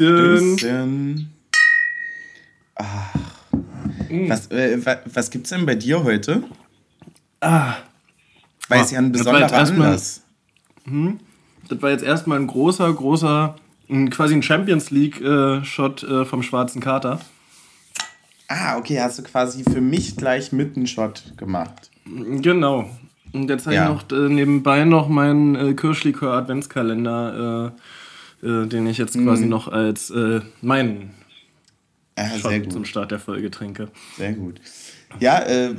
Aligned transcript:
Stößchen. 0.00 0.58
Stößchen. 0.58 1.30
Ach. 2.76 3.14
Mm. 4.08 4.30
Was, 4.30 4.46
äh, 4.50 4.78
was 5.04 5.30
gibt's 5.30 5.50
denn 5.50 5.66
bei 5.66 5.74
dir 5.74 6.02
heute? 6.02 6.42
Ah. 7.40 7.74
Weil 8.68 8.80
es 8.80 8.92
ja 8.92 8.98
ein 8.98 9.12
besonderer 9.12 9.52
Anlass. 9.52 10.22
Hm, 10.84 11.20
das 11.68 11.82
war 11.82 11.90
jetzt 11.90 12.02
erstmal 12.02 12.38
ein 12.38 12.46
großer, 12.46 12.90
großer, 12.92 13.56
quasi 14.10 14.34
ein 14.34 14.42
Champions 14.42 14.90
League-Shot 14.90 16.02
äh, 16.02 16.06
äh, 16.06 16.24
vom 16.24 16.42
schwarzen 16.42 16.80
Kater. 16.80 17.20
Ah, 18.48 18.78
okay, 18.78 19.00
hast 19.00 19.18
du 19.18 19.22
quasi 19.22 19.64
für 19.64 19.82
mich 19.82 20.16
gleich 20.16 20.50
mit 20.50 20.76
einen 20.76 20.86
Shot 20.86 21.34
gemacht. 21.36 21.90
Genau. 22.06 22.88
Und 23.32 23.50
jetzt 23.50 23.66
habe 23.66 23.76
ja. 23.76 23.84
ich 23.84 24.08
noch 24.10 24.18
äh, 24.18 24.28
nebenbei 24.28 24.84
noch 24.84 25.08
meinen 25.08 25.54
äh, 25.56 25.74
Kirschlikör 25.74 26.32
Adventskalender, 26.32 27.72
äh, 28.42 28.46
äh, 28.46 28.66
den 28.66 28.86
ich 28.86 28.98
jetzt 28.98 29.14
quasi 29.14 29.44
mhm. 29.44 29.50
noch 29.50 29.68
als 29.68 30.10
äh, 30.10 30.40
meinen 30.62 31.10
ah, 32.16 32.28
Shot 32.38 32.72
zum 32.72 32.84
Start 32.84 33.10
der 33.10 33.20
Folge 33.20 33.50
trinke. 33.50 33.88
Sehr 34.16 34.32
gut. 34.32 34.60
Ja, 35.18 35.40
äh, 35.40 35.74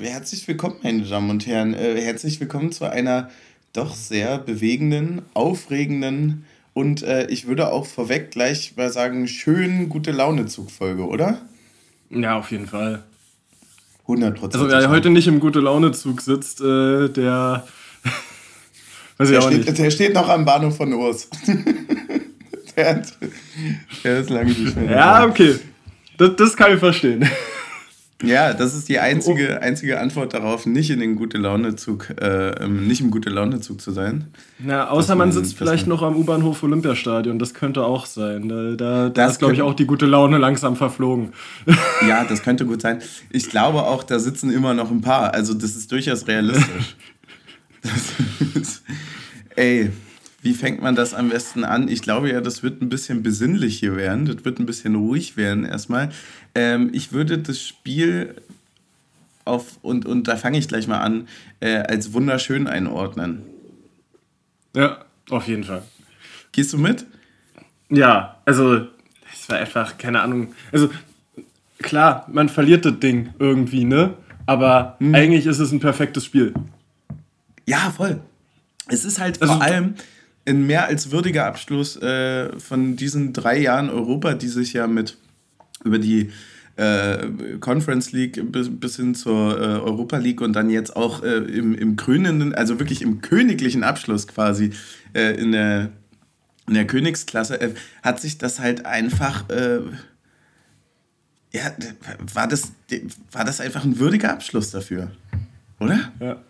herzlich 0.00 0.46
willkommen, 0.46 0.76
meine 0.82 1.02
Damen 1.02 1.30
und 1.30 1.46
Herren. 1.46 1.74
herzlich 1.74 2.38
willkommen 2.40 2.72
zu 2.72 2.84
einer 2.84 3.30
doch 3.72 3.94
sehr 3.94 4.38
bewegenden, 4.38 5.22
aufregenden 5.34 6.44
und 6.72 7.02
ich 7.28 7.46
würde 7.46 7.72
auch 7.72 7.86
vorweg 7.86 8.30
gleich 8.30 8.74
mal 8.76 8.92
sagen, 8.92 9.28
schönen 9.28 9.88
gute 9.88 10.12
Laune-Zugfolge, 10.12 11.06
oder? 11.06 11.40
Ja, 12.10 12.38
auf 12.38 12.50
jeden 12.50 12.66
Fall. 12.66 13.02
100 14.02 14.42
Also 14.42 14.68
wer 14.68 14.88
heute 14.88 15.10
nicht 15.10 15.26
im 15.26 15.40
Gute-Laune-Zug 15.40 16.20
sitzt, 16.20 16.60
äh, 16.60 17.08
der... 17.08 17.66
weiß 19.18 19.28
ich 19.28 19.36
der, 19.36 19.44
auch 19.44 19.50
steht, 19.50 19.66
nicht. 19.66 19.78
der 19.78 19.90
steht 19.90 20.14
noch 20.14 20.28
am 20.28 20.44
Bahnhof 20.44 20.76
von 20.76 20.92
Urs. 20.92 21.28
der, 22.76 22.88
hat, 22.88 23.12
der 24.04 24.20
ist 24.20 24.30
lange 24.30 24.50
nicht 24.50 24.76
mehr. 24.76 24.90
Ja, 24.90 25.24
okay. 25.24 25.56
Das, 26.18 26.36
das 26.36 26.56
kann 26.56 26.72
ich 26.72 26.78
verstehen. 26.78 27.28
Ja, 28.22 28.54
das 28.54 28.74
ist 28.74 28.88
die 28.88 28.98
einzige, 28.98 29.60
einzige 29.60 30.00
Antwort 30.00 30.32
darauf, 30.32 30.64
nicht 30.64 30.88
in 30.88 31.00
den 31.00 31.16
gute 31.16 31.36
Laune 31.36 31.76
Zug, 31.76 32.08
äh, 32.18 32.66
nicht 32.66 33.02
im 33.02 33.10
gute 33.10 33.28
Laune 33.28 33.60
Zug 33.60 33.82
zu 33.82 33.90
sein. 33.90 34.28
Ja, 34.66 34.88
außer 34.88 35.14
man, 35.14 35.28
man 35.28 35.32
sitzt 35.32 35.54
vielleicht 35.58 35.86
noch 35.86 36.00
am 36.02 36.16
U-Bahnhof 36.16 36.62
Olympiastadion, 36.62 37.38
das 37.38 37.52
könnte 37.52 37.84
auch 37.84 38.06
sein. 38.06 38.48
Da, 38.48 38.72
da, 38.72 39.08
da 39.10 39.26
ist, 39.26 39.38
glaube 39.38 39.52
ich, 39.52 39.60
auch 39.60 39.74
die 39.74 39.84
gute 39.84 40.06
Laune 40.06 40.38
langsam 40.38 40.76
verflogen. 40.76 41.34
Ja, 42.08 42.24
das 42.24 42.42
könnte 42.42 42.64
gut 42.64 42.80
sein. 42.80 43.02
Ich 43.30 43.50
glaube 43.50 43.82
auch, 43.82 44.02
da 44.02 44.18
sitzen 44.18 44.50
immer 44.50 44.72
noch 44.72 44.90
ein 44.90 45.02
paar. 45.02 45.34
Also 45.34 45.52
das 45.52 45.76
ist 45.76 45.92
durchaus 45.92 46.26
realistisch. 46.26 46.96
ist, 48.54 48.82
ey, 49.56 49.90
wie 50.42 50.54
fängt 50.54 50.80
man 50.80 50.94
das 50.94 51.14
am 51.14 51.30
besten 51.30 51.64
an? 51.64 51.88
Ich 51.88 52.02
glaube 52.02 52.30
ja, 52.30 52.40
das 52.40 52.62
wird 52.62 52.80
ein 52.80 52.88
bisschen 52.88 53.22
besinnlich 53.22 53.78
hier 53.78 53.96
werden. 53.96 54.26
Das 54.26 54.44
wird 54.44 54.60
ein 54.60 54.66
bisschen 54.66 54.94
ruhig 54.94 55.36
werden 55.36 55.64
erstmal. 55.64 56.10
Ähm, 56.54 56.90
ich 56.92 57.12
würde 57.12 57.38
das 57.38 57.60
Spiel 57.60 58.34
auf, 59.44 59.78
und, 59.82 60.06
und 60.06 60.28
da 60.28 60.36
fange 60.36 60.58
ich 60.58 60.68
gleich 60.68 60.86
mal 60.86 61.00
an, 61.00 61.28
äh, 61.60 61.78
als 61.78 62.12
wunderschön 62.12 62.66
einordnen. 62.66 63.42
Ja, 64.74 65.04
auf 65.30 65.48
jeden 65.48 65.64
Fall. 65.64 65.82
Gehst 66.52 66.72
du 66.72 66.78
mit? 66.78 67.06
Ja, 67.88 68.36
also 68.44 68.86
es 69.32 69.48
war 69.48 69.58
einfach, 69.58 69.98
keine 69.98 70.20
Ahnung. 70.20 70.54
Also 70.72 70.90
klar, 71.78 72.26
man 72.30 72.48
verliert 72.48 72.84
das 72.84 72.98
Ding 72.98 73.30
irgendwie, 73.38 73.84
ne? 73.84 74.14
Aber 74.46 74.96
hm. 75.00 75.14
eigentlich 75.14 75.46
ist 75.46 75.58
es 75.58 75.72
ein 75.72 75.80
perfektes 75.80 76.24
Spiel. 76.24 76.54
Ja, 77.66 77.92
voll. 77.94 78.20
Es 78.88 79.04
ist 79.04 79.18
halt 79.18 79.42
also, 79.42 79.54
vor 79.54 79.62
allem 79.62 79.94
ein 80.46 80.66
mehr 80.66 80.86
als 80.86 81.10
würdiger 81.10 81.46
Abschluss 81.46 81.96
äh, 81.96 82.58
von 82.58 82.96
diesen 82.96 83.32
drei 83.32 83.58
Jahren 83.58 83.90
Europa, 83.90 84.34
die 84.34 84.48
sich 84.48 84.72
ja 84.72 84.86
mit 84.86 85.18
über 85.84 85.98
die 85.98 86.30
äh, 86.76 87.58
Conference 87.58 88.12
League 88.12 88.40
bis, 88.52 88.68
bis 88.70 88.96
hin 88.96 89.14
zur 89.14 89.58
äh, 89.58 89.64
Europa 89.80 90.18
League 90.18 90.40
und 90.40 90.52
dann 90.52 90.70
jetzt 90.70 90.94
auch 90.94 91.22
äh, 91.22 91.36
im, 91.36 91.74
im 91.74 91.96
krönenden, 91.96 92.54
also 92.54 92.78
wirklich 92.78 93.02
im 93.02 93.20
königlichen 93.20 93.82
Abschluss 93.82 94.28
quasi 94.28 94.70
äh, 95.12 95.34
in, 95.40 95.52
der, 95.52 95.90
in 96.68 96.74
der 96.74 96.86
Königsklasse, 96.86 97.60
äh, 97.60 97.74
hat 98.02 98.20
sich 98.20 98.38
das 98.38 98.60
halt 98.60 98.86
einfach, 98.86 99.44
ja, 101.52 101.62
war 102.34 102.46
das, 102.46 102.72
war 103.32 103.44
das 103.44 103.60
einfach 103.60 103.84
ein 103.84 103.98
würdiger 103.98 104.32
Abschluss 104.32 104.70
dafür, 104.70 105.10
oder? 105.80 106.12
Ja, 106.20 106.42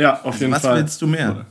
ja 0.00 0.20
auf 0.20 0.26
also 0.26 0.38
jeden 0.40 0.52
was 0.52 0.62
Fall. 0.62 0.72
Was 0.72 0.80
willst 0.80 1.02
du 1.02 1.06
mehr? 1.06 1.46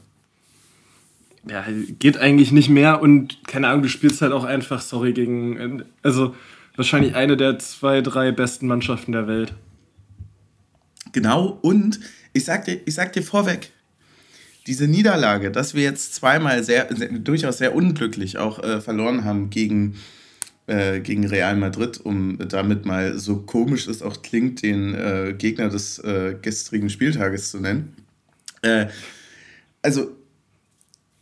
ja, 1.47 1.65
geht 1.99 2.17
eigentlich 2.17 2.51
nicht 2.51 2.69
mehr 2.69 3.01
und 3.01 3.39
keine 3.47 3.67
Ahnung, 3.67 3.83
du 3.83 3.89
spielst 3.89 4.21
halt 4.21 4.33
auch 4.33 4.43
einfach, 4.43 4.81
sorry, 4.81 5.13
gegen, 5.13 5.83
also 6.03 6.35
wahrscheinlich 6.75 7.15
eine 7.15 7.37
der 7.37 7.59
zwei, 7.59 8.01
drei 8.01 8.31
besten 8.31 8.67
Mannschaften 8.67 9.11
der 9.11 9.27
Welt. 9.27 9.53
Genau, 11.11 11.57
und 11.61 11.99
ich 12.33 12.45
sag 12.45 12.65
dir, 12.65 12.79
ich 12.85 12.93
sag 12.93 13.13
dir 13.13 13.23
vorweg, 13.23 13.71
diese 14.67 14.87
Niederlage, 14.87 15.49
dass 15.51 15.73
wir 15.73 15.83
jetzt 15.83 16.13
zweimal 16.13 16.63
sehr, 16.63 16.87
sehr 16.95 17.09
durchaus 17.09 17.57
sehr 17.57 17.73
unglücklich 17.73 18.37
auch 18.37 18.61
äh, 18.61 18.81
verloren 18.81 19.23
haben 19.23 19.49
gegen, 19.49 19.95
äh, 20.67 20.99
gegen 20.99 21.25
Real 21.25 21.55
Madrid, 21.55 21.99
um 22.03 22.37
damit 22.37 22.85
mal 22.85 23.17
so 23.17 23.37
komisch 23.37 23.87
es 23.87 24.03
auch 24.03 24.21
klingt, 24.21 24.61
den 24.61 24.93
äh, 24.93 25.33
Gegner 25.35 25.69
des 25.69 25.97
äh, 25.99 26.35
gestrigen 26.39 26.91
Spieltages 26.91 27.49
zu 27.49 27.59
nennen. 27.59 27.95
Äh, 28.61 28.87
also 29.81 30.15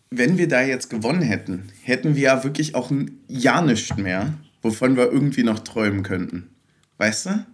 wenn 0.09 0.37
wir 0.37 0.47
da 0.47 0.61
jetzt 0.61 0.89
gewonnen 0.89 1.21
hätten, 1.21 1.69
hätten 1.83 2.15
wir 2.15 2.21
ja 2.21 2.43
wirklich 2.43 2.75
auch 2.75 2.91
ein 2.91 3.19
Jahr 3.27 3.61
nicht 3.61 3.97
mehr, 3.97 4.33
wovon 4.61 4.95
wir 4.95 5.11
irgendwie 5.11 5.43
noch 5.43 5.59
träumen 5.59 6.03
könnten. 6.03 6.49
Weißt 6.97 7.27
du? 7.27 7.45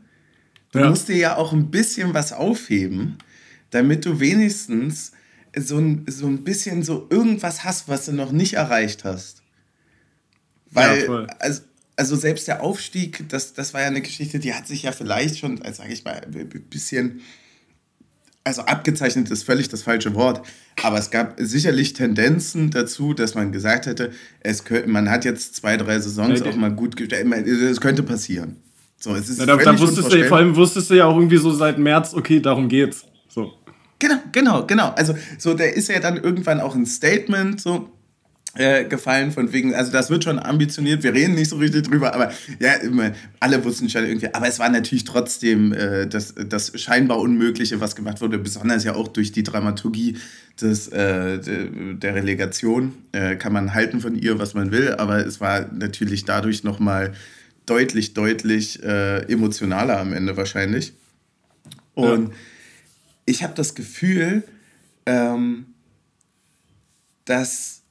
Du 0.72 0.80
ja. 0.80 0.90
musst 0.90 1.08
dir 1.08 1.18
ja 1.18 1.36
auch 1.36 1.54
ein 1.54 1.72
bisschen 1.72 2.14
was 2.14 2.34
aufheben, 2.34 3.18
damit 3.72 4.06
du 4.06 4.20
wenigstens 4.20 5.12
so 5.56 5.78
ein, 5.78 6.06
so 6.08 6.28
ein 6.28 6.44
bisschen 6.44 6.84
so 6.84 7.08
irgendwas 7.10 7.64
hast, 7.64 7.88
was 7.88 8.06
du 8.06 8.14
noch 8.14 8.32
nicht 8.32 8.54
erreicht 8.54 9.04
hast. 9.04 9.44
Weil, 10.72 11.06
ja, 11.06 11.28
also, 11.40 11.62
also 11.96 12.16
selbst 12.16 12.48
der 12.48 12.64
Aufstieg, 12.64 13.30
das, 13.30 13.54
das 13.54 13.74
war 13.74 13.82
ja 13.82 13.88
eine 13.88 14.02
Geschichte, 14.02 14.40
die 14.40 14.54
hat 14.54 14.68
sich 14.68 14.84
ja 14.84 14.92
vielleicht 14.92 15.38
schon, 15.38 15.62
sage 15.74 15.94
ich 15.94 16.04
mal, 16.04 16.22
ein 16.26 16.50
bisschen 16.70 17.22
also 18.44 18.64
abgezeichnet 18.64 19.30
ist 19.32 19.44
völlig 19.44 19.70
das 19.70 19.84
falsche 19.84 20.16
Wort, 20.16 20.46
aber 20.82 20.98
es 20.98 21.12
gab 21.12 21.36
sicherlich 21.38 21.94
Tendenzen 21.94 22.72
dazu, 22.72 23.14
dass 23.14 23.36
man 23.36 23.52
gesagt 23.52 23.86
hätte, 23.86 24.12
es 24.42 24.66
könnte, 24.66 24.90
man 24.90 25.10
hat 25.10 25.26
jetzt 25.26 25.56
zwei, 25.56 25.78
drei 25.78 26.00
Saisons 26.00 26.42
auch 26.42 26.56
mal 26.56 26.72
gut 26.72 26.96
gestellt, 26.96 27.26
es 27.48 27.80
könnte 27.80 28.04
passieren. 28.04 28.58
So, 28.98 29.16
es 29.16 29.30
ist 29.30 29.40
ja, 29.40 29.46
da, 29.46 29.58
da 29.58 29.80
wusstest 29.80 30.14
du, 30.14 30.24
vor 30.26 30.38
allem 30.38 30.56
wusstest 30.56 30.90
du 30.90 30.96
ja 30.96 31.06
auch 31.06 31.16
irgendwie 31.16 31.38
so 31.38 31.52
seit 31.52 31.78
März, 31.78 32.14
okay, 32.14 32.40
darum 32.40 32.70
geht's. 32.70 33.06
So. 33.28 33.54
Genau, 34.00 34.16
genau, 34.32 34.66
genau. 34.66 34.90
Also 34.96 35.16
so, 35.38 35.54
der 35.54 35.76
ist 35.76 35.90
ja 35.90 36.00
dann 36.00 36.18
irgendwann 36.18 36.60
auch 36.60 36.76
ein 36.76 36.86
Statement, 36.86 37.60
so, 37.62 37.90
äh, 38.56 38.86
gefallen, 38.86 39.32
von 39.32 39.52
wegen, 39.52 39.74
also 39.74 39.92
das 39.92 40.10
wird 40.10 40.24
schon 40.24 40.38
ambitioniert, 40.38 41.02
wir 41.02 41.14
reden 41.14 41.34
nicht 41.34 41.50
so 41.50 41.58
richtig 41.58 41.88
drüber, 41.88 42.14
aber 42.14 42.32
ja, 42.60 42.74
immer, 42.76 43.12
alle 43.40 43.64
wussten 43.64 43.90
schon 43.90 44.06
irgendwie, 44.06 44.34
aber 44.34 44.48
es 44.48 44.60
war 44.60 44.70
natürlich 44.70 45.06
trotzdem 45.06 45.74
äh, 45.74 46.08
das, 46.08 46.36
das 46.36 46.80
scheinbar 46.80 47.20
Unmögliche, 47.20 47.80
was 47.80 47.96
gemacht 47.96 48.22
wurde, 48.22 48.38
besonders 48.38 48.84
ja 48.84 48.94
auch 48.94 49.08
durch 49.08 49.32
die 49.32 49.42
Dramaturgie 49.42 50.18
des, 50.62 50.88
äh, 50.90 51.40
der 51.40 52.16
Relegation, 52.16 52.94
äh, 53.12 53.36
kann 53.38 53.54
man 53.54 53.74
halten 53.74 54.02
von 54.02 54.16
ihr, 54.16 54.38
was 54.38 54.54
man 54.54 54.72
will, 54.72 54.94
aber 54.96 55.26
es 55.26 55.42
war 55.42 55.72
natürlich 55.74 56.26
dadurch 56.26 56.64
nochmal 56.64 57.14
deutlich, 57.66 58.14
deutlich 58.14 58.84
äh, 58.84 59.24
emotionaler 59.32 60.00
am 60.00 60.14
Ende 60.14 60.38
wahrscheinlich. 60.38 60.94
Und 61.96 62.30
ja. 62.30 62.36
ich 63.26 63.44
habe 63.44 63.54
das 63.56 63.74
Gefühl, 63.74 64.44
ähm, 65.06 65.66
dass 67.26 67.83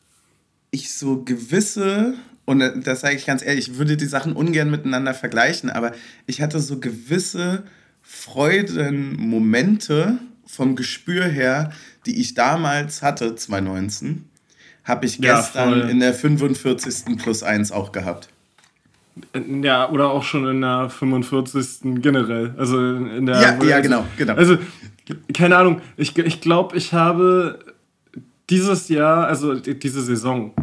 ich 0.72 0.92
so 0.92 1.22
gewisse, 1.22 2.14
und 2.44 2.60
das 2.84 3.02
sage 3.02 3.14
ich 3.14 3.26
ganz 3.26 3.44
ehrlich, 3.44 3.68
ich 3.68 3.78
würde 3.78 3.96
die 3.96 4.06
Sachen 4.06 4.32
ungern 4.32 4.70
miteinander 4.70 5.14
vergleichen, 5.14 5.70
aber 5.70 5.92
ich 6.26 6.42
hatte 6.42 6.58
so 6.58 6.80
gewisse 6.80 7.62
Freudenmomente 8.02 10.18
vom 10.46 10.74
Gespür 10.74 11.26
her, 11.26 11.70
die 12.06 12.20
ich 12.20 12.34
damals 12.34 13.02
hatte, 13.02 13.36
2019, 13.36 14.24
habe 14.84 15.06
ich 15.06 15.20
gestern 15.20 15.78
ja, 15.78 15.88
in 15.88 16.00
der 16.00 16.14
45. 16.14 17.16
plus 17.18 17.44
1 17.44 17.70
auch 17.70 17.92
gehabt. 17.92 18.28
Ja, 19.62 19.90
oder 19.90 20.10
auch 20.10 20.24
schon 20.24 20.48
in 20.48 20.62
der 20.62 20.88
45. 20.88 22.00
generell. 22.00 22.54
Also 22.56 22.96
in 22.96 23.26
der. 23.26 23.40
Ja, 23.40 23.62
ja 23.62 23.80
genau, 23.80 24.06
genau. 24.16 24.34
Also, 24.34 24.56
keine 25.34 25.58
Ahnung, 25.58 25.82
ich, 25.98 26.16
ich 26.16 26.40
glaube, 26.40 26.74
ich 26.76 26.94
habe 26.94 27.58
dieses 28.48 28.88
Jahr, 28.88 29.26
also 29.26 29.54
diese 29.54 30.00
Saison, 30.02 30.54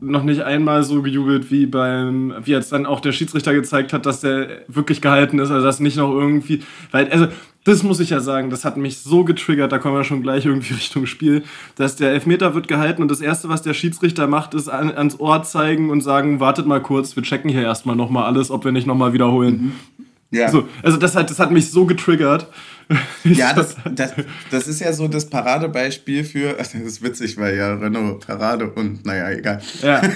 noch 0.00 0.22
nicht 0.22 0.42
einmal 0.42 0.82
so 0.82 1.02
gejubelt 1.02 1.50
wie 1.50 1.66
beim, 1.66 2.34
wie 2.42 2.52
jetzt 2.52 2.72
dann 2.72 2.86
auch 2.86 3.00
der 3.00 3.12
Schiedsrichter 3.12 3.52
gezeigt 3.52 3.92
hat, 3.92 4.06
dass 4.06 4.20
der 4.20 4.62
wirklich 4.68 5.00
gehalten 5.00 5.38
ist, 5.38 5.50
also 5.50 5.64
dass 5.64 5.80
nicht 5.80 5.96
noch 5.96 6.10
irgendwie, 6.12 6.62
weil, 6.90 7.10
also 7.10 7.28
das 7.64 7.82
muss 7.82 8.00
ich 8.00 8.10
ja 8.10 8.20
sagen, 8.20 8.48
das 8.48 8.64
hat 8.64 8.78
mich 8.78 8.98
so 8.98 9.24
getriggert, 9.24 9.70
da 9.70 9.78
kommen 9.78 9.94
wir 9.94 10.04
schon 10.04 10.22
gleich 10.22 10.46
irgendwie 10.46 10.74
Richtung 10.74 11.06
Spiel, 11.06 11.44
dass 11.76 11.96
der 11.96 12.10
Elfmeter 12.12 12.54
wird 12.54 12.68
gehalten 12.68 13.02
und 13.02 13.10
das 13.10 13.20
Erste, 13.20 13.48
was 13.48 13.62
der 13.62 13.74
Schiedsrichter 13.74 14.26
macht, 14.26 14.54
ist 14.54 14.68
an, 14.68 14.90
ans 14.90 15.20
Ohr 15.20 15.42
zeigen 15.42 15.90
und 15.90 16.00
sagen, 16.00 16.40
wartet 16.40 16.66
mal 16.66 16.80
kurz, 16.80 17.14
wir 17.16 17.22
checken 17.22 17.50
hier 17.50 17.62
erstmal 17.62 17.96
nochmal 17.96 18.24
alles, 18.24 18.50
ob 18.50 18.64
wir 18.64 18.72
nicht 18.72 18.86
nochmal 18.86 19.12
wiederholen. 19.12 19.74
Mhm. 19.98 20.06
Ja. 20.30 20.48
So, 20.48 20.68
also 20.82 20.96
das 20.96 21.16
hat, 21.16 21.28
das 21.30 21.38
hat 21.38 21.50
mich 21.50 21.70
so 21.70 21.86
getriggert. 21.86 22.46
Ja, 23.24 23.52
das, 23.52 23.76
das, 23.94 24.12
das 24.50 24.68
ist 24.68 24.80
ja 24.80 24.92
so 24.92 25.06
das 25.08 25.28
Paradebeispiel 25.28 26.24
für, 26.24 26.52
das 26.58 26.74
ist 26.74 27.02
witzig, 27.02 27.36
weil 27.36 27.56
ja 27.56 27.74
Renault 27.74 28.26
Parade 28.26 28.70
und 28.70 29.04
naja, 29.04 29.30
egal. 29.30 29.60
Ja. 29.82 30.02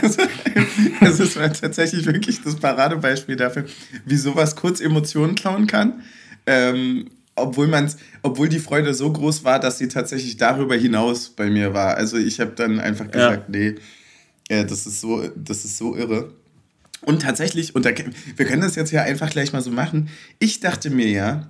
Das 1.00 1.20
ist 1.20 1.34
tatsächlich 1.34 2.06
wirklich 2.06 2.42
das 2.42 2.56
Paradebeispiel 2.56 3.36
dafür, 3.36 3.64
wie 4.04 4.16
sowas 4.16 4.56
kurz 4.56 4.80
Emotionen 4.80 5.34
klauen 5.34 5.66
kann. 5.66 6.02
Ähm, 6.46 7.10
obwohl 7.36 7.66
man's, 7.66 7.96
obwohl 8.22 8.48
die 8.48 8.58
Freude 8.58 8.94
so 8.94 9.12
groß 9.12 9.44
war, 9.44 9.60
dass 9.60 9.78
sie 9.78 9.88
tatsächlich 9.88 10.36
darüber 10.36 10.74
hinaus 10.74 11.30
bei 11.30 11.50
mir 11.50 11.74
war. 11.74 11.96
Also 11.96 12.16
ich 12.16 12.40
habe 12.40 12.52
dann 12.52 12.80
einfach 12.80 13.10
gesagt, 13.10 13.54
ja. 13.54 13.60
nee, 13.60 13.74
äh, 14.48 14.64
das 14.64 14.86
ist 14.86 15.00
so, 15.00 15.28
das 15.36 15.64
ist 15.64 15.78
so 15.78 15.96
irre. 15.96 16.32
Und 17.02 17.22
tatsächlich, 17.22 17.74
und 17.74 17.84
da, 17.84 17.90
wir 18.36 18.46
können 18.46 18.62
das 18.62 18.76
jetzt 18.76 18.92
ja 18.92 19.02
einfach 19.02 19.30
gleich 19.30 19.52
mal 19.52 19.62
so 19.62 19.70
machen. 19.70 20.08
Ich 20.38 20.60
dachte 20.60 20.90
mir 20.90 21.08
ja, 21.08 21.48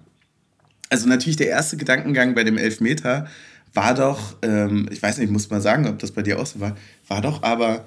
also 0.94 1.08
natürlich 1.08 1.37
der 1.37 1.49
erste 1.49 1.76
Gedankengang 1.76 2.37
bei 2.37 2.44
dem 2.44 2.56
Elfmeter 2.56 3.26
war 3.73 3.94
doch, 3.94 4.37
ähm, 4.43 4.88
ich 4.93 5.02
weiß 5.02 5.19
nicht, 5.19 5.26
ich 5.26 5.32
muss 5.32 5.50
mal 5.50 5.61
sagen, 5.61 5.88
ob 5.88 5.99
das 5.99 6.12
bei 6.12 6.23
dir 6.23 6.38
auch 6.38 6.46
so 6.46 6.61
war, 6.61 6.76
war 7.08 7.20
doch 7.20 7.43
aber, 7.43 7.85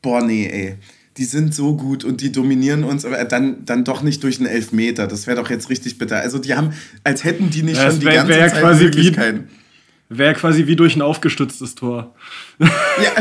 boah, 0.00 0.22
nee, 0.24 0.46
ey 0.46 0.78
die 1.16 1.24
sind 1.24 1.54
so 1.54 1.76
gut 1.76 2.04
und 2.04 2.20
die 2.20 2.32
dominieren 2.32 2.84
uns, 2.84 3.04
aber 3.04 3.22
dann, 3.24 3.64
dann 3.66 3.84
doch 3.84 4.02
nicht 4.02 4.22
durch 4.22 4.38
einen 4.38 4.46
Elfmeter. 4.46 5.06
Das 5.06 5.26
wäre 5.26 5.36
doch 5.36 5.50
jetzt 5.50 5.68
richtig 5.68 5.98
bitter. 5.98 6.16
Also 6.16 6.38
die 6.38 6.54
haben, 6.54 6.72
als 7.04 7.24
hätten 7.24 7.50
die 7.50 7.62
nicht 7.62 7.76
ja, 7.76 7.90
schon 7.90 8.00
die 8.00 8.06
wär, 8.06 8.14
ganze 8.14 8.30
wär 8.30 8.48
Zeit 8.48 8.60
quasi 8.60 8.84
Möglichkeiten. 8.84 9.48
Wäre 10.08 10.32
quasi 10.34 10.66
wie 10.66 10.76
durch 10.76 10.96
ein 10.96 11.02
aufgestütztes 11.02 11.74
Tor. 11.74 12.14
Ja, 12.58 12.68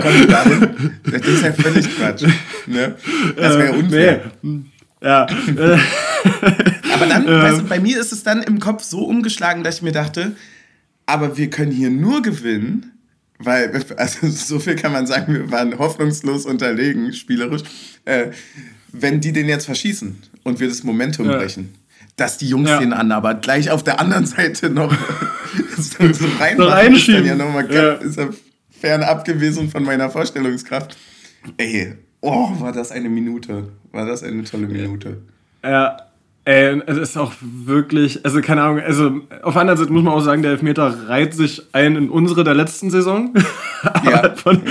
genau. 0.00 0.66
Das 1.04 1.26
ist 1.26 1.42
ja 1.42 1.52
völlig 1.52 1.96
Quatsch. 1.96 2.24
Ne? 2.66 2.96
Das 3.36 3.58
wäre 3.58 3.66
ja 3.66 3.72
unfair. 3.72 4.32
Nee. 4.42 4.62
Ja. 5.04 5.26
aber 6.94 7.06
dann, 7.06 7.28
ähm. 7.28 7.42
weißt 7.42 7.60
du, 7.60 7.64
bei 7.64 7.78
mir 7.78 8.00
ist 8.00 8.12
es 8.12 8.22
dann 8.22 8.42
im 8.42 8.58
Kopf 8.58 8.82
so 8.82 9.04
umgeschlagen, 9.04 9.62
dass 9.62 9.76
ich 9.76 9.82
mir 9.82 9.92
dachte, 9.92 10.34
aber 11.06 11.36
wir 11.36 11.50
können 11.50 11.70
hier 11.70 11.90
nur 11.90 12.22
gewinnen, 12.22 12.92
weil, 13.38 13.84
also 13.96 14.26
so 14.28 14.58
viel 14.58 14.76
kann 14.76 14.92
man 14.92 15.06
sagen, 15.06 15.34
wir 15.34 15.50
waren 15.50 15.78
hoffnungslos 15.78 16.46
unterlegen, 16.46 17.12
spielerisch, 17.12 17.62
äh, 18.06 18.28
wenn 18.92 19.20
die 19.20 19.32
den 19.32 19.48
jetzt 19.48 19.66
verschießen 19.66 20.16
und 20.42 20.60
wir 20.60 20.68
das 20.68 20.82
Momentum 20.82 21.28
ja. 21.28 21.36
brechen. 21.36 21.74
Dass 22.16 22.38
die 22.38 22.48
Jungs 22.48 22.70
ja. 22.70 22.78
den 22.78 22.92
an, 22.92 23.10
aber 23.10 23.34
gleich 23.34 23.70
auf 23.70 23.82
der 23.82 23.98
anderen 24.00 24.24
Seite 24.24 24.70
noch 24.70 24.92
so 25.76 26.26
reinmachen, 26.38 26.94
ist 26.94 27.08
dann 27.08 27.26
ja 27.26 27.34
nochmal 27.34 27.72
ja. 27.74 27.94
ist 27.94 28.16
ja 28.16 28.28
fernab 28.80 29.24
gewesen 29.24 29.68
von 29.68 29.82
meiner 29.82 30.08
Vorstellungskraft. 30.10 30.96
Ey, 31.56 31.96
oh, 32.24 32.60
war 32.60 32.72
das 32.72 32.90
eine 32.90 33.08
Minute. 33.08 33.68
War 33.92 34.06
das 34.06 34.22
eine 34.22 34.44
tolle 34.44 34.66
Minute. 34.66 35.18
Ja, 35.62 35.96
Ey, 36.46 36.82
es 36.84 36.98
ist 36.98 37.16
auch 37.16 37.32
wirklich, 37.40 38.22
also 38.22 38.42
keine 38.42 38.62
Ahnung, 38.62 38.80
also 38.80 39.22
auf 39.42 39.54
der 39.54 39.62
anderen 39.62 39.78
Seite 39.78 39.90
muss 39.90 40.02
man 40.02 40.12
auch 40.12 40.20
sagen, 40.20 40.42
der 40.42 40.50
Elfmeter 40.50 41.08
reiht 41.08 41.32
sich 41.32 41.62
ein 41.72 41.96
in 41.96 42.10
unsere 42.10 42.44
der 42.44 42.54
letzten 42.54 42.90
Saison. 42.90 43.32
Ja. 44.02 44.34
von, 44.34 44.62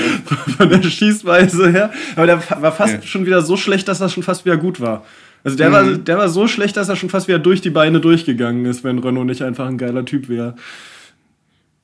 von, 0.58 0.70
der 0.70 0.82
Schießweise 0.82 1.70
her. 1.70 1.92
Aber 2.16 2.26
der 2.26 2.42
war 2.62 2.72
fast 2.72 2.94
ja. 2.94 3.02
schon 3.04 3.28
wieder 3.28 3.44
so 3.44 3.58
schlecht, 3.58 3.88
dass 3.88 4.00
das 4.00 4.12
schon 4.12 4.24
fast 4.24 4.44
wieder 4.44 4.58
gut 4.58 4.82
war. 4.82 5.06
Also 5.44 5.56
der, 5.56 5.70
mhm. 5.70 5.74
war, 5.74 5.84
der 5.84 6.18
war 6.18 6.30
so 6.30 6.48
schlecht, 6.48 6.78
dass 6.78 6.90
er 6.90 6.96
schon 6.96 7.12
fast 7.12 7.28
wieder 7.28 7.38
durch 7.38 7.62
die 7.62 7.70
Beine 7.70 8.00
durchgegangen 8.00 8.66
ist, 8.66 8.84
wenn 8.84 8.98
Renault 8.98 9.28
nicht 9.28 9.44
einfach 9.44 9.68
ein 9.68 9.78
geiler 9.78 10.04
Typ 10.04 10.30
wäre. 10.30 10.56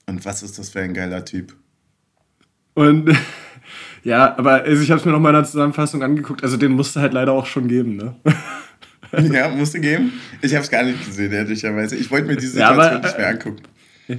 Und 0.08 0.26
was 0.26 0.42
ist 0.42 0.58
das 0.58 0.72
für 0.72 0.80
ein 0.80 0.96
geiler 0.96 1.24
Typ? 1.24 1.56
Und 2.74 3.16
ja, 4.04 4.38
aber 4.38 4.64
also 4.64 4.82
ich 4.82 4.92
habe 4.92 5.00
es 5.00 5.06
mir 5.06 5.12
noch 5.12 5.20
mal 5.20 5.30
in 5.30 5.36
der 5.36 5.44
Zusammenfassung 5.46 6.04
angeguckt. 6.04 6.44
Also 6.44 6.58
den 6.58 6.72
musste 6.72 7.02
halt 7.02 7.14
leider 7.14 7.32
auch 7.34 7.46
schon 7.46 7.68
geben, 7.68 7.96
ne? 7.96 8.16
ja, 9.34 9.50
musste 9.50 9.80
geben. 9.80 10.14
Ich 10.42 10.54
habe 10.54 10.64
es 10.64 10.70
gar 10.70 10.84
nicht 10.84 11.06
gesehen, 11.06 11.32
ehrlicherweise. 11.32 11.96
Ich 11.96 12.10
wollte 12.12 12.28
mir 12.28 12.36
diese 12.36 12.54
Situation 12.54 12.80
ja, 12.80 12.86
aber, 12.86 13.00
nicht 13.00 13.18
mehr 13.18 13.30
angucken. 13.30 13.62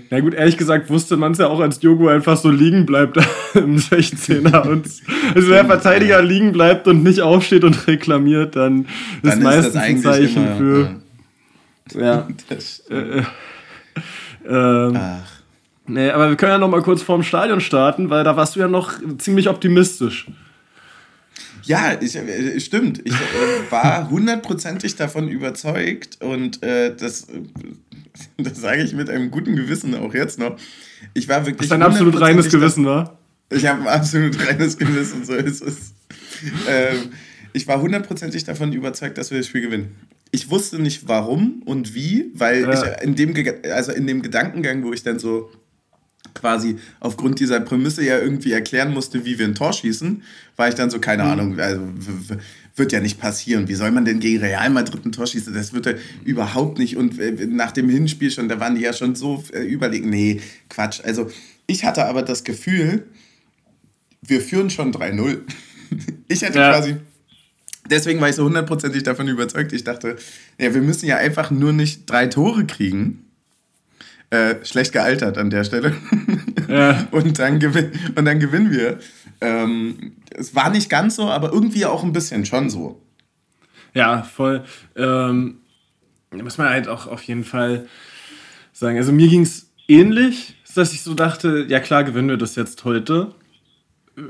Na 0.09 0.21
gut, 0.21 0.35
ehrlich 0.35 0.57
gesagt 0.57 0.89
wusste 0.89 1.17
man 1.17 1.33
es 1.33 1.39
ja 1.39 1.49
auch, 1.49 1.59
als 1.59 1.81
Diogo 1.81 2.09
einfach 2.09 2.37
so 2.37 2.49
liegen 2.49 2.87
bleibt 2.87 3.17
im 3.55 3.77
16er. 3.77 4.69
Und 4.69 4.89
also 5.35 5.51
der 5.51 5.65
Verteidiger 5.65 6.23
liegen 6.23 6.53
bleibt 6.53 6.87
und 6.87 7.03
nicht 7.03 7.21
aufsteht 7.21 7.65
und 7.65 7.89
reklamiert, 7.89 8.55
dann, 8.55 8.87
dann 9.23 9.33
ist 9.33 9.43
meistens 9.43 9.75
das 9.75 9.83
ein 9.83 9.99
Zeichen 9.99 10.47
immer, 10.47 10.57
für. 10.57 11.01
Ja. 11.95 12.01
ja. 12.01 12.29
Äh, 12.91 13.19
äh, 13.19 13.25
ähm, 14.49 14.97
Ach. 14.97 15.40
Nee, 15.91 16.11
aber 16.11 16.29
wir 16.29 16.37
können 16.37 16.53
ja 16.53 16.59
noch 16.59 16.71
mal 16.71 16.83
kurz 16.83 17.03
vorm 17.03 17.25
Stadion 17.25 17.61
starten, 17.61 18.11
weil 18.11 18.23
da 18.23 18.37
warst 18.37 18.55
du 18.55 18.61
ja 18.61 18.69
noch 18.69 18.93
ziemlich 19.19 19.49
optimistisch. 19.49 20.27
Ja, 21.65 21.99
ich, 22.01 22.15
äh, 22.15 22.61
stimmt. 22.61 23.01
Ich 23.05 23.13
äh, 23.13 23.71
war 23.71 24.09
hundertprozentig 24.09 24.95
davon 24.95 25.29
überzeugt 25.29 26.19
und 26.23 26.63
äh, 26.63 26.95
das, 26.95 27.27
das 28.39 28.61
sage 28.61 28.83
ich 28.83 28.95
mit 28.95 29.11
einem 29.11 29.33
guten 29.33 29.57
Gewissen 29.57 29.97
auch 29.97 30.15
jetzt 30.15 30.39
noch. 30.39 30.57
Ich 31.13 31.29
war 31.29 31.45
wirklich. 31.45 31.57
Das 31.59 31.67
ist 31.67 31.73
ein 31.73 31.83
absolut 31.83 32.21
reines 32.21 32.49
Gewissen, 32.51 32.87
wa? 32.87 33.19
Ich 33.51 33.67
habe 33.67 33.83
ein 33.83 33.89
absolut 33.89 34.39
reines 34.47 34.79
Gewissen, 34.79 35.25
so 35.25 35.35
ist 35.35 35.61
es. 35.61 35.93
Ähm, 36.69 37.11
ich 37.53 37.67
war 37.67 37.81
hundertprozentig 37.83 38.45
davon 38.45 38.73
überzeugt, 38.73 39.19
dass 39.19 39.33
wir 39.33 39.39
das 39.39 39.49
Spiel 39.49 39.63
gewinnen. 39.63 39.97
Ich 40.31 40.51
wusste 40.51 40.79
nicht 40.79 41.09
warum 41.09 41.63
und 41.65 41.95
wie, 41.95 42.31
weil 42.35 42.63
ja. 42.63 42.73
ich 42.73 43.03
in 43.03 43.17
dem, 43.17 43.35
also 43.73 43.91
in 43.91 44.07
dem 44.07 44.23
Gedankengang, 44.23 44.85
wo 44.85 44.93
ich 44.93 45.03
dann 45.03 45.19
so 45.19 45.51
quasi 46.41 46.77
aufgrund 47.01 47.41
dieser 47.41 47.61
Prämisse 47.61 48.05
ja 48.05 48.19
irgendwie 48.19 48.53
erklären 48.53 48.93
musste, 48.93 49.25
wie 49.25 49.39
wir 49.39 49.47
ein 49.47 49.55
Tor 49.55 49.73
schießen, 49.73 50.23
war 50.57 50.69
ich 50.69 50.75
dann 50.75 50.91
so, 50.91 50.99
keine 50.99 51.25
mhm. 51.25 51.31
Ahnung, 51.31 51.61
also 51.61 51.83
wird 52.77 52.93
ja 52.93 53.01
nicht 53.01 53.21
passieren. 53.21 53.69
Wie 53.69 53.75
soll 53.75 53.91
man 53.91 54.05
denn 54.05 54.21
gegen 54.21 54.41
Real 54.41 54.71
Madrid 54.71 55.05
ein 55.05 55.13
Tor 55.13 55.27
schießen? 55.27 55.53
Das 55.53 55.73
wird 55.73 55.87
ja 55.87 55.93
überhaupt 56.25 56.79
nicht. 56.79 56.97
Und 56.97 57.19
äh, 57.19 57.47
nach 57.47 57.73
dem 57.73 57.89
Hinspiel 57.89 58.31
schon, 58.31 58.49
da 58.49 58.59
waren 58.59 58.75
die 58.75 58.83
ja 58.83 58.93
schon 58.93 59.15
so 59.15 59.45
äh, 59.53 59.61
überlegen. 59.61 60.09
Nee, 60.09 60.41
Quatsch. 60.69 61.01
Also 61.05 61.31
ich 61.67 61.85
hatte 61.85 62.07
aber 62.07 62.23
das 62.23 62.45
Gefühl, 62.45 63.07
wir 64.23 64.41
führen 64.41 64.71
schon 64.71 64.93
3-0. 64.93 65.41
Ich 66.29 66.43
hätte 66.43 66.61
ja. 66.61 66.71
quasi 66.71 66.95
deswegen 67.91 68.21
war 68.21 68.29
ich 68.29 68.37
so 68.37 68.45
hundertprozentig 68.45 69.03
davon 69.03 69.29
überzeugt. 69.29 69.73
Ich 69.73 69.85
dachte, 69.85 70.17
ja, 70.59 70.73
wir 70.75 70.83
müssen 70.83 71.07
ja 71.07 71.17
einfach 71.17 71.51
nur 71.51 71.73
nicht 71.73 72.09
drei 72.09 72.27
Tore 72.27 72.65
kriegen, 72.65 73.25
äh, 74.31 74.65
schlecht 74.65 74.93
gealtert 74.93 75.39
an 75.39 75.51
der 75.51 75.65
Stelle. 75.65 75.95
Ja. 76.69 77.09
und, 77.11 77.41
dann 77.41 77.59
gewin 77.59 77.91
und 78.15 78.25
dann 78.27 78.39
gewinnen 78.39 78.71
wir. 78.71 79.01
Ähm, 79.41 80.13
es 80.31 80.55
war 80.55 80.71
nicht 80.71 80.89
ganz 80.89 81.17
so, 81.17 81.25
aber 81.25 81.53
irgendwie 81.53 81.85
auch 81.85 82.05
ein 82.05 82.13
bisschen 82.13 82.47
schon 82.47 82.71
so. 82.71 83.03
Ja, 83.93 84.23
voll. 84.23 84.63
Ähm, 84.95 85.57
muss 86.31 86.59
man 86.59 86.69
halt 86.69 86.87
auch 86.87 87.09
auf 87.09 87.25
jeden 87.25 87.43
Fall 87.43 87.89
sagen. 88.73 88.99
Also 88.99 89.11
mir 89.11 89.27
ging 89.27 89.43
es 89.43 89.73
ähnlich, 89.89 90.55
dass 90.77 90.93
ich 90.93 91.03
so 91.03 91.15
dachte, 91.15 91.67
ja 91.69 91.81
klar, 91.81 92.05
gewinnen 92.05 92.29
wir 92.29 92.37
das 92.37 92.55
jetzt 92.55 92.85
heute 92.85 93.35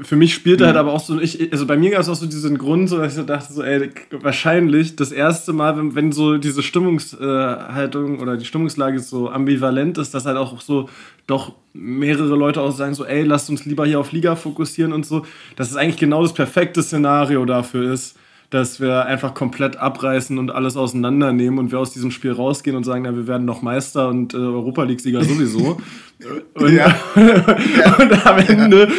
für 0.03 0.17
mich 0.17 0.35
spielte 0.35 0.65
halt 0.65 0.75
mhm. 0.75 0.79
halt 0.79 0.89
aber 0.89 0.97
auch 0.97 1.05
so, 1.05 1.21
ich, 1.21 1.53
also 1.53 1.67
bei 1.67 1.77
mir 1.77 1.91
gab 1.91 2.01
es 2.01 2.09
auch 2.09 2.15
so 2.15 2.27
diesen 2.27 2.59
Grund, 2.59 2.89
so, 2.89 2.99
dass 2.99 3.13
ich 3.13 3.19
so 3.19 3.23
dachte, 3.25 3.53
so, 3.53 3.63
ey, 3.63 3.91
wahrscheinlich 4.11 4.97
das 4.97 5.13
erste 5.13 5.53
Mal, 5.53 5.77
wenn, 5.77 5.95
wenn 5.95 6.13
so 6.13 6.39
diese 6.39 6.63
Stimmungshaltung 6.63 8.19
äh, 8.19 8.23
oder 8.23 8.37
die 8.37 8.45
Stimmungslage 8.45 9.01
so 9.01 9.31
ambivalent 9.31 9.99
ist, 9.99 10.15
dass 10.15 10.27
halt 10.27 10.37
auch 10.37 10.61
so 10.61 10.89
doch 11.27 11.55
mehrere 11.73 12.37
Leute 12.37 12.61
auch 12.61 12.73
sagen, 12.73 12.95
so, 12.95 13.05
ey, 13.05 13.23
lasst 13.23 13.51
uns 13.51 13.65
lieber 13.65 13.87
hier 13.87 14.01
auf 14.01 14.13
Liga 14.13 14.37
fokussieren 14.37 14.93
und 14.93 15.07
so, 15.07 15.25
dass 15.57 15.71
es 15.71 15.77
eigentlich 15.77 15.99
genau 15.99 16.23
das 16.23 16.35
perfekte 16.35 16.83
Szenario 16.83 17.45
dafür 17.45 17.93
ist, 17.93 18.17
dass 18.51 18.81
wir 18.81 19.07
einfach 19.07 19.33
komplett 19.35 19.77
abreißen 19.77 20.37
und 20.39 20.51
alles 20.51 20.77
auseinandernehmen 20.77 21.61
und 21.61 21.71
wir 21.71 21.79
aus 21.79 21.93
diesem 21.93 22.11
Spiel 22.11 22.33
rausgehen 22.33 22.77
und 22.77 22.83
sagen, 22.85 23.05
ja, 23.05 23.15
wir 23.15 23.29
werden 23.29 23.47
noch 23.47 23.63
Meister 23.63 24.09
und 24.09 24.35
äh, 24.35 24.39
Europa 24.39 24.83
League-Sieger 24.83 25.23
sowieso. 25.23 25.81
und, 26.55 26.73
ja. 26.73 26.93
und 27.15 28.27
am 28.27 28.39
Ende 28.39 28.87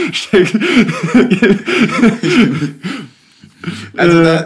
also 3.97 4.23
da, 4.23 4.45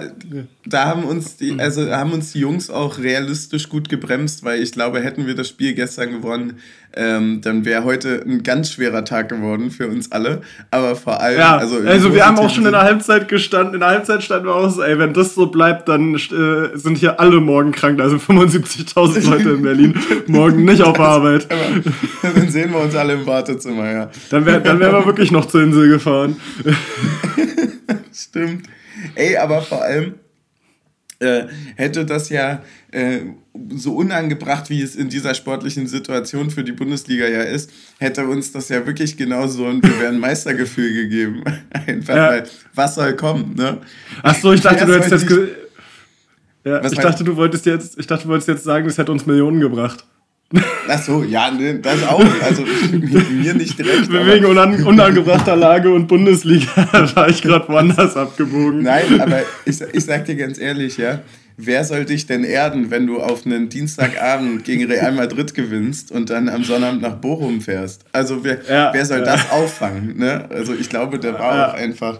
da 0.65 0.86
haben 0.86 1.03
uns 1.03 1.38
die, 1.38 1.60
also 1.60 1.89
haben 1.89 2.13
uns 2.13 2.32
die 2.34 2.39
Jungs 2.39 2.70
auch 2.70 2.98
realistisch 2.98 3.70
gut 3.70 3.89
gebremst, 3.89 4.44
weil 4.44 4.62
ich 4.62 4.72
glaube, 4.72 5.01
hätten 5.01 5.27
wir 5.27 5.36
das 5.36 5.50
Spiel 5.50 5.74
gestern 5.74 6.12
gewonnen, 6.12 6.60
ähm, 6.96 7.41
dann 7.41 7.65
wäre 7.65 7.84
heute 7.84 8.24
ein 8.25 8.44
ganz 8.44 8.72
schwerer 8.72 9.03
Tag 9.03 9.29
geworden 9.29 9.70
für 9.70 9.88
uns 9.88 10.12
alle. 10.12 10.41
Aber 10.72 10.96
vor 10.96 11.20
allem, 11.20 11.38
ja, 11.38 11.58
also, 11.58 11.79
also 11.79 12.13
wir 12.13 12.25
haben 12.25 12.39
auch 12.39 12.50
schon 12.50 12.65
in 12.65 12.72
der 12.72 12.84
Halbzeit 12.84 13.27
gestanden, 13.27 13.75
in 13.75 13.79
der 13.82 13.89
Halbzeit 13.89 14.24
standen 14.24 14.48
wir 14.48 14.55
auch 14.55 14.70
so, 14.70 14.82
ey, 14.82 14.98
wenn 14.98 15.13
das 15.13 15.36
so 15.36 15.48
bleibt, 15.48 15.89
dann 15.89 16.15
äh, 16.15 16.77
sind 16.77 16.98
hier 16.98 17.20
alle 17.20 17.41
morgen 17.41 17.72
krank, 17.72 18.00
also 18.00 18.15
75.000 18.17 19.29
Leute 19.29 19.50
in 19.50 19.62
Berlin, 19.62 20.00
morgen 20.27 20.63
nicht 20.63 20.82
auf 20.82 21.00
Arbeit. 21.05 21.48
dann 22.22 22.50
sehen 22.50 22.72
wir 22.72 22.79
uns 22.79 22.96
alle 22.96 23.13
im 23.13 23.25
Wartezimmer, 23.25 23.91
ja. 23.91 24.10
Dann 24.29 24.46
wären 24.46 24.63
dann 24.63 24.79
wär 24.79 24.94
wir 24.94 25.05
wirklich 25.05 25.32
noch 25.32 25.46
zur 25.46 25.63
Insel 25.63 25.89
gefahren. 25.89 26.38
Stimmt. 28.13 28.67
Ey, 29.16 29.38
aber 29.38 29.62
vor 29.62 29.84
allem 29.84 30.16
äh, 31.20 31.44
hätte 31.75 32.06
das 32.06 32.30
ja 32.30 32.62
äh, 32.92 33.20
so 33.70 33.96
unangebracht, 33.96 34.70
wie 34.70 34.82
es 34.82 34.96
in 34.96 35.10
dieser 35.10 35.34
sportlichen 35.34 35.88
Situation 35.88 36.52
für 36.52 36.64
die 36.64 36.74
Bundesliga 36.74 37.28
ja 37.28 37.42
ist, 37.42 37.72
hätte 38.00 38.28
uns 38.28 38.52
das 38.52 38.70
ja 38.70 38.86
wirklich 38.86 39.16
genauso 39.16 39.66
ein 39.66 39.82
wir 39.82 40.00
wären 40.00 40.20
Meistergefühl 40.20 40.94
gegeben. 40.94 41.44
Einfach 41.72 42.16
ja. 42.16 42.30
weil, 42.30 42.44
was 42.74 42.96
soll 42.96 43.16
kommen, 43.16 43.56
ne? 43.56 43.80
Ach 44.24 44.36
so, 44.36 44.52
ich 44.52 44.62
dachte, 44.62 44.86
du 44.86 44.94
hättest 44.94 45.30
jetzt. 45.30 45.52
Ja, 46.66 46.84
ich 46.84 46.98
dachte, 46.98 47.24
du 47.24 47.36
wolltest 47.36 47.66
jetzt, 47.68 47.98
ich 48.00 48.08
dachte, 48.08 48.24
du 48.24 48.30
wolltest 48.30 48.48
jetzt 48.48 48.64
sagen, 48.64 48.88
das 48.88 48.98
hätte 48.98 49.12
uns 49.12 49.25
Millionen 49.25 49.60
gebracht. 49.60 50.04
Ach 50.88 51.02
so, 51.02 51.24
ja, 51.24 51.52
das 51.82 52.04
auch. 52.04 52.24
Also 52.44 52.64
mir 53.32 53.54
nicht 53.54 53.78
direkt. 53.78 54.12
Wegen 54.12 54.46
unan 54.46 54.84
unangebrachter 54.84 55.56
Lage 55.56 55.92
und 55.92 56.08
Bundesliga 56.08 56.88
war 57.16 57.30
ich 57.30 57.42
gerade 57.42 57.68
woanders 57.68 58.16
abgebogen. 58.16 58.84
Nein, 58.84 59.20
aber 59.20 59.42
ich, 59.66 59.82
ich 59.82 60.06
sag 60.06 60.26
dir 60.26 60.36
ganz 60.36 60.60
ehrlich, 60.60 60.98
ja, 60.98 61.22
wer 61.58 61.84
soll 61.84 62.06
dich 62.06 62.28
denn 62.28 62.44
erden, 62.44 62.92
wenn 62.92 63.08
du 63.08 63.20
auf 63.20 63.46
einen 63.46 63.70
Dienstagabend 63.70 64.64
gegen 64.64 64.86
Real 64.86 65.12
Madrid 65.12 65.54
gewinnst 65.54 66.12
und 66.12 66.30
dann 66.30 66.50
am 66.50 66.64
Sonnabend 66.64 67.02
nach 67.02 67.16
Bochum 67.16 67.62
fährst? 67.62 68.06
Also 68.12 68.44
wer, 68.44 68.60
ja, 68.70 68.94
wer 68.94 69.06
soll 69.06 69.20
ja. 69.20 69.26
das 69.26 69.52
auffangen? 69.52 70.18
Ne? 70.18 70.48
Also 70.50 70.74
ich 70.74 70.90
glaube, 70.90 71.20
der 71.20 71.34
war 71.34 71.56
ja. 71.56 71.70
auch 71.70 71.74
einfach. 71.74 72.20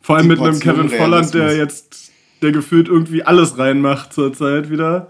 Vor 0.00 0.16
allem 0.16 0.28
mit 0.28 0.40
einem 0.40 0.58
Kevin 0.58 0.88
Volland, 0.88 1.32
der 1.32 1.56
jetzt, 1.56 2.10
der 2.42 2.52
gefühlt 2.52 2.88
irgendwie 2.88 3.22
alles 3.22 3.56
reinmacht 3.58 4.12
zurzeit 4.12 4.68
wieder. 4.68 5.08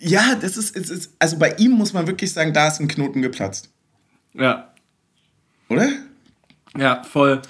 Ja, 0.00 0.34
das 0.34 0.56
ist, 0.56 0.74
ist, 0.74 0.90
ist, 0.90 1.12
also 1.18 1.38
bei 1.38 1.54
ihm 1.58 1.72
muss 1.72 1.92
man 1.92 2.06
wirklich 2.06 2.32
sagen, 2.32 2.54
da 2.54 2.68
ist 2.68 2.80
ein 2.80 2.88
Knoten 2.88 3.20
geplatzt. 3.20 3.70
Ja. 4.32 4.72
Oder? 5.68 5.88
Ja, 6.76 7.02
voll. 7.02 7.42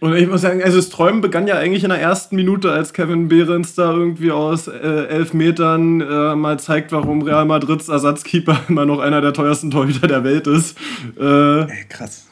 Und 0.00 0.14
ich 0.14 0.28
muss 0.28 0.42
sagen, 0.42 0.62
also 0.62 0.76
das 0.76 0.90
Träumen 0.90 1.20
begann 1.20 1.48
ja 1.48 1.56
eigentlich 1.56 1.82
in 1.82 1.90
der 1.90 2.00
ersten 2.00 2.36
Minute, 2.36 2.70
als 2.70 2.92
Kevin 2.92 3.28
Behrens 3.28 3.74
da 3.74 3.92
irgendwie 3.92 4.30
aus 4.30 4.68
äh, 4.68 5.06
elf 5.08 5.34
Metern 5.34 6.00
äh, 6.00 6.36
mal 6.36 6.58
zeigt, 6.58 6.92
warum 6.92 7.22
Real 7.22 7.44
Madrids 7.44 7.88
Ersatzkeeper 7.88 8.60
immer 8.68 8.86
noch 8.86 9.00
einer 9.00 9.20
der 9.20 9.32
teuersten 9.32 9.70
Torhüter 9.70 10.06
der 10.06 10.24
Welt 10.24 10.46
ist. 10.46 10.78
Äh, 11.18 11.62
Ey, 11.62 11.84
krass. 11.88 12.28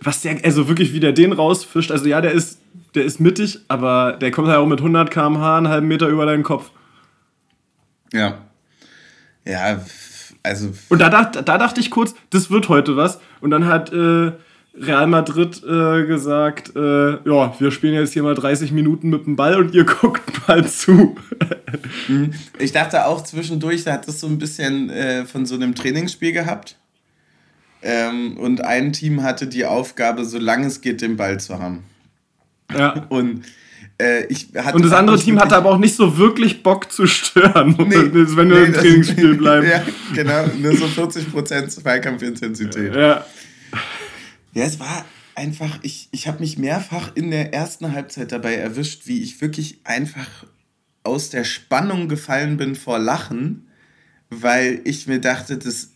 Was 0.00 0.22
der, 0.22 0.42
also 0.44 0.68
wirklich, 0.68 0.92
wie 0.92 1.00
der 1.00 1.12
den 1.12 1.32
rausfischt, 1.32 1.90
also 1.90 2.06
ja, 2.06 2.20
der 2.20 2.32
ist, 2.32 2.60
der 2.94 3.04
ist 3.04 3.20
mittig, 3.20 3.60
aber 3.68 4.12
der 4.14 4.30
kommt 4.30 4.48
halt 4.48 4.58
auch 4.58 4.66
mit 4.66 4.78
100 4.78 5.10
km/h 5.10 5.58
einen 5.58 5.68
halben 5.68 5.88
Meter 5.88 6.08
über 6.08 6.24
deinen 6.24 6.42
Kopf. 6.42 6.70
Ja. 8.12 8.38
Ja, 9.48 9.80
also. 10.42 10.72
Und 10.88 11.00
da, 11.00 11.08
dacht, 11.08 11.36
da 11.36 11.58
dachte 11.58 11.80
ich 11.80 11.90
kurz, 11.90 12.14
das 12.30 12.50
wird 12.50 12.68
heute 12.68 12.96
was. 12.96 13.18
Und 13.40 13.50
dann 13.50 13.66
hat 13.66 13.92
äh, 13.92 14.32
Real 14.74 15.06
Madrid 15.06 15.62
äh, 15.64 16.04
gesagt: 16.06 16.76
äh, 16.76 17.12
Ja, 17.28 17.54
wir 17.58 17.70
spielen 17.70 17.94
jetzt 17.94 18.12
hier 18.12 18.22
mal 18.22 18.34
30 18.34 18.72
Minuten 18.72 19.08
mit 19.08 19.26
dem 19.26 19.36
Ball 19.36 19.56
und 19.56 19.74
ihr 19.74 19.84
guckt 19.86 20.46
mal 20.46 20.66
zu. 20.66 21.16
Mhm. 22.08 22.32
ich 22.58 22.72
dachte 22.72 23.06
auch 23.06 23.24
zwischendurch, 23.24 23.84
da 23.84 23.94
hat 23.94 24.06
es 24.06 24.20
so 24.20 24.26
ein 24.26 24.38
bisschen 24.38 24.90
äh, 24.90 25.24
von 25.24 25.46
so 25.46 25.54
einem 25.54 25.74
Trainingsspiel 25.74 26.32
gehabt. 26.32 26.76
Ähm, 27.80 28.36
und 28.36 28.62
ein 28.62 28.92
Team 28.92 29.22
hatte 29.22 29.46
die 29.46 29.64
Aufgabe, 29.64 30.24
solange 30.24 30.66
es 30.66 30.80
geht, 30.80 31.00
den 31.00 31.16
Ball 31.16 31.38
zu 31.38 31.58
haben. 31.58 31.84
Ja. 32.76 33.06
Und 33.08 33.44
äh, 33.98 34.26
und 34.72 34.84
das 34.84 34.92
andere 34.92 35.18
Team 35.18 35.40
hatte 35.40 35.56
aber 35.56 35.70
auch 35.70 35.78
nicht 35.78 35.96
so 35.96 36.16
wirklich 36.18 36.62
Bock 36.62 36.92
zu 36.92 37.06
stören, 37.08 37.74
nee, 37.78 37.96
wenn 38.36 38.48
wir 38.48 38.60
nee, 38.60 38.64
im 38.66 38.72
Trainingsspiel 38.72 39.34
bleiben. 39.34 39.66
ja, 39.70 39.84
genau, 40.14 40.46
nur 40.58 40.76
so 40.76 40.86
40% 40.86 41.68
Zweikampfintensität. 41.68 42.94
Ja. 42.94 43.26
Ja, 44.54 44.64
es 44.64 44.78
war 44.78 45.04
einfach, 45.34 45.80
ich, 45.82 46.08
ich 46.12 46.28
habe 46.28 46.40
mich 46.40 46.58
mehrfach 46.58 47.12
in 47.16 47.30
der 47.30 47.52
ersten 47.52 47.92
Halbzeit 47.92 48.30
dabei 48.30 48.54
erwischt, 48.54 49.06
wie 49.06 49.22
ich 49.22 49.40
wirklich 49.40 49.80
einfach 49.84 50.28
aus 51.02 51.30
der 51.30 51.44
Spannung 51.44 52.08
gefallen 52.08 52.56
bin 52.56 52.76
vor 52.76 52.98
Lachen, 52.98 53.68
weil 54.30 54.80
ich 54.84 55.06
mir 55.06 55.20
dachte, 55.20 55.58
das 55.58 55.90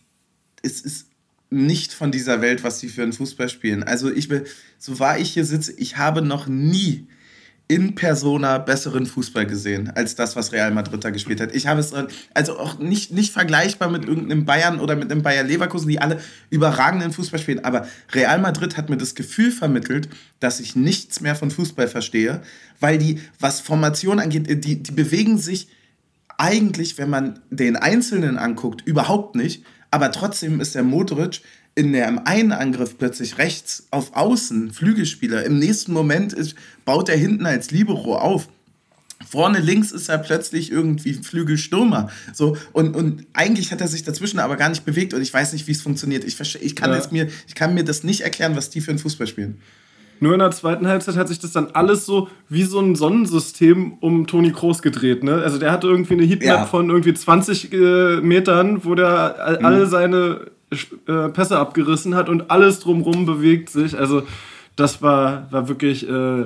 es 0.61 0.81
ist 0.81 1.07
nicht 1.49 1.93
von 1.93 2.11
dieser 2.11 2.41
Welt, 2.41 2.63
was 2.63 2.79
sie 2.79 2.89
für 2.89 3.03
einen 3.03 3.13
Fußball 3.13 3.49
spielen. 3.49 3.83
Also 3.83 4.11
ich 4.11 4.29
will, 4.29 4.45
so 4.79 4.97
wahr 4.99 5.19
ich 5.19 5.33
hier 5.33 5.45
sitze, 5.45 5.73
ich 5.77 5.97
habe 5.97 6.21
noch 6.21 6.47
nie 6.47 7.07
in 7.67 7.95
Persona 7.95 8.57
besseren 8.57 9.05
Fußball 9.05 9.45
gesehen, 9.45 9.89
als 9.95 10.15
das, 10.15 10.35
was 10.35 10.51
Real 10.51 10.71
Madrid 10.71 11.03
da 11.03 11.11
gespielt 11.11 11.39
hat. 11.39 11.55
Ich 11.55 11.65
habe 11.65 11.79
es 11.79 11.93
also 12.33 12.59
auch 12.59 12.77
nicht, 12.77 13.11
nicht 13.11 13.31
vergleichbar 13.31 13.89
mit 13.89 14.05
irgendeinem 14.05 14.45
Bayern 14.45 14.79
oder 14.79 14.95
mit 14.95 15.09
einem 15.09 15.23
Bayer 15.23 15.43
Leverkusen, 15.43 15.87
die 15.87 15.99
alle 15.99 16.19
überragenden 16.49 17.13
Fußball 17.13 17.39
spielen. 17.39 17.63
Aber 17.63 17.87
Real 18.11 18.39
Madrid 18.39 18.75
hat 18.75 18.89
mir 18.89 18.97
das 18.97 19.15
Gefühl 19.15 19.51
vermittelt, 19.51 20.09
dass 20.39 20.59
ich 20.59 20.75
nichts 20.75 21.21
mehr 21.21 21.35
von 21.35 21.51
Fußball 21.51 21.87
verstehe, 21.87 22.41
weil 22.79 22.97
die, 22.97 23.21
was 23.39 23.61
Formation 23.61 24.19
angeht, 24.19 24.65
die, 24.65 24.83
die 24.83 24.91
bewegen 24.91 25.37
sich 25.37 25.69
eigentlich, 26.37 26.97
wenn 26.97 27.09
man 27.09 27.39
den 27.49 27.77
Einzelnen 27.77 28.37
anguckt, 28.37 28.81
überhaupt 28.85 29.35
nicht. 29.35 29.63
Aber 29.89 30.11
trotzdem 30.11 30.59
ist 30.59 30.75
der 30.75 30.83
Modric 30.83 31.41
in 31.75 31.93
der 31.93 32.27
einen 32.27 32.51
Angriff 32.51 32.97
plötzlich 32.97 33.37
rechts 33.37 33.87
auf 33.91 34.15
Außen, 34.15 34.71
Flügelspieler. 34.71 35.43
Im 35.43 35.57
nächsten 35.57 35.91
Moment 35.91 36.33
ist, 36.33 36.55
baut 36.85 37.09
er 37.09 37.17
hinten 37.17 37.45
als 37.45 37.71
Libero 37.71 38.17
auf. 38.17 38.47
Vorne 39.27 39.59
links 39.59 39.91
ist 39.91 40.09
er 40.09 40.17
plötzlich 40.17 40.71
irgendwie 40.71 41.13
Flügelstürmer. 41.13 42.09
So, 42.33 42.57
und, 42.73 42.95
und 42.95 43.25
eigentlich 43.33 43.71
hat 43.71 43.81
er 43.81 43.87
sich 43.87 44.03
dazwischen 44.03 44.39
aber 44.39 44.57
gar 44.57 44.69
nicht 44.69 44.85
bewegt 44.85 45.13
und 45.13 45.21
ich 45.21 45.33
weiß 45.33 45.53
nicht, 45.53 45.65
wie 45.67 45.71
es 45.71 45.81
funktioniert. 45.81 46.23
Ich, 46.23 46.39
ich, 46.39 46.75
kann 46.75 46.91
ja. 46.91 46.97
es 46.97 47.11
mir, 47.11 47.27
ich 47.47 47.55
kann 47.55 47.73
mir 47.73 47.83
das 47.83 48.03
nicht 48.03 48.21
erklären, 48.21 48.55
was 48.55 48.69
die 48.69 48.81
für 48.81 48.91
einen 48.91 48.99
Fußball 48.99 49.27
spielen. 49.27 49.59
Nur 50.19 50.33
in 50.33 50.39
der 50.39 50.51
zweiten 50.51 50.87
Halbzeit 50.87 51.15
hat 51.15 51.27
sich 51.27 51.39
das 51.39 51.51
dann 51.51 51.71
alles 51.73 52.05
so 52.05 52.29
wie 52.47 52.63
so 52.63 52.79
ein 52.79 52.95
Sonnensystem 52.95 53.93
um 53.99 54.27
Toni 54.27 54.51
Kroos 54.51 54.81
gedreht. 54.81 55.23
Ne? 55.23 55.35
Also 55.35 55.57
der 55.57 55.71
hatte 55.71 55.87
irgendwie 55.87 56.13
eine 56.13 56.23
Heatmap 56.23 56.47
ja. 56.47 56.65
von 56.65 56.89
irgendwie 56.89 57.13
20 57.13 57.73
äh, 57.73 58.21
Metern, 58.21 58.85
wo 58.85 58.95
der 58.95 59.57
mhm. 59.59 59.65
alle 59.65 59.87
seine 59.87 60.51
äh, 61.07 61.29
Pässe 61.29 61.57
abgerissen 61.57 62.15
hat 62.15 62.29
und 62.29 62.51
alles 62.51 62.79
drumherum 62.79 63.25
bewegt 63.25 63.69
sich. 63.69 63.97
Also 63.97 64.23
das 64.75 65.01
war, 65.01 65.47
war 65.51 65.67
wirklich 65.67 66.07
äh, 66.09 66.45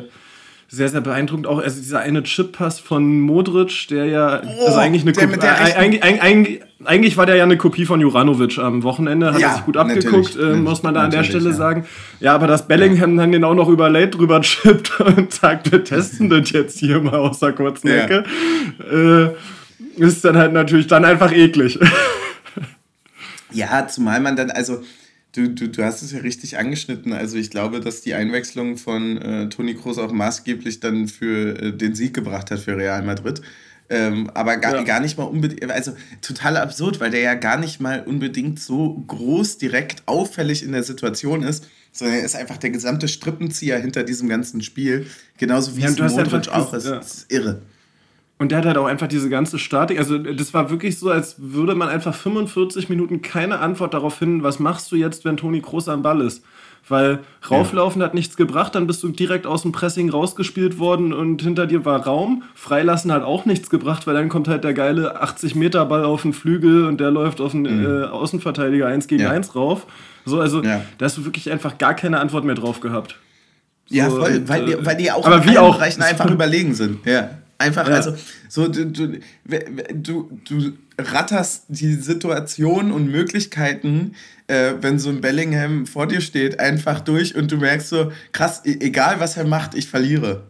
sehr, 0.70 0.90
sehr 0.90 1.02
beeindruckend. 1.02 1.48
Auch 1.48 1.60
also 1.60 1.80
dieser 1.80 2.00
eine 2.00 2.24
Chip-Pass 2.24 2.80
von 2.80 3.22
Modric, 3.22 3.88
der 3.90 4.06
ja 4.06 4.42
oh, 4.44 4.66
also 4.66 4.80
eigentlich 4.80 5.04
eine 5.04 5.14
Kopie, 5.14 5.48
eigentlich, 5.48 6.04
eigentlich, 6.04 6.62
eigentlich, 6.84 7.18
war 7.18 7.26
der 7.26 7.38
ja 7.38 7.44
eine 7.44 7.58
Kopie 7.58 7.86
von 7.86 8.02
Juranovic 8.02 8.58
am 8.58 8.84
Wochenende, 8.84 9.34
hat 9.34 9.40
ja, 9.40 9.50
er 9.50 9.54
sich 9.56 9.66
gut 9.66 9.78
abgeguckt, 9.78 10.36
äh, 10.36 10.56
muss 10.56 10.84
man 10.84 10.94
da 10.94 11.04
an 11.04 11.12
der 11.12 11.24
Stelle 11.24 11.50
ja. 11.50 11.56
sagen. 11.56 11.86
Ja, 12.20 12.36
aber 12.36 12.48
dass 12.48 12.68
Bellingham 12.68 13.16
ja. 13.16 13.22
dann 13.22 13.32
den 13.32 13.44
auch 13.46 13.56
noch 13.56 13.70
über 13.70 13.90
Late 13.90 14.10
drüber 14.10 14.42
chippt 14.42 15.00
und 15.18 15.32
sagt, 15.32 15.72
wir 15.72 15.84
testen 15.84 16.30
das 16.30 16.52
jetzt 16.52 16.80
hier 16.80 17.00
mal 17.00 17.16
aus 17.16 17.40
der 17.40 17.54
kurzen 17.54 17.88
Ecke, 17.88 18.26
äh, 18.92 20.02
ist 20.02 20.26
dann 20.26 20.38
halt 20.38 20.52
natürlich 20.52 20.88
dann 20.88 21.06
einfach 21.06 21.32
eklig. 21.32 21.80
Ja, 23.58 23.88
zumal 23.88 24.20
man 24.20 24.36
dann, 24.36 24.52
also 24.52 24.84
du, 25.36 25.50
du, 25.50 25.68
du 25.68 25.84
hast 25.84 26.02
es 26.02 26.12
ja 26.12 26.20
richtig 26.20 26.58
angeschnitten. 26.58 27.14
Also 27.14 27.38
ich 27.38 27.50
glaube, 27.50 27.80
dass 27.80 28.02
die 28.02 28.14
Einwechslung 28.14 28.78
von 28.78 29.18
äh, 29.18 29.50
Toni 29.50 29.76
Kroos 29.76 29.98
auch 29.98 30.12
maßgeblich 30.12 30.80
dann 30.80 31.08
für 31.08 31.60
äh, 31.60 31.74
den 31.74 31.96
Sieg 31.96 32.14
gebracht 32.14 32.52
hat 32.52 32.60
für 32.60 32.78
Real 32.78 33.02
Madrid. 33.04 33.42
Ähm, 33.90 34.30
aber 34.34 34.58
gar, 34.58 34.76
ja. 34.76 34.84
gar 34.84 35.00
nicht 35.00 35.18
mal 35.18 35.24
unbedingt, 35.24 35.72
also 35.72 35.94
total 36.22 36.58
absurd, 36.58 37.00
weil 37.00 37.10
der 37.10 37.22
ja 37.22 37.36
gar 37.36 37.58
nicht 37.58 37.80
mal 37.80 38.04
unbedingt 38.06 38.60
so 38.60 39.02
groß, 39.08 39.60
direkt 39.60 40.04
auffällig 40.08 40.62
in 40.62 40.74
der 40.74 40.84
Situation 40.84 41.42
ist, 41.42 41.68
sondern 41.94 42.18
er 42.18 42.26
ist 42.26 42.36
einfach 42.36 42.58
der 42.58 42.72
gesamte 42.72 43.08
Strippenzieher 43.08 43.80
hinter 43.80 44.04
diesem 44.04 44.28
ganzen 44.28 44.62
Spiel. 44.62 45.08
Genauso 45.38 45.78
wie 45.78 45.82
ja, 45.82 45.90
es 45.90 45.98
Modric 45.98 46.50
auch 46.50 46.74
ist. 46.74 46.86
Ja. 46.86 46.96
Das 46.96 47.14
ist 47.14 47.32
irre. 47.32 47.62
Und 48.40 48.52
der 48.52 48.60
hat 48.60 48.66
halt 48.66 48.78
auch 48.78 48.86
einfach 48.86 49.08
diese 49.08 49.30
ganze 49.30 49.58
Statik. 49.58 49.98
Also, 49.98 50.18
das 50.20 50.54
war 50.54 50.70
wirklich 50.70 51.00
so, 51.00 51.10
als 51.10 51.36
würde 51.40 51.74
man 51.74 51.90
einfach 51.90 52.14
45 52.14 52.88
Minuten 52.88 53.24
keine 53.24 53.60
Antwort 53.60 53.96
darauf 53.96 54.16
finden, 54.16 54.44
was 54.44 54.60
machst 54.60 54.92
du 54.92 54.96
jetzt, 54.96 55.26
wenn 55.26 55.38
Toni 55.38 55.62
Kroos 55.62 55.88
am 55.90 56.04
Ball 56.04 56.22
ist. 56.22 56.44
Weil 56.90 57.20
rauflaufen 57.50 58.00
ja. 58.00 58.08
hat 58.08 58.14
nichts 58.14 58.38
gebracht, 58.38 58.76
dann 58.76 58.88
bist 58.88 59.04
du 59.04 59.10
direkt 59.10 59.46
aus 59.46 59.64
dem 59.64 59.74
Pressing 59.74 60.10
rausgespielt 60.10 60.80
worden 60.80 61.12
und 61.12 61.42
hinter 61.42 61.68
dir 61.68 61.84
war 61.84 62.06
Raum. 62.06 62.44
Freilassen 62.56 63.12
hat 63.12 63.24
auch 63.24 63.46
nichts 63.46 63.70
gebracht, 63.70 64.08
weil 64.08 64.14
dann 64.14 64.30
kommt 64.30 64.48
halt 64.48 64.64
der 64.64 64.74
geile 64.74 65.22
80-Meter-Ball 65.22 66.06
auf 66.06 66.22
den 66.22 66.32
Flügel 66.32 66.86
und 66.86 67.02
der 67.02 67.12
läuft 67.12 67.42
auf 67.42 67.52
den 67.52 67.64
mhm. 67.64 68.04
äh, 68.04 68.06
Außenverteidiger 68.06 68.88
1 68.88 69.08
gegen 69.08 69.24
ja. 69.24 69.32
1 69.32 69.54
rauf. 69.56 69.86
So, 70.26 70.40
also 70.40 70.64
ja. 70.64 70.82
da 70.98 71.06
hast 71.06 71.18
du 71.18 71.26
wirklich 71.26 71.52
einfach 71.52 71.78
gar 71.78 71.94
keine 71.94 72.20
Antwort 72.20 72.46
mehr 72.46 72.56
drauf 72.56 72.80
gehabt. 72.80 73.18
So, 73.88 73.96
ja, 73.96 74.10
voll, 74.10 74.48
weil, 74.48 74.66
die, 74.66 74.74
äh, 74.74 74.86
weil 74.86 74.96
die 74.96 75.12
auch 75.12 75.26
aber 75.26 75.44
in 75.44 75.50
wie 75.50 75.58
auch, 75.58 75.76
Bereichen 75.76 76.04
einfach 76.04 76.30
überlegen 76.32 76.74
sind. 76.74 77.06
Ja. 77.06 77.32
Einfach, 77.60 77.88
ja. 77.88 77.96
also, 77.96 78.16
so, 78.50 78.68
du, 78.68 78.86
du, 78.86 79.20
du, 79.94 80.40
du 80.48 80.74
ratterst 81.00 81.66
die 81.70 81.94
Situation 81.94 82.92
und 82.92 83.08
Möglichkeiten, 83.10 84.14
äh, 84.48 84.74
wenn 84.82 85.00
so 85.00 85.10
ein 85.10 85.22
Bellingham 85.22 85.86
vor 85.86 86.08
dir 86.08 86.22
steht, 86.22 86.60
einfach 86.60 87.00
durch 87.02 87.36
und 87.36 87.52
du 87.52 87.58
merkst 87.58 87.90
so, 87.90 88.12
krass, 88.32 88.62
e-, 88.66 88.78
egal 88.80 89.20
was 89.20 89.38
er 89.38 89.46
macht, 89.46 89.74
ich 89.76 89.88
verliere. 89.88 90.44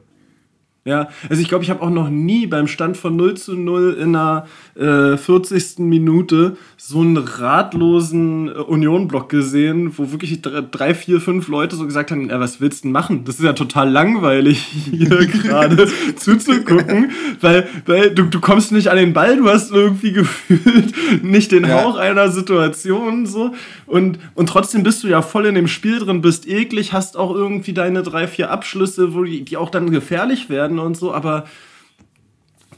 Ja, 0.88 1.10
also 1.30 1.42
ich 1.42 1.50
glaube, 1.50 1.66
ich 1.66 1.70
habe 1.70 1.82
auch 1.82 1.90
noch 1.90 2.10
nie 2.10 2.48
beim 2.48 2.66
Stand 2.68 2.96
von 2.96 3.18
0 3.18 3.34
zu 3.34 3.56
0 3.56 3.98
in 4.02 4.14
der 4.14 4.48
äh, 4.76 5.18
40. 5.18 5.80
Minute 5.80 6.56
so 6.78 7.02
einen 7.02 7.18
ratlosen 7.18 8.48
äh, 8.48 8.52
Union-Block 8.52 9.28
gesehen, 9.28 9.92
wo 9.98 10.14
wirklich 10.14 10.42
drei, 10.42 10.94
vier, 10.94 11.20
fünf 11.20 11.50
Leute 11.50 11.76
so 11.76 11.86
gesagt 11.86 12.12
haben, 12.12 12.30
ja, 12.30 12.40
was 12.40 12.62
willst 12.62 12.84
du 12.84 12.88
denn 12.88 12.94
machen? 12.94 13.26
Das 13.26 13.36
ist 13.36 13.44
ja 13.44 13.52
total 13.52 13.90
langweilig, 13.90 14.60
hier 14.92 15.10
gerade 15.28 15.90
zuzugucken, 16.16 17.12
weil, 17.42 17.68
weil 17.86 18.12
du, 18.12 18.24
du 18.24 18.40
kommst 18.40 18.72
nicht 18.72 18.88
an 18.88 18.96
den 18.96 19.12
Ball, 19.12 19.36
du 19.36 19.50
hast 19.50 19.72
irgendwie 19.72 20.12
gefühlt 20.14 20.94
nicht 21.22 21.52
den 21.52 21.66
ja. 21.66 21.84
Hauch 21.84 21.98
einer 21.98 22.30
Situation 22.30 23.26
so 23.26 23.54
und, 23.88 24.20
und 24.36 24.48
trotzdem 24.48 24.84
bist 24.84 25.04
du 25.04 25.10
ja 25.10 25.22
voll 25.22 25.48
in 25.48 25.56
dem 25.56 25.68
Spiel 25.68 26.00
drin, 26.00 26.22
bist 26.22 26.48
eklig, 26.48 26.94
hast 26.94 27.18
auch 27.18 27.36
irgendwie 27.36 27.74
deine 27.74 28.04
drei, 28.04 28.28
vier 28.28 28.52
Abschlüsse, 28.52 29.14
wo 29.14 29.24
die, 29.24 29.44
die 29.44 29.58
auch 29.58 29.70
dann 29.70 29.92
gefährlich 29.92 30.50
werden 30.50 30.77
werden 30.78 30.88
und 30.88 30.98
so, 30.98 31.14
aber 31.14 31.48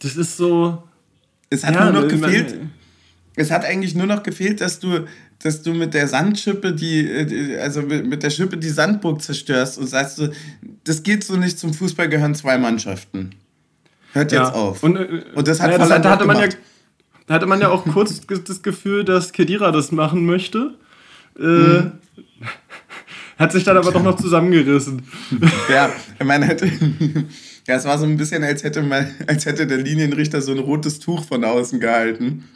das 0.02 0.16
ist 0.16 0.38
so. 0.38 0.84
Es 1.50 1.64
hat 1.64 1.76
ja, 1.76 1.92
nur 1.92 2.02
noch 2.02 2.08
gefehlt. 2.08 2.60
Es 3.36 3.52
hat 3.52 3.66
eigentlich 3.66 3.96
nur 3.96 4.08
noch 4.08 4.24
gefehlt, 4.24 4.62
dass 4.62 4.80
du, 4.80 5.06
dass 5.40 5.62
du 5.62 5.74
mit 5.74 5.94
der 5.94 6.08
Sandschippe 6.08 6.74
die, 6.74 7.58
also 7.60 7.82
mit 7.82 8.22
der 8.22 8.30
Schippe 8.30 8.58
die 8.58 8.70
Sandburg 8.70 9.22
zerstörst 9.22 9.78
und 9.78 9.88
sagst 9.88 10.18
so, 10.18 10.30
das 10.84 11.04
geht 11.04 11.24
so 11.24 11.38
nicht, 11.38 11.58
zum 11.58 11.74
Fußball 11.74 12.10
gehören 12.10 12.36
zwei 12.36 12.58
Mannschaften. 12.58 13.32
Hört 14.14 14.32
ja. 14.32 14.44
jetzt 14.44 14.54
auf. 14.54 14.84
Und, 14.84 14.98
äh, 14.98 15.24
und 15.36 15.48
das 15.48 15.62
hat 15.62 15.72
ja, 15.72 15.78
das, 15.78 15.88
da 15.88 16.10
hatte 16.10 16.26
man 16.26 16.40
ja, 16.40 16.48
da 17.28 17.34
hatte 17.36 17.46
man 17.46 17.62
ja 17.62 17.70
auch 17.70 17.86
kurz 17.86 18.22
das 18.46 18.62
Gefühl, 18.62 19.06
dass 19.06 19.32
Kedira 19.32 19.72
das 19.72 19.92
machen 19.92 20.26
möchte. 20.26 20.76
Äh, 21.38 21.44
mhm. 21.44 21.92
Hat 23.40 23.54
sich 23.54 23.64
dann 23.64 23.78
aber 23.78 23.94
doch 23.94 24.04
noch 24.04 24.18
zusammengerissen. 24.18 25.02
Ja, 25.70 25.90
ich 26.20 26.26
meine, 26.26 26.46
hätte, 26.46 26.70
ja, 27.70 27.76
es 27.76 27.86
war 27.86 28.00
so 28.00 28.06
ein 28.06 28.18
bisschen, 28.18 28.44
als 28.44 28.64
hätte, 28.64 28.82
man, 28.82 29.16
als 29.28 29.46
hätte 29.46 29.68
der 29.68 29.78
Linienrichter 29.78 30.42
so 30.42 30.52
ein 30.52 30.58
rotes 30.58 31.00
Tuch 31.00 31.24
von 31.24 31.44
außen 31.44 31.80
gehalten. 31.80 32.50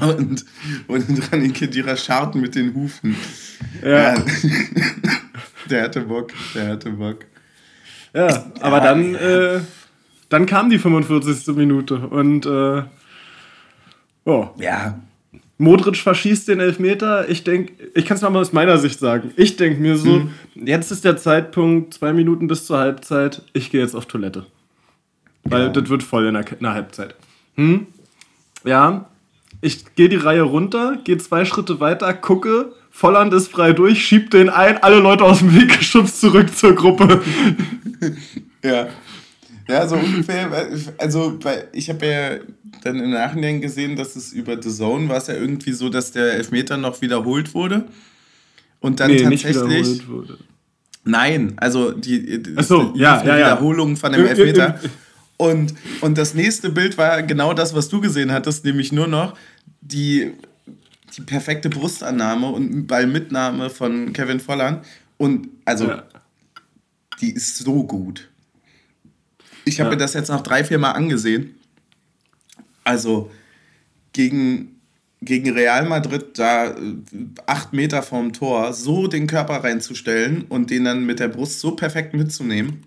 Und, 0.00 0.46
und 0.86 1.32
Rani 1.32 1.50
Kedira 1.50 1.96
scharten 1.96 2.40
mit 2.40 2.54
den 2.54 2.72
Hufen. 2.74 3.14
Ja. 3.82 4.14
ja. 4.14 4.24
der 5.70 5.82
hatte 5.82 6.00
Bock, 6.00 6.32
der 6.54 6.68
hatte 6.68 6.90
Bock. 6.92 7.26
Ja, 8.14 8.50
aber 8.60 8.78
ja. 8.78 8.84
dann, 8.84 9.14
äh, 9.16 9.60
dann 10.30 10.46
kam 10.46 10.70
die 10.70 10.78
45. 10.78 11.54
Minute 11.54 11.98
und 12.08 12.46
äh, 12.46 12.82
oh. 14.24 14.48
Ja. 14.56 14.98
Modric 15.58 15.96
verschießt 15.96 16.48
den 16.48 16.60
Elfmeter. 16.60 17.28
Ich 17.28 17.42
denke, 17.42 17.72
ich 17.94 18.06
kann 18.06 18.16
es 18.16 18.22
mal 18.22 18.36
aus 18.36 18.52
meiner 18.52 18.78
Sicht 18.78 19.00
sagen. 19.00 19.32
Ich 19.36 19.56
denke 19.56 19.80
mir 19.80 19.96
so, 19.96 20.20
mhm. 20.20 20.30
jetzt 20.54 20.92
ist 20.92 21.04
der 21.04 21.16
Zeitpunkt, 21.16 21.94
zwei 21.94 22.12
Minuten 22.12 22.46
bis 22.46 22.64
zur 22.64 22.78
Halbzeit. 22.78 23.42
Ich 23.52 23.70
gehe 23.70 23.80
jetzt 23.80 23.96
auf 23.96 24.06
Toilette. 24.06 24.46
Weil 25.44 25.62
ja. 25.62 25.68
das 25.68 25.88
wird 25.88 26.02
voll 26.02 26.26
in 26.26 26.34
der, 26.34 26.50
in 26.50 26.60
der 26.60 26.74
Halbzeit. 26.74 27.16
Hm? 27.56 27.88
Ja, 28.64 29.08
ich 29.60 29.94
gehe 29.96 30.08
die 30.08 30.16
Reihe 30.16 30.42
runter, 30.42 30.98
gehe 31.02 31.18
zwei 31.18 31.44
Schritte 31.44 31.80
weiter, 31.80 32.12
gucke, 32.14 32.72
Volland 32.90 33.32
ist 33.32 33.48
frei 33.48 33.72
durch, 33.72 34.04
schiebt 34.04 34.34
den 34.34 34.50
ein, 34.50 34.82
alle 34.82 35.00
Leute 35.00 35.24
aus 35.24 35.40
dem 35.40 35.54
Weg 35.54 35.68
geschubst 35.78 36.20
zurück 36.20 36.54
zur 36.54 36.74
Gruppe. 36.74 37.22
ja. 38.62 38.88
Ja, 39.68 39.86
so 39.86 39.96
ungefähr. 39.96 40.50
Also, 40.96 41.38
ich 41.72 41.90
habe 41.90 42.06
ja 42.06 42.30
dann 42.82 42.98
im 43.00 43.10
Nachhinein 43.10 43.60
gesehen, 43.60 43.96
dass 43.96 44.16
es 44.16 44.32
über 44.32 44.60
The 44.60 44.70
Zone 44.70 45.08
war 45.08 45.18
es 45.18 45.26
ja 45.26 45.34
irgendwie 45.34 45.72
so, 45.72 45.90
dass 45.90 46.12
der 46.12 46.34
Elfmeter 46.34 46.76
noch 46.76 47.02
wiederholt 47.02 47.54
wurde. 47.54 47.84
Und 48.80 49.00
dann 49.00 49.10
nee, 49.10 49.22
tatsächlich. 49.22 50.02
Nein, 51.04 51.54
also 51.56 51.92
die, 51.92 52.42
die, 52.42 52.62
so, 52.62 52.92
ja, 52.94 53.24
ja, 53.24 53.36
Wiederholung 53.36 53.96
von 53.96 54.12
dem 54.12 54.26
Elfmeter. 54.26 54.80
Und, 55.36 55.74
und 56.00 56.18
das 56.18 56.34
nächste 56.34 56.70
Bild 56.70 56.98
war 56.98 57.22
genau 57.22 57.54
das, 57.54 57.74
was 57.74 57.88
du 57.88 58.00
gesehen 58.00 58.32
hattest, 58.32 58.64
nämlich 58.64 58.92
nur 58.92 59.06
noch 59.06 59.34
die, 59.80 60.32
die 61.16 61.22
perfekte 61.22 61.70
Brustannahme 61.70 62.48
und 62.48 62.86
Ballmitnahme 62.86 63.70
von 63.70 64.12
Kevin 64.12 64.40
Volland. 64.40 64.84
Und 65.16 65.48
also, 65.64 65.88
ja. 65.88 66.04
die 67.20 67.32
ist 67.32 67.58
so 67.58 67.84
gut. 67.84 68.28
Ich 69.68 69.80
habe 69.80 69.90
ja. 69.90 69.96
mir 69.96 70.00
das 70.00 70.14
jetzt 70.14 70.28
noch 70.28 70.42
drei, 70.42 70.64
vier 70.64 70.78
Mal 70.78 70.92
angesehen. 70.92 71.54
Also 72.84 73.30
gegen, 74.12 74.80
gegen 75.20 75.50
Real 75.50 75.86
Madrid 75.86 76.38
da 76.38 76.68
äh, 76.68 76.74
acht 77.46 77.72
Meter 77.72 78.02
vom 78.02 78.32
Tor 78.32 78.72
so 78.72 79.06
den 79.06 79.26
Körper 79.26 79.62
reinzustellen 79.62 80.46
und 80.48 80.70
den 80.70 80.84
dann 80.84 81.04
mit 81.04 81.20
der 81.20 81.28
Brust 81.28 81.60
so 81.60 81.72
perfekt 81.72 82.14
mitzunehmen, 82.14 82.84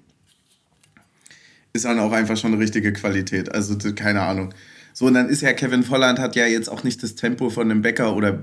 ist 1.73 1.85
dann 1.85 1.99
auch 1.99 2.11
einfach 2.11 2.35
schon 2.35 2.53
eine 2.53 2.61
richtige 2.61 2.91
Qualität. 2.93 3.53
Also 3.53 3.77
keine 3.93 4.21
Ahnung. 4.21 4.53
So, 4.93 5.05
und 5.05 5.13
dann 5.13 5.29
ist 5.29 5.41
ja 5.41 5.53
Kevin 5.53 5.83
Volland 5.83 6.19
hat 6.19 6.35
ja 6.35 6.45
jetzt 6.45 6.69
auch 6.69 6.83
nicht 6.83 7.01
das 7.01 7.15
Tempo 7.15 7.49
von 7.49 7.71
einem 7.71 7.81
Becker 7.81 8.15
oder, 8.15 8.41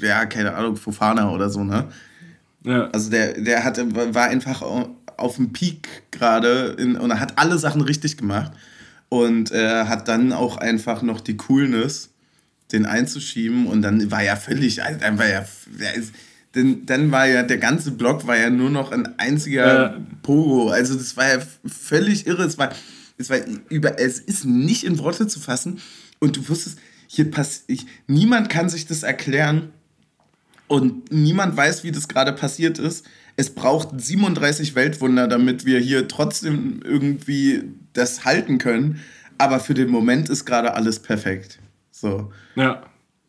ja, 0.00 0.24
keine 0.24 0.54
Ahnung, 0.54 0.76
Fofana 0.76 1.30
oder 1.30 1.50
so, 1.50 1.62
ne? 1.62 1.88
Ja. 2.64 2.88
Also 2.92 3.10
der, 3.10 3.34
der 3.40 3.64
hatte, 3.64 4.14
war 4.14 4.28
einfach 4.28 4.62
auf 5.16 5.36
dem 5.36 5.52
Peak 5.52 5.88
gerade 6.10 6.76
und 6.76 7.10
er 7.10 7.20
hat 7.20 7.38
alle 7.38 7.58
Sachen 7.58 7.80
richtig 7.80 8.16
gemacht 8.16 8.52
und 9.08 9.52
äh, 9.52 9.84
hat 9.84 10.08
dann 10.08 10.32
auch 10.32 10.56
einfach 10.56 11.02
noch 11.02 11.20
die 11.20 11.36
Coolness, 11.36 12.10
den 12.72 12.86
einzuschieben 12.86 13.66
und 13.66 13.82
dann 13.82 14.10
war 14.10 14.22
ja 14.22 14.36
völlig, 14.36 14.82
also 14.82 14.98
dann 14.98 15.18
war 15.18 15.28
ja, 15.28 15.44
denn, 16.54 16.86
dann 16.86 17.10
war 17.10 17.26
ja 17.26 17.42
der 17.42 17.58
ganze 17.58 17.92
Block 17.92 18.26
war 18.26 18.36
ja 18.36 18.50
nur 18.50 18.70
noch 18.70 18.90
ein 18.92 19.18
einziger 19.18 19.66
ja. 19.66 19.98
Pogo, 20.22 20.70
also 20.70 20.94
das 20.94 21.16
war 21.16 21.28
ja 21.28 21.42
völlig 21.64 22.26
irre, 22.26 22.44
es 22.44 22.58
war, 22.58 22.72
es 23.18 23.30
war 23.30 23.38
über, 23.68 24.00
es 24.00 24.18
ist 24.18 24.44
nicht 24.44 24.84
in 24.84 24.98
Worte 24.98 25.26
zu 25.26 25.40
fassen 25.40 25.80
und 26.18 26.36
du 26.36 26.48
wusstest, 26.48 26.78
hier 27.06 27.30
passiert, 27.30 27.84
niemand 28.06 28.48
kann 28.48 28.68
sich 28.68 28.86
das 28.86 29.02
erklären 29.02 29.70
und 30.68 31.12
niemand 31.12 31.56
weiß, 31.56 31.84
wie 31.84 31.92
das 31.92 32.08
gerade 32.08 32.32
passiert 32.32 32.78
ist 32.78 33.04
es 33.36 33.54
braucht 33.54 34.00
37 34.00 34.74
Weltwunder, 34.74 35.26
damit 35.26 35.64
wir 35.64 35.78
hier 35.80 36.06
trotzdem 36.08 36.80
irgendwie 36.84 37.64
das 37.92 38.24
halten 38.24 38.58
können. 38.58 39.00
Aber 39.38 39.58
für 39.58 39.74
den 39.74 39.90
Moment 39.90 40.28
ist 40.28 40.44
gerade 40.44 40.74
alles 40.74 41.00
perfekt. 41.00 41.58
So. 41.90 42.32
Ja. 42.54 42.84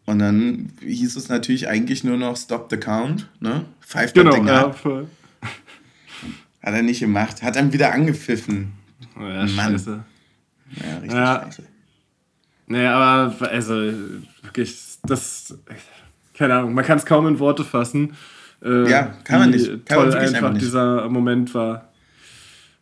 Und 0.06 0.19
dann 0.19 0.71
hieß 0.82 1.15
es 1.15 1.30
natürlich 1.30 1.67
eigentlich 1.67 2.04
nur 2.04 2.17
noch 2.17 2.38
Stop 2.38 2.67
the 2.69 2.78
Count, 2.78 3.28
ne? 3.39 3.65
Pfeift 3.82 4.13
genau, 4.13 4.32
Ding 4.32 4.48
ja. 4.48 4.71
Voll. 4.71 5.08
Hat 6.62 6.74
er 6.74 6.84
nicht 6.84 7.00
gemacht. 7.00 7.41
Hat 7.41 7.56
dann 7.56 7.74
wieder 7.74 7.91
angepfiffen. 7.91 8.74
Oh 9.17 9.21
ja, 9.21 9.45
Mann. 9.45 9.71
scheiße. 9.71 10.04
Ja, 10.76 10.98
richtig 10.98 11.13
ja. 11.13 11.43
scheiße. 11.43 11.63
Nee, 12.67 12.86
aber 12.86 13.50
also 13.50 13.76
wirklich, 14.43 14.78
das, 15.04 15.58
keine 16.38 16.56
Ahnung, 16.56 16.74
man 16.74 16.86
kann 16.86 16.98
es 16.98 17.06
kaum 17.06 17.28
in 17.28 17.39
Worte 17.39 17.63
fassen. 17.63 18.15
Äh, 18.63 18.89
ja, 18.89 19.13
kann 19.24 19.39
man 19.39 19.50
nicht. 19.52 19.67
Kann 19.86 19.98
toll 19.98 20.10
man 20.10 20.17
einfach, 20.17 20.54
nicht. 20.54 20.65
dieser 20.65 21.10
Moment 21.10 21.54
war. 21.54 21.89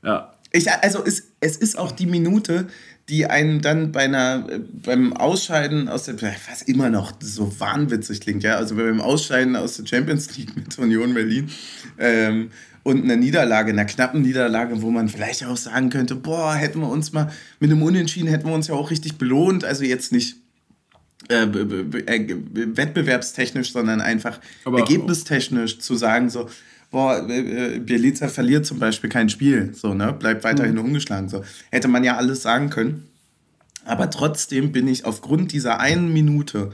Ja. 0.04 0.34
Ich, 0.52 0.70
also 0.72 1.04
es, 1.04 1.32
es 1.40 1.58
ist 1.58 1.78
auch 1.78 1.92
die 1.92 2.06
Minute, 2.06 2.68
die 3.10 3.26
einen 3.26 3.62
dann 3.62 3.92
bei 3.92 4.02
einer, 4.02 4.48
beim 4.84 5.14
Ausscheiden 5.14 5.90
aus 5.90 6.04
der, 6.04 6.16
was 6.22 6.62
immer 6.62 6.90
noch 6.90 7.14
so 7.20 7.60
wahnwitzig 7.60 8.22
klingt, 8.22 8.44
ja, 8.44 8.56
also 8.56 8.76
beim 8.76 9.02
Ausscheiden 9.02 9.56
aus 9.56 9.78
der 9.78 9.86
Champions 9.86 10.38
League 10.38 10.56
mit 10.56 10.78
Union 10.78 11.14
Berlin 11.14 11.50
ähm, 11.98 12.52
und 12.84 13.04
einer 13.04 13.16
Niederlage, 13.16 13.72
einer 13.72 13.86
knappen 13.86 14.22
Niederlage, 14.22 14.82
wo 14.82 14.92
man 14.92 15.10
vielleicht 15.10 15.46
auch 15.46 15.58
sagen 15.58 15.90
könnte, 15.90 16.16
boah, 16.16 16.54
hätten 16.54 16.80
wir 16.80 16.90
uns 16.90 17.12
mal 17.12 17.32
mit 17.60 17.72
einem 17.72 17.82
Unentschieden, 17.82 18.28
hätten 18.28 18.48
wir 18.48 18.54
uns 18.54 18.68
ja 18.68 18.76
auch 18.76 18.92
richtig 18.92 19.18
belohnt, 19.18 19.66
also 19.66 19.84
jetzt 19.84 20.12
nicht 20.12 20.38
äh, 21.30 21.44
äh, 21.44 22.38
wettbewerbstechnisch, 22.76 23.72
sondern 23.72 24.02
einfach 24.02 24.40
Aber 24.66 24.80
ergebnistechnisch 24.80 25.80
zu 25.80 25.96
sagen, 25.96 26.30
so, 26.30 26.50
boah, 26.92 27.28
äh, 27.30 27.80
Bielica 27.80 28.28
verliert 28.28 28.66
zum 28.66 28.80
Beispiel 28.80 29.10
kein 29.10 29.30
Spiel, 29.30 29.74
so, 29.74 29.94
ne, 29.94 30.14
bleibt 30.14 30.44
weiterhin 30.44 30.76
mhm. 30.76 30.86
ungeschlagen, 30.86 31.30
so. 31.30 31.44
Hätte 31.72 31.88
man 31.88 32.04
ja 32.04 32.18
alles 32.18 32.42
sagen 32.42 32.70
können. 32.70 33.08
Aber 33.86 34.10
trotzdem 34.10 34.72
bin 34.72 34.88
ich 34.88 35.06
aufgrund 35.06 35.52
dieser 35.52 35.80
einen 35.80 36.14
Minute 36.14 36.72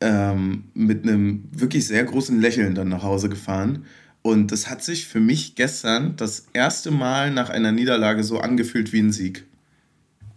ähm, 0.00 0.64
mit 0.74 1.04
einem 1.04 1.44
wirklich 1.52 1.86
sehr 1.86 2.04
großen 2.04 2.40
Lächeln 2.40 2.74
dann 2.74 2.88
nach 2.88 3.02
Hause 3.02 3.28
gefahren. 3.28 3.84
Und 4.22 4.52
das 4.52 4.70
hat 4.70 4.82
sich 4.82 5.06
für 5.06 5.20
mich 5.20 5.54
gestern 5.54 6.16
das 6.16 6.46
erste 6.52 6.90
Mal 6.90 7.30
nach 7.30 7.50
einer 7.50 7.72
Niederlage 7.72 8.24
so 8.24 8.40
angefühlt 8.40 8.92
wie 8.92 9.00
ein 9.00 9.12
Sieg. 9.12 9.44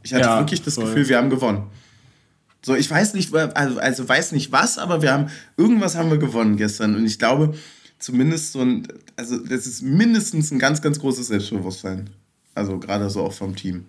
Ich 0.04 0.14
hatte 0.14 0.26
ja, 0.26 0.40
wirklich 0.40 0.62
das 0.62 0.76
voll. 0.76 0.86
Gefühl, 0.86 1.08
wir 1.08 1.18
haben 1.18 1.30
gewonnen. 1.30 1.68
So, 2.62 2.76
ich 2.76 2.90
weiß 2.90 3.14
nicht, 3.14 3.34
also, 3.34 3.80
also 3.80 4.10
weiß 4.10 4.32
nicht 4.32 4.52
was, 4.52 4.78
aber 4.78 5.02
wir 5.02 5.14
haben, 5.14 5.28
irgendwas 5.56 5.96
haben 5.96 6.10
wir 6.10 6.18
gewonnen 6.18 6.58
gestern. 6.58 6.96
Und 6.96 7.06
ich 7.06 7.20
glaube, 7.20 7.54
zumindest 8.00 8.54
so 8.54 8.62
ein, 8.62 8.88
also 9.16 9.38
das 9.38 9.68
ist 9.68 9.82
mindestens 9.82 10.52
ein 10.52 10.60
ganz, 10.60 10.82
ganz 10.82 11.00
großes 11.00 11.28
Selbstbewusstsein. 11.28 12.10
Also 12.56 12.80
gerade 12.80 13.10
so 13.10 13.22
auch 13.22 13.34
vom 13.34 13.56
Team. 13.56 13.86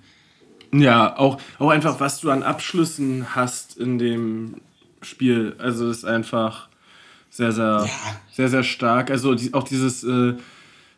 Ja, 0.72 1.16
auch, 1.16 1.40
auch 1.58 1.70
einfach, 1.70 2.00
was 2.00 2.20
du 2.20 2.30
an 2.30 2.42
Abschlüssen 2.42 3.34
hast 3.34 3.78
in 3.78 3.98
dem 3.98 4.56
Spiel. 5.00 5.54
Also 5.58 5.90
ist 5.90 6.04
einfach 6.04 6.68
sehr, 7.30 7.52
sehr, 7.52 7.86
ja. 7.86 8.16
sehr, 8.32 8.48
sehr 8.48 8.62
stark. 8.62 9.10
Also 9.10 9.34
die, 9.34 9.54
auch 9.54 9.64
dieses 9.64 10.04
äh, 10.04 10.34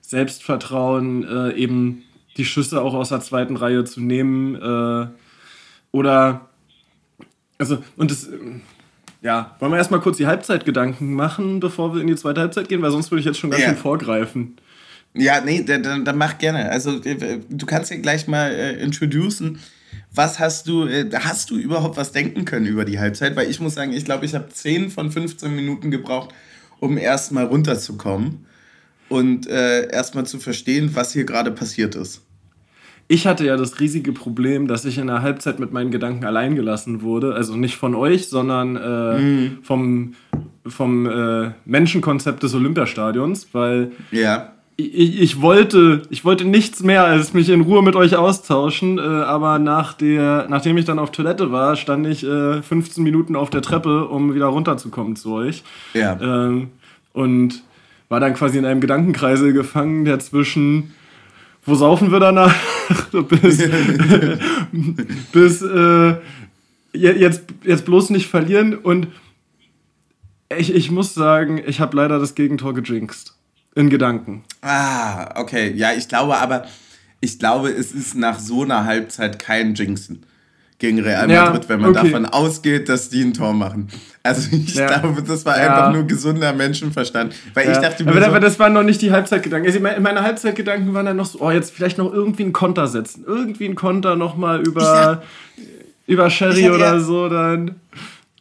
Selbstvertrauen, 0.01 1.25
äh, 1.25 1.53
eben 1.53 2.03
die 2.37 2.45
Schüsse 2.45 2.83
auch 2.83 2.95
aus 2.95 3.11
der 3.11 3.21
zweiten 3.21 3.57
Reihe 3.57 3.85
zu 3.85 4.01
nehmen. 4.01 4.57
Äh, 4.57 5.07
oder, 5.93 6.50
also, 7.61 7.79
und 7.97 8.11
das, 8.11 8.29
ja, 9.23 9.55
wollen 9.59 9.73
wir 9.73 9.79
erstmal 9.79 10.01
kurz 10.01 10.17
die 10.17 10.27
Halbzeitgedanken 10.27 11.13
machen, 11.13 11.61
bevor 11.61 11.95
wir 11.95 12.01
in 12.01 12.07
die 12.07 12.17
zweite 12.17 12.41
Halbzeit 12.41 12.69
gehen, 12.69 12.81
weil 12.81 12.91
sonst 12.91 13.11
würde 13.11 13.21
ich 13.21 13.27
jetzt 13.27 13.39
schon 13.39 13.51
ganz 13.51 13.63
ja. 13.63 13.69
schön 13.69 13.77
vorgreifen. 13.77 14.57
Ja, 15.13 15.41
nee, 15.41 15.63
dann, 15.63 16.05
dann 16.05 16.17
mach 16.17 16.39
gerne. 16.39 16.71
Also, 16.71 17.03
äh, 17.03 17.41
du 17.49 17.67
kannst 17.67 17.91
ja 17.91 17.99
gleich 17.99 18.29
mal 18.29 18.51
äh, 18.51 18.81
introducen. 18.81 19.59
Was 20.13 20.39
hast 20.39 20.69
du, 20.69 20.87
äh, 20.87 21.11
hast 21.13 21.51
du 21.51 21.57
überhaupt 21.57 21.97
was 21.97 22.13
denken 22.13 22.45
können 22.45 22.67
über 22.67 22.85
die 22.85 22.99
Halbzeit? 22.99 23.37
Weil 23.37 23.51
ich 23.51 23.61
muss 23.61 23.75
sagen, 23.75 23.93
ich 23.93 24.05
glaube, 24.05 24.25
ich 24.25 24.35
habe 24.35 24.49
10 24.49 24.91
von 24.91 25.11
15 25.11 25.55
Minuten 25.55 25.91
gebraucht, 25.91 26.31
um 26.79 26.97
erstmal 26.97 27.45
runterzukommen 27.45 28.47
und 29.09 29.49
äh, 29.49 29.91
erstmal 29.91 30.25
zu 30.25 30.39
verstehen, 30.39 30.95
was 30.95 31.13
hier 31.13 31.25
gerade 31.25 31.51
passiert 31.51 31.95
ist. 31.95 32.23
Ich 33.13 33.27
hatte 33.27 33.45
ja 33.45 33.57
das 33.57 33.81
riesige 33.81 34.13
Problem, 34.13 34.69
dass 34.69 34.85
ich 34.85 34.97
in 34.97 35.09
der 35.09 35.21
Halbzeit 35.21 35.59
mit 35.59 35.73
meinen 35.73 35.91
Gedanken 35.91 36.25
allein 36.25 36.55
gelassen 36.55 37.03
wurde. 37.03 37.35
Also 37.35 37.57
nicht 37.57 37.75
von 37.75 37.97
euch, 37.97 38.29
sondern 38.29 38.77
äh, 38.77 39.19
mhm. 39.19 39.59
vom, 39.65 40.15
vom 40.65 41.07
äh, 41.07 41.51
Menschenkonzept 41.65 42.41
des 42.41 42.55
Olympiastadions, 42.55 43.49
weil 43.51 43.91
ja. 44.13 44.53
ich, 44.77 45.21
ich, 45.21 45.43
wollte, 45.43 46.03
ich 46.11 46.25
wollte 46.25 46.45
nichts 46.45 46.85
mehr 46.85 47.03
als 47.03 47.35
mich 47.35 47.49
in 47.49 47.63
Ruhe 47.63 47.83
mit 47.83 47.97
euch 47.97 48.15
austauschen, 48.15 48.99
äh, 48.99 49.01
aber 49.01 49.59
nach 49.59 49.95
der, 49.95 50.47
nachdem 50.49 50.77
ich 50.77 50.85
dann 50.85 51.01
auf 51.01 51.11
Toilette 51.11 51.51
war, 51.51 51.75
stand 51.75 52.07
ich 52.07 52.21
15 52.21 52.63
äh, 52.71 53.01
Minuten 53.01 53.35
auf 53.35 53.51
der 53.51 53.63
Treppe, 53.63 54.07
um 54.07 54.37
wieder 54.37 54.47
runterzukommen 54.47 55.17
zu 55.17 55.33
euch. 55.33 55.65
Ja. 55.95 56.17
Ähm, 56.23 56.69
und 57.13 57.65
war 58.09 58.21
dann 58.21 58.35
quasi 58.35 58.59
in 58.59 58.67
einem 58.67 58.81
Gedankenkreisel 58.81 59.53
gefangen, 59.53 60.05
der 60.05 60.21
zwischen 60.21 60.93
wo 61.65 61.75
saufen 61.75 62.13
wir 62.13 62.21
danach? 62.21 62.55
bis 63.29 63.59
bis 65.33 65.63
äh, 65.63 66.15
jetzt, 66.93 67.43
jetzt 67.65 67.85
bloß 67.85 68.11
nicht 68.11 68.29
verlieren. 68.29 68.75
Und 68.75 69.09
ich, 70.57 70.75
ich 70.75 70.91
muss 70.91 71.15
sagen, 71.15 71.61
ich 71.65 71.81
habe 71.81 71.97
leider 71.97 72.19
das 72.19 72.35
Gegentor 72.35 72.75
gejinxt. 72.75 73.37
In 73.77 73.89
Gedanken. 73.89 74.43
Ah, 74.63 75.41
okay. 75.41 75.73
Ja, 75.73 75.93
ich 75.93 76.09
glaube 76.09 76.39
aber, 76.39 76.67
ich 77.21 77.39
glaube, 77.39 77.69
es 77.71 77.93
ist 77.93 78.17
nach 78.17 78.41
so 78.41 78.63
einer 78.63 78.85
Halbzeit 78.85 79.39
kein 79.39 79.75
Jinxen 79.75 80.27
gegen 80.81 80.99
Real 80.99 81.29
Madrid, 81.29 81.63
ja, 81.63 81.69
wenn 81.69 81.81
man 81.81 81.91
okay. 81.91 82.11
davon 82.11 82.27
ausgeht, 82.27 82.89
dass 82.89 83.11
die 83.11 83.23
ein 83.23 83.35
Tor 83.35 83.53
machen. 83.53 83.89
Also 84.23 84.49
ich 84.51 84.75
ja. 84.75 84.99
glaube, 84.99 85.23
das 85.23 85.47
war 85.47 85.57
ja. 85.57 85.69
einfach 85.69 85.93
nur 85.93 86.05
gesunder 86.05 86.53
Menschenverstand. 86.53 87.35
Weil 87.55 87.71
ich 87.71 87.79
dachte 87.79 88.07
aber, 88.07 88.21
so, 88.21 88.27
aber 88.27 88.41
das 88.41 88.59
waren 88.59 88.73
noch 88.73 88.83
nicht 88.83 89.01
die 89.01 89.13
Halbzeitgedanken. 89.13 89.71
Also 89.71 89.81
meine 89.81 90.23
Halbzeitgedanken 90.23 90.93
waren 90.93 91.07
dann 91.07 91.17
noch 91.17 91.27
so, 91.27 91.41
oh, 91.41 91.51
jetzt 91.51 91.73
vielleicht 91.73 91.99
noch 91.99 92.13
irgendwie 92.13 92.43
einen 92.43 92.53
Konter 92.53 92.89
setzen. 92.89 93.25
Irgendwie 93.27 93.67
einen 93.67 93.77
Konter 93.77 94.17
nochmal 94.17 94.61
über, 94.61 95.23
über 96.07 96.29
Sherry 96.29 96.71
oder 96.71 97.01
so 97.01 97.29
dann 97.29 97.77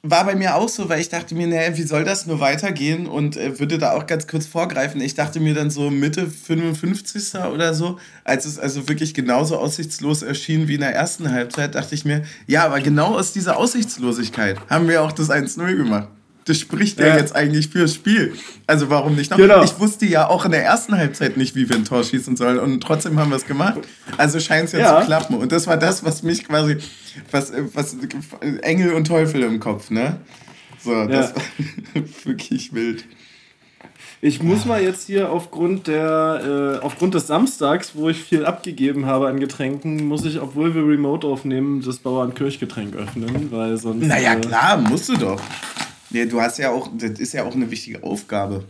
war 0.01 0.25
bei 0.25 0.35
mir 0.35 0.55
auch 0.55 0.69
so, 0.69 0.87
weil 0.87 1.01
ich 1.01 1.09
dachte 1.09 1.35
mir, 1.35 1.47
naja, 1.47 1.75
wie 1.77 1.83
soll 1.83 2.05
das 2.05 2.25
nur 2.25 2.39
weitergehen? 2.39 3.07
Und 3.07 3.35
äh, 3.35 3.59
würde 3.59 3.77
da 3.77 3.93
auch 3.93 4.05
ganz 4.05 4.27
kurz 4.27 4.45
vorgreifen. 4.45 5.01
Ich 5.01 5.15
dachte 5.15 5.39
mir 5.39 5.53
dann 5.53 5.69
so 5.69 5.89
Mitte 5.89 6.29
55. 6.29 7.35
oder 7.53 7.73
so, 7.73 7.99
als 8.23 8.45
es 8.45 8.57
also 8.57 8.87
wirklich 8.87 9.13
genauso 9.13 9.57
aussichtslos 9.57 10.21
erschien 10.21 10.67
wie 10.67 10.75
in 10.75 10.81
der 10.81 10.95
ersten 10.95 11.31
Halbzeit, 11.31 11.75
dachte 11.75 11.95
ich 11.95 12.05
mir, 12.05 12.23
ja, 12.47 12.65
aber 12.65 12.79
genau 12.79 13.17
aus 13.17 13.33
dieser 13.33 13.57
Aussichtslosigkeit 13.57 14.57
haben 14.69 14.87
wir 14.87 15.03
auch 15.03 15.11
das 15.11 15.29
1-0 15.29 15.75
gemacht 15.75 16.07
das 16.49 16.59
spricht 16.59 16.99
ja. 16.99 17.07
ja 17.07 17.17
jetzt 17.17 17.35
eigentlich 17.35 17.69
fürs 17.69 17.93
Spiel. 17.93 18.33
Also 18.65 18.89
warum 18.89 19.15
nicht 19.15 19.29
noch? 19.29 19.37
Genau. 19.37 19.63
Ich 19.63 19.79
wusste 19.79 20.07
ja 20.07 20.27
auch 20.27 20.45
in 20.45 20.51
der 20.51 20.63
ersten 20.63 20.97
Halbzeit 20.97 21.37
nicht, 21.37 21.55
wie 21.55 21.69
wir 21.69 21.75
ein 21.75 21.85
Tor 21.85 22.03
schießen 22.03 22.35
sollen 22.35 22.57
und 22.57 22.81
trotzdem 22.81 23.19
haben 23.19 23.29
wir 23.29 23.37
es 23.37 23.45
gemacht. 23.45 23.79
Also 24.17 24.39
scheint 24.39 24.65
es 24.65 24.71
ja, 24.71 24.79
ja, 24.79 24.99
zu 24.99 25.05
klappen. 25.05 25.35
Und 25.35 25.51
das 25.51 25.67
war 25.67 25.77
das, 25.77 26.03
was 26.03 26.23
mich 26.23 26.47
quasi, 26.47 26.77
was, 27.29 27.53
was 27.73 27.95
Engel 28.61 28.93
und 28.93 29.05
Teufel 29.05 29.43
im 29.43 29.59
Kopf, 29.59 29.91
ne? 29.91 30.17
So, 30.83 30.91
ja. 30.91 31.05
das 31.05 31.35
war 31.35 31.43
wirklich 32.23 32.73
wild. 32.73 33.05
Ich 34.21 34.41
muss 34.43 34.65
mal 34.65 34.81
jetzt 34.81 35.07
hier 35.07 35.31
aufgrund 35.31 35.87
der 35.87 36.79
äh, 36.81 36.85
aufgrund 36.85 37.13
des 37.13 37.27
Samstags, 37.27 37.91
wo 37.95 38.09
ich 38.09 38.17
viel 38.17 38.45
abgegeben 38.45 39.05
habe 39.05 39.27
an 39.27 39.39
Getränken, 39.39 40.07
muss 40.07 40.25
ich, 40.25 40.41
obwohl 40.41 40.75
wir 40.75 40.85
Remote 40.85 41.25
aufnehmen, 41.25 41.81
das 41.85 41.99
Bauernkirchgetränk 41.99 42.95
öffnen, 42.95 43.49
weil 43.51 43.77
sonst. 43.77 44.05
Naja, 44.05 44.33
äh, 44.33 44.41
klar, 44.41 44.77
musst 44.77 45.07
du 45.07 45.15
doch. 45.15 45.41
Nee, 46.09 46.25
du 46.25 46.41
hast 46.41 46.57
ja 46.57 46.71
auch, 46.71 46.89
das 46.97 47.19
ist 47.19 47.33
ja 47.33 47.43
auch 47.43 47.53
eine 47.53 47.69
wichtige 47.69 48.03
Aufgabe. 48.03 48.65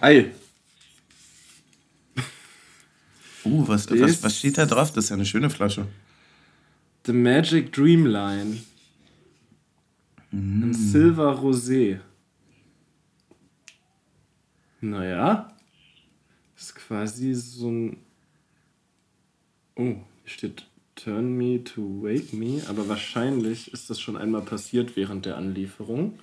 Ei. 0.00 0.30
Uh, 3.46 3.68
was, 3.68 3.90
was, 3.90 4.22
was 4.22 4.38
steht 4.38 4.56
da 4.56 4.64
drauf? 4.64 4.90
Das 4.92 5.04
ist 5.04 5.10
ja 5.10 5.16
eine 5.16 5.26
schöne 5.26 5.50
Flasche. 5.50 5.86
The 7.04 7.12
Magic 7.12 7.70
Dreamline. 7.74 8.60
Mm. 10.30 10.62
Ein 10.62 10.72
Silver 10.72 11.38
Rosé. 11.38 12.00
Naja. 14.80 15.54
Das 16.54 16.64
ist 16.64 16.74
quasi 16.74 17.34
so 17.34 17.70
ein. 17.70 17.96
Oh, 19.76 19.82
hier 19.82 20.02
steht 20.24 20.66
Turn 20.96 21.36
Me 21.36 21.62
to 21.64 22.02
Wake 22.02 22.32
Me, 22.32 22.62
aber 22.68 22.88
wahrscheinlich 22.88 23.72
ist 23.72 23.90
das 23.90 24.00
schon 24.00 24.16
einmal 24.16 24.42
passiert 24.42 24.96
während 24.96 25.26
der 25.26 25.36
Anlieferung. 25.36 26.18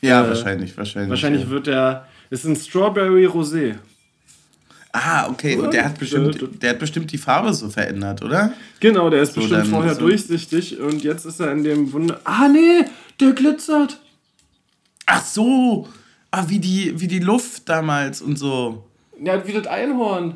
Ja, 0.00 0.24
äh, 0.24 0.28
wahrscheinlich, 0.28 0.76
wahrscheinlich. 0.76 1.10
Wahrscheinlich 1.10 1.42
ja. 1.42 1.50
wird 1.50 1.66
der. 1.66 2.06
Ist 2.30 2.44
ein 2.44 2.56
Strawberry 2.56 3.26
Rosé. 3.26 3.76
Ah, 4.92 5.28
okay. 5.28 5.56
Und 5.56 5.72
der 5.72 5.84
hat 5.84 5.98
bestimmt, 5.98 6.62
der 6.62 6.70
hat 6.70 6.78
bestimmt 6.78 7.12
die 7.12 7.18
Farbe 7.18 7.52
so 7.52 7.68
verändert, 7.68 8.22
oder? 8.22 8.52
Genau, 8.80 9.10
der 9.10 9.22
ist 9.22 9.34
so 9.34 9.40
bestimmt 9.40 9.66
vorher 9.66 9.94
so 9.94 10.00
durchsichtig 10.00 10.78
und 10.80 11.02
jetzt 11.02 11.24
ist 11.24 11.40
er 11.40 11.52
in 11.52 11.62
dem 11.62 11.92
Wunder. 11.92 12.20
Ah, 12.24 12.48
nee, 12.48 12.84
der 13.20 13.32
glitzert. 13.32 14.00
Ach 15.06 15.24
so. 15.24 15.88
Ah, 16.30 16.44
wie 16.48 16.58
die, 16.58 17.00
wie 17.00 17.08
die 17.08 17.20
Luft 17.20 17.68
damals 17.68 18.20
und 18.20 18.38
so. 18.38 18.84
Ja, 19.22 19.46
wie 19.46 19.52
das 19.52 19.66
Einhorn. 19.66 20.34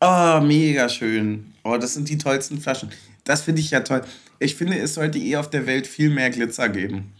Oh, 0.00 0.40
mega 0.40 0.88
schön. 0.88 1.52
Oh, 1.66 1.76
das 1.78 1.94
sind 1.94 2.08
die 2.08 2.18
tollsten 2.18 2.60
Flaschen. 2.60 2.90
Das 3.24 3.42
finde 3.42 3.60
ich 3.60 3.70
ja 3.70 3.80
toll. 3.80 4.02
Ich 4.38 4.54
finde, 4.54 4.78
es 4.78 4.94
sollte 4.94 5.18
eh 5.18 5.36
auf 5.36 5.50
der 5.50 5.66
Welt 5.66 5.86
viel 5.86 6.10
mehr 6.10 6.30
Glitzer 6.30 6.68
geben. 6.68 7.12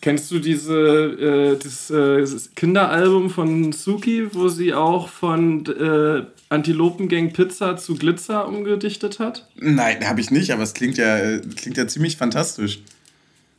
Kennst 0.00 0.30
du 0.30 0.38
diese 0.38 0.76
äh, 0.76 1.58
das, 1.62 1.90
äh, 1.90 2.20
das 2.20 2.54
Kinderalbum 2.54 3.30
von 3.30 3.72
Suki, 3.72 4.28
wo 4.32 4.48
sie 4.48 4.74
auch 4.74 5.08
von 5.08 5.66
äh, 5.66 6.24
Antilopengang 6.48 7.32
Pizza 7.32 7.76
zu 7.76 7.94
Glitzer 7.96 8.46
umgedichtet 8.46 9.18
hat? 9.18 9.48
Nein, 9.56 10.06
habe 10.06 10.20
ich 10.20 10.30
nicht, 10.30 10.50
aber 10.52 10.62
es 10.62 10.74
klingt 10.74 10.98
ja, 10.98 11.38
klingt 11.38 11.76
ja 11.76 11.88
ziemlich 11.88 12.16
fantastisch. 12.16 12.80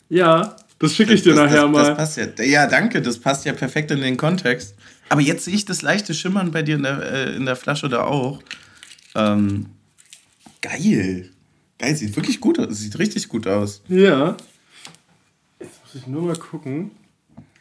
Ja, 0.10 0.56
das 0.80 0.96
schicke 0.96 1.14
ich 1.14 1.24
dir 1.24 1.34
das, 1.34 1.46
nachher 1.46 1.64
das, 1.64 1.72
mal. 1.72 1.84
Das 1.84 1.98
passt 1.98 2.18
ja. 2.18 2.44
ja, 2.44 2.68
danke, 2.68 3.02
das 3.02 3.18
passt 3.20 3.46
ja 3.46 3.54
perfekt 3.54 3.92
in 3.92 4.02
den 4.02 4.16
Kontext. 4.16 4.76
Aber 5.10 5.22
jetzt 5.22 5.46
sehe 5.46 5.56
ich 5.56 5.66
das 5.66 5.82
leichte 5.82 6.14
Schimmern 6.14 6.52
bei 6.52 6.62
dir 6.62 6.76
in 6.76 6.84
der, 6.84 7.12
äh, 7.12 7.36
in 7.36 7.46
der 7.46 7.56
Flasche 7.56 7.90
da 7.90 8.04
auch. 8.04 8.42
Ähm, 9.18 9.66
geil. 10.62 11.30
Geil, 11.80 11.96
sieht 11.96 12.16
wirklich 12.16 12.40
gut 12.40 12.60
aus. 12.60 12.78
Sieht 12.78 12.98
richtig 13.00 13.28
gut 13.28 13.48
aus. 13.48 13.82
Ja. 13.88 14.38
Jetzt 15.60 15.82
muss 15.84 15.96
ich 15.96 16.08
nur 16.08 16.22
mal 16.22 16.36
gucken. 16.36 16.92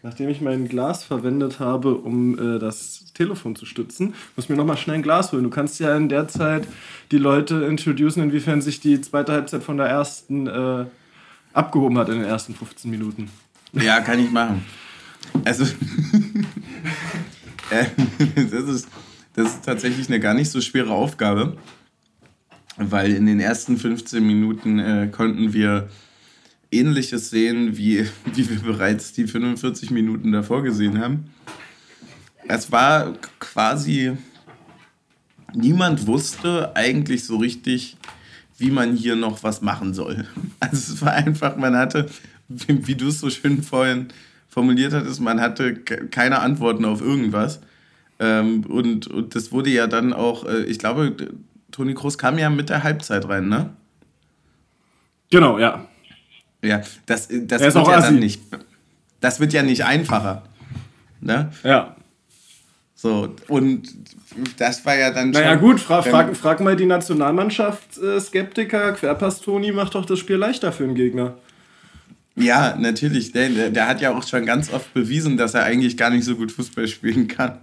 Nachdem 0.03 0.29
ich 0.29 0.41
mein 0.41 0.69
Glas 0.69 1.03
verwendet 1.03 1.59
habe, 1.59 1.97
um 1.97 2.39
äh, 2.39 2.61
das 2.61 3.07
Telefon 3.15 3.57
zu 3.57 3.67
stützen, 3.67 4.15
muss 4.37 4.45
ich 4.45 4.51
mir 4.51 4.57
nochmal 4.57 4.77
schnell 4.77 4.97
ein 4.97 5.03
Glas 5.03 5.33
holen. 5.33 5.43
Du 5.43 5.51
kannst 5.51 5.81
ja 5.81 5.97
in 5.97 6.09
der 6.09 6.29
Zeit 6.29 6.69
die 7.11 7.19
Leute 7.19 7.65
introducen, 7.65 8.23
inwiefern 8.23 8.63
sich 8.63 8.79
die 8.79 9.01
zweite 9.01 9.33
Halbzeit 9.33 9.65
von 9.65 9.79
der 9.79 9.87
ersten 9.87 10.47
äh, 10.47 10.85
abgehoben 11.53 11.99
hat 11.99 12.09
in 12.09 12.21
den 12.21 12.25
ersten 12.25 12.55
15 12.55 12.89
Minuten. 12.89 13.31
Ja, 13.73 14.01
kann 14.01 14.21
ich 14.21 14.31
machen. 14.31 14.65
Also, 15.45 15.65
äh, 17.71 17.87
das, 18.37 18.69
ist, 18.69 18.89
das 19.37 19.49
ist 19.49 19.65
tatsächlich 19.65 20.09
eine 20.09 20.19
gar 20.19 20.35
nicht 20.35 20.51
so 20.51 20.61
schwere 20.61 20.91
Aufgabe, 20.91 21.57
weil 22.79 23.13
in 23.13 23.27
den 23.27 23.39
ersten 23.39 23.77
15 23.77 24.27
Minuten 24.27 24.79
äh, 24.79 25.09
konnten 25.13 25.53
wir 25.53 25.89
Ähnliches 26.71 27.31
sehen, 27.31 27.77
wie, 27.77 28.07
wie 28.35 28.51
wir 28.51 28.61
bereits 28.61 29.13
die 29.13 29.27
45 29.27 29.91
Minuten 29.91 30.33
davor 30.33 30.63
gesehen 30.63 30.99
haben. 30.99 31.31
Es 32.49 32.73
war 32.73 33.13
quasi, 33.39 34.13
niemand 35.55 36.07
wusste 36.07 36.75
eigentlich 36.75 37.25
so 37.25 37.37
richtig, 37.37 37.97
wie 38.59 38.71
man 38.71 38.97
hier 38.97 39.17
noch 39.17 39.43
was 39.43 39.61
machen 39.61 39.95
soll. 39.95 40.27
Also 40.59 40.95
es 40.95 41.03
war 41.03 41.13
einfach, 41.13 41.57
man 41.57 41.77
hatte, 41.77 42.09
wie, 42.49 42.87
wie 42.87 42.95
du 42.95 43.09
es 43.09 43.21
so 43.21 43.29
schön 43.29 43.63
vorhin 43.63 44.09
formuliert 44.49 44.95
hattest, 44.95 45.21
man 45.21 45.39
hatte 45.41 45.75
keine 45.75 46.39
Antworten 46.41 46.87
auf 46.87 47.03
irgendwas. 47.03 47.61
Ähm, 48.19 48.65
und, 48.67 49.07
und 49.09 49.35
das 49.35 49.53
wurde 49.53 49.71
ja 49.71 49.87
dann 49.87 50.13
auch, 50.13 50.47
äh, 50.47 50.65
ich 50.65 50.79
glaube, 50.79 51.15
Toni 51.71 51.95
Kroos 51.95 52.19
kam 52.19 52.39
ja 52.39 52.49
mit 52.49 52.71
der 52.71 52.83
Halbzeit 52.83 53.29
rein, 53.29 53.49
ne? 53.49 53.71
Genau, 55.31 55.59
ja. 55.59 55.87
Ja, 56.63 56.81
das, 57.07 57.29
das 57.29 57.75
wird 57.75 57.87
ja 57.87 58.01
dann 58.01 58.19
nicht. 58.19 58.41
Das 59.21 59.41
wird 59.41 59.53
ja 59.53 59.63
nicht 59.63 59.85
einfacher. 59.85 60.43
Ne? 61.21 61.51
Ja. 61.63 61.97
So, 62.95 63.35
und 63.49 63.83
das 64.57 64.87
war 64.87 64.97
ja 64.97 65.11
dann 65.11 65.35
schon. 65.35 65.43
Naja, 65.43 65.57
gut, 65.57 65.81
fra 65.81 66.03
frag, 66.03 66.37
frag 66.37 66.61
mal 66.61 66.77
die 66.77 66.87
Nationalmannschaft-Skeptiker. 66.87 68.93
Querpass 68.93 69.41
Toni 69.41 69.73
macht 69.73 69.95
doch 69.95 70.07
das 70.07 70.19
Spiel 70.19 70.37
leichter 70.37 70.73
für 70.73 70.87
den 70.87 70.95
Gegner. 70.95 71.35
Ja, 72.37 72.77
natürlich. 72.77 73.33
Der, 73.33 73.71
der 73.71 73.89
hat 73.89 74.01
ja 74.01 74.17
auch 74.17 74.27
schon 74.27 74.47
ganz 74.47 74.73
oft 74.73 74.95
bewiesen, 74.95 75.37
dass 75.37 75.55
er 75.55 75.65
eigentlich 75.65 75.97
gar 75.97 76.11
nicht 76.11 76.25
so 76.25 76.37
gut 76.37 76.53
Fußball 76.53 76.89
spielen 76.89 77.29
kann. 77.29 77.59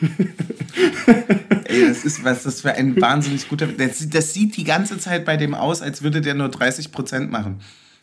Ey, 1.64 1.88
das 1.88 2.04
ist 2.04 2.24
was 2.24 2.44
das 2.44 2.60
für 2.60 2.72
ein 2.72 3.00
wahnsinnig 3.00 3.48
guter. 3.48 3.66
Das, 3.66 4.08
das, 4.08 4.34
sieht 4.34 4.56
die 4.56 4.64
ganze 4.64 4.98
Zeit 4.98 5.24
bei 5.24 5.36
dem 5.36 5.54
aus, 5.54 5.82
als 5.82 6.02
würde 6.02 6.20
der 6.20 6.34
nur 6.34 6.48
30 6.48 6.92
Prozent 6.92 7.30
machen. 7.30 7.60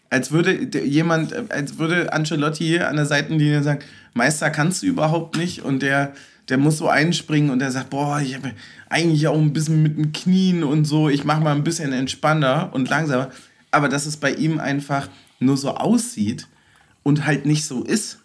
Als 0.10 0.31
würde 0.31 0.79
jemand, 0.79 1.51
als 1.51 1.77
würde 1.77 2.13
Ancelotti 2.13 2.65
hier 2.65 2.89
an 2.89 2.95
der 2.95 3.05
Seitenlinie 3.05 3.63
sagen, 3.63 3.79
Meister 4.13 4.49
kannst 4.49 4.84
du 4.84 4.88
überhaupt 4.88 5.38
nicht 5.38 5.63
und 5.63 5.81
der, 5.81 6.13
der 6.49 6.58
muss 6.58 6.77
so 6.77 6.89
einspringen 6.89 7.49
und 7.49 7.60
der 7.60 7.71
sagt, 7.71 7.89
boah, 7.89 8.21
ich 8.21 8.36
habe 8.36 8.51
eigentlich 8.89 9.27
auch 9.27 9.38
ein 9.38 9.53
bisschen 9.53 9.81
mit 9.81 9.97
den 9.97 10.12
Knien 10.12 10.63
und 10.63 10.86
so, 10.86 11.10
ich 11.10 11.23
mache 11.23 11.41
mal 11.41 11.55
ein 11.55 11.63
bisschen 11.63 11.91
entspannter 11.91 12.73
und 12.73 12.89
langsamer. 12.89 13.31
Aber 13.71 13.89
dass 13.89 14.05
es 14.05 14.17
bei 14.17 14.31
ihm 14.31 14.60
einfach 14.60 15.10
nur 15.39 15.58
so 15.58 15.71
aussieht 15.71 16.47
und 17.03 17.25
halt 17.25 17.45
nicht 17.45 17.65
so 17.65 17.84
ist 17.84 18.19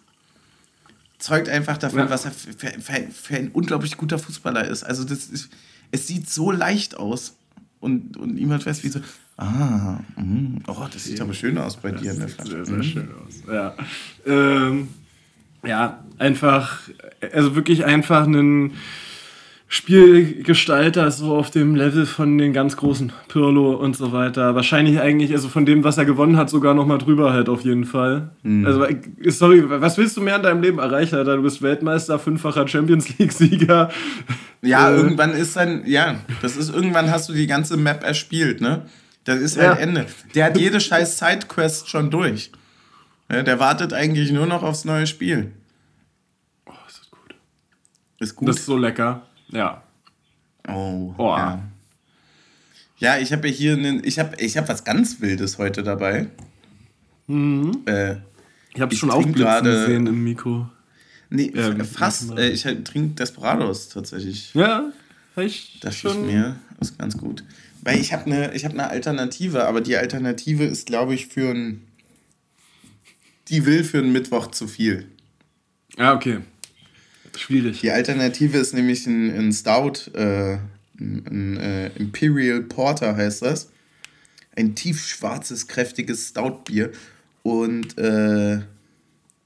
zeugt 1.21 1.49
einfach 1.49 1.77
davon, 1.77 1.99
ja. 1.99 2.09
was 2.09 2.25
er 2.25 2.31
für, 2.31 2.51
für, 2.53 3.01
für, 3.11 3.35
ein 3.35 3.49
unglaublich 3.51 3.97
guter 3.97 4.19
Fußballer 4.19 4.67
ist. 4.67 4.83
Also 4.83 5.03
das 5.03 5.25
ist, 5.27 5.49
es 5.91 6.07
sieht 6.07 6.29
so 6.29 6.51
leicht 6.51 6.97
aus. 6.97 7.35
Und, 7.79 8.17
und 8.17 8.35
niemand 8.35 8.65
weiß, 8.65 8.83
wie 8.83 8.89
so, 8.89 8.99
ah, 9.37 9.99
mh, 10.15 10.61
oh, 10.67 10.87
das 10.91 11.05
sieht 11.05 11.19
aber 11.19 11.33
schön 11.33 11.57
aus 11.57 11.77
bei 11.77 11.91
das 11.91 12.01
dir 12.01 12.11
in 12.11 12.19
der 12.19 12.27
Flasche. 12.27 12.51
Sehr, 12.51 12.65
sehr 12.65 12.77
mhm. 12.77 12.83
schön 12.83 13.09
aus, 13.11 13.43
ja. 13.47 13.75
Ähm, 14.25 14.89
ja, 15.63 16.03
einfach, 16.17 16.79
also 17.33 17.55
wirklich 17.55 17.85
einfach 17.85 18.25
einen 18.25 18.73
Spielgestalter 19.73 21.09
so 21.11 21.33
auf 21.33 21.49
dem 21.49 21.75
Level 21.75 22.05
von 22.05 22.37
den 22.37 22.51
ganz 22.51 22.75
großen 22.75 23.13
Pirlo 23.29 23.71
und 23.71 23.95
so 23.95 24.11
weiter. 24.11 24.53
Wahrscheinlich 24.53 24.99
eigentlich, 24.99 25.31
also 25.31 25.47
von 25.47 25.65
dem, 25.65 25.85
was 25.85 25.97
er 25.97 26.03
gewonnen 26.03 26.35
hat, 26.35 26.49
sogar 26.49 26.73
noch 26.73 26.85
mal 26.85 26.97
drüber 26.97 27.31
halt 27.31 27.47
auf 27.47 27.61
jeden 27.61 27.85
Fall. 27.85 28.31
Mhm. 28.43 28.65
Also, 28.65 28.85
sorry, 29.27 29.63
was 29.65 29.97
willst 29.97 30.17
du 30.17 30.21
mehr 30.21 30.35
in 30.35 30.43
deinem 30.43 30.61
Leben 30.61 30.79
erreichen, 30.79 31.15
Alter? 31.15 31.37
Du 31.37 31.43
bist 31.43 31.61
Weltmeister, 31.61 32.19
fünffacher 32.19 32.67
Champions 32.67 33.17
League-Sieger. 33.17 33.89
Ja, 34.61 34.91
äh, 34.91 34.97
irgendwann 34.97 35.31
ist 35.31 35.55
dann, 35.55 35.83
ja, 35.85 36.19
das 36.41 36.57
ist, 36.57 36.75
irgendwann 36.75 37.09
hast 37.09 37.29
du 37.29 37.33
die 37.33 37.47
ganze 37.47 37.77
Map 37.77 38.03
erspielt, 38.03 38.59
ne? 38.59 38.87
Das 39.23 39.39
ist 39.39 39.57
halt 39.57 39.77
ja. 39.77 39.83
Ende. 39.83 40.05
Der 40.35 40.45
hat 40.47 40.57
jede 40.57 40.81
scheiß 40.81 41.17
Sidequest 41.17 41.87
schon 41.87 42.11
durch. 42.11 42.51
Ja, 43.31 43.41
der 43.41 43.57
wartet 43.61 43.93
eigentlich 43.93 44.33
nur 44.33 44.47
noch 44.47 44.63
aufs 44.63 44.83
neue 44.83 45.07
Spiel. 45.07 45.53
Oh, 46.65 46.73
ist 46.89 46.99
das 46.99 47.09
gut. 47.09 47.35
Ist 48.19 48.35
gut. 48.35 48.49
Das 48.49 48.57
ist 48.57 48.65
so 48.65 48.75
lecker. 48.75 49.27
Ja. 49.51 49.83
Oh. 50.67 51.13
Boah. 51.17 51.37
Ja. 51.37 51.71
Ja, 52.97 53.17
ich 53.17 53.33
habe 53.33 53.47
ja 53.47 53.53
hier 53.53 53.73
einen, 53.73 54.03
ich 54.03 54.19
habe 54.19 54.35
ich 54.37 54.57
hab 54.57 54.69
was 54.69 54.83
ganz 54.83 55.21
Wildes 55.21 55.57
heute 55.57 55.81
dabei. 55.81 56.27
Mhm. 57.25 57.81
Äh, 57.85 58.17
ich 58.75 58.79
habe 58.79 58.95
schon 58.95 59.09
aufblitzen 59.09 59.63
gesehen 59.63 60.07
im 60.07 60.23
Mikro. 60.23 60.69
Nee, 61.29 61.51
ähm, 61.55 61.83
fast. 61.83 62.37
Äh, 62.37 62.49
ich 62.49 62.65
halt, 62.65 62.85
trinke 62.85 63.15
Desperados 63.15 63.89
tatsächlich. 63.89 64.53
Ja, 64.53 64.91
ich 65.37 65.79
Das 65.81 65.95
schon. 65.95 66.11
ich 66.11 66.33
mir. 66.33 66.57
Das 66.77 66.91
ist 66.91 66.99
ganz 66.99 67.17
gut. 67.17 67.43
Weil 67.81 67.99
ich 67.99 68.13
habe 68.13 68.25
eine 68.25 68.53
hab 68.53 68.73
ne 68.73 68.87
Alternative, 68.87 69.65
aber 69.65 69.81
die 69.81 69.97
Alternative 69.97 70.63
ist, 70.63 70.85
glaube 70.85 71.15
ich, 71.15 71.27
für 71.27 71.49
ein. 71.49 71.87
Die 73.47 73.65
will 73.65 73.83
für 73.83 73.97
einen 73.97 74.11
Mittwoch 74.11 74.51
zu 74.51 74.67
viel. 74.67 75.07
Ja, 75.97 76.13
okay. 76.13 76.41
Schwierig. 77.37 77.81
Die 77.81 77.91
Alternative 77.91 78.57
ist 78.57 78.73
nämlich 78.73 79.05
ein, 79.07 79.29
ein 79.35 79.51
Stout, 79.53 80.11
äh, 80.13 80.57
ein, 80.99 81.25
ein 81.27 81.57
äh, 81.57 81.87
Imperial 81.97 82.61
Porter 82.61 83.15
heißt 83.15 83.41
das. 83.41 83.69
Ein 84.55 84.75
tiefschwarzes, 84.75 85.67
kräftiges 85.67 86.29
Stout-Bier. 86.29 86.91
Und 87.43 87.97
äh, 87.97 88.57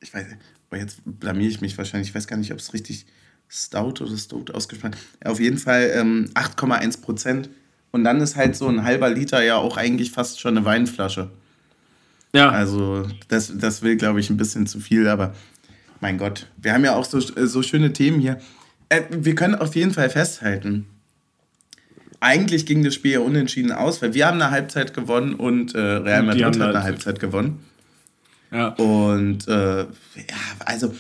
ich 0.02 0.14
weiß, 0.14 0.26
aber 0.70 0.80
jetzt 0.80 1.02
blamier 1.06 1.48
ich 1.48 1.62
mich 1.62 1.78
wahrscheinlich. 1.78 2.10
Ich 2.10 2.16
weiß 2.16 2.28
gar 2.28 2.38
nicht, 2.38 2.52
ob 2.52 2.60
es 2.60 2.74
richtig 2.74 3.06
Stout 3.48 4.04
oder 4.04 4.18
Stout 4.18 4.52
ausgesprochen. 4.54 4.96
Auf 5.24 5.40
jeden 5.40 5.58
Fall 5.58 5.92
ähm, 5.94 6.30
8,1 6.34 7.02
Prozent. 7.02 7.50
Und 7.92 8.04
dann 8.04 8.20
ist 8.20 8.36
halt 8.36 8.56
so 8.56 8.68
ein 8.68 8.84
halber 8.84 9.10
Liter 9.10 9.42
ja 9.44 9.56
auch 9.56 9.78
eigentlich 9.78 10.12
fast 10.12 10.42
schon 10.42 10.58
eine 10.58 10.66
Weinflasche. 10.66 11.32
Ja. 12.34 12.50
Also, 12.50 13.08
das, 13.30 13.54
das 13.56 13.82
will, 13.82 13.96
glaube 13.96 14.20
ich, 14.20 14.30
ein 14.30 14.36
bisschen 14.36 14.68
zu 14.68 14.82
viel, 14.82 15.08
aber 15.08 15.34
mein 16.02 16.18
Gott, 16.18 16.48
wir 16.58 16.74
haben 16.74 16.84
ja 16.84 16.96
auch 16.96 17.06
so, 17.06 17.20
so 17.20 17.64
schöne 17.64 17.94
Themen 17.94 18.20
hier. 18.20 18.40
Äh, 18.90 19.04
wir 19.10 19.36
können 19.36 19.56
auf 19.56 19.76
jeden 19.76 19.92
Fall 19.92 20.10
festhalten, 20.10 20.88
eigentlich 22.26 22.66
ging 22.66 22.84
das 22.84 22.96
Spiel 22.96 23.12
ja 23.12 23.20
unentschieden 23.20 23.72
aus, 23.72 24.02
weil 24.02 24.14
wir 24.14 24.26
haben 24.26 24.42
eine 24.42 24.52
Halbzeit 24.52 24.94
gewonnen 24.94 25.36
und 25.36 25.76
äh, 25.76 25.80
Real 25.80 26.24
Madrid 26.24 26.46
hat 26.46 26.62
eine 26.62 26.84
Halbzeit 26.84 27.20
gewonnen. 27.20 27.60
Ja. 28.52 28.70
Und 28.70 29.48
äh, 29.48 29.82
ja, 29.82 29.86
also 30.60 30.94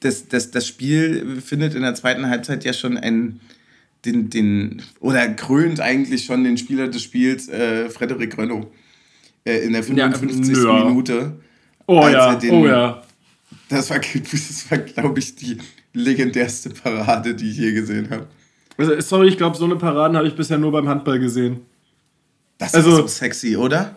das, 0.00 0.28
das, 0.28 0.50
das 0.50 0.66
Spiel 0.66 1.40
findet 1.40 1.74
in 1.74 1.82
der 1.82 1.94
zweiten 1.94 2.28
Halbzeit 2.28 2.64
ja 2.64 2.72
schon 2.72 2.96
ein, 2.96 3.40
den, 4.04 4.30
den, 4.30 4.82
oder 5.00 5.28
krönt 5.28 5.80
eigentlich 5.80 6.24
schon 6.24 6.44
den 6.44 6.56
Spieler 6.56 6.88
des 6.88 7.02
Spiels, 7.02 7.48
äh, 7.48 7.90
Frederik 7.90 8.38
Renault, 8.38 8.68
äh, 9.44 9.58
in 9.58 9.72
der 9.72 9.82
55. 9.82 10.56
Ja, 10.56 10.84
Minute. 10.84 11.32
Oh 11.86 12.06
ja, 12.08 12.34
den, 12.36 12.50
oh 12.50 12.66
ja. 12.66 13.02
Das 13.68 13.90
war, 13.90 13.98
das 13.98 14.70
war 14.70 14.78
glaube 14.78 15.18
ich, 15.18 15.36
die 15.36 15.58
legendärste 15.92 16.70
Parade, 16.70 17.34
die 17.34 17.50
ich 17.50 17.58
je 17.58 17.72
gesehen 17.72 18.10
habe. 18.10 18.26
Also, 18.76 18.98
sorry, 19.00 19.28
ich 19.28 19.36
glaube, 19.36 19.56
so 19.56 19.64
eine 19.64 19.76
Paraden 19.76 20.16
habe 20.16 20.26
ich 20.26 20.34
bisher 20.34 20.58
nur 20.58 20.72
beim 20.72 20.88
Handball 20.88 21.18
gesehen. 21.18 21.60
Das 22.58 22.74
also, 22.74 22.90
ist 22.90 22.96
so 22.96 23.06
sexy, 23.06 23.56
oder? 23.56 23.96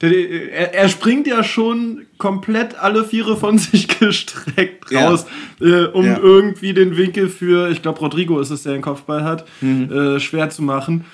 Der, 0.00 0.12
er, 0.12 0.74
er, 0.74 0.88
springt 0.88 1.26
ja 1.26 1.42
schon 1.42 2.06
komplett 2.18 2.76
alle 2.76 3.04
Viere 3.04 3.36
von 3.36 3.58
sich 3.58 3.88
gestreckt 3.88 4.92
raus, 4.94 5.26
ja. 5.58 5.84
äh, 5.84 5.86
um 5.86 6.04
ja. 6.04 6.18
irgendwie 6.18 6.72
den 6.72 6.96
Winkel 6.96 7.28
für, 7.28 7.70
ich 7.70 7.82
glaube, 7.82 7.98
Rodrigo 7.98 8.38
ist 8.40 8.50
es, 8.50 8.62
der 8.62 8.74
den 8.74 8.82
Kopfball 8.82 9.24
hat, 9.24 9.46
mhm. 9.60 9.90
äh, 9.90 10.20
schwer 10.20 10.50
zu 10.50 10.62
machen. 10.62 11.04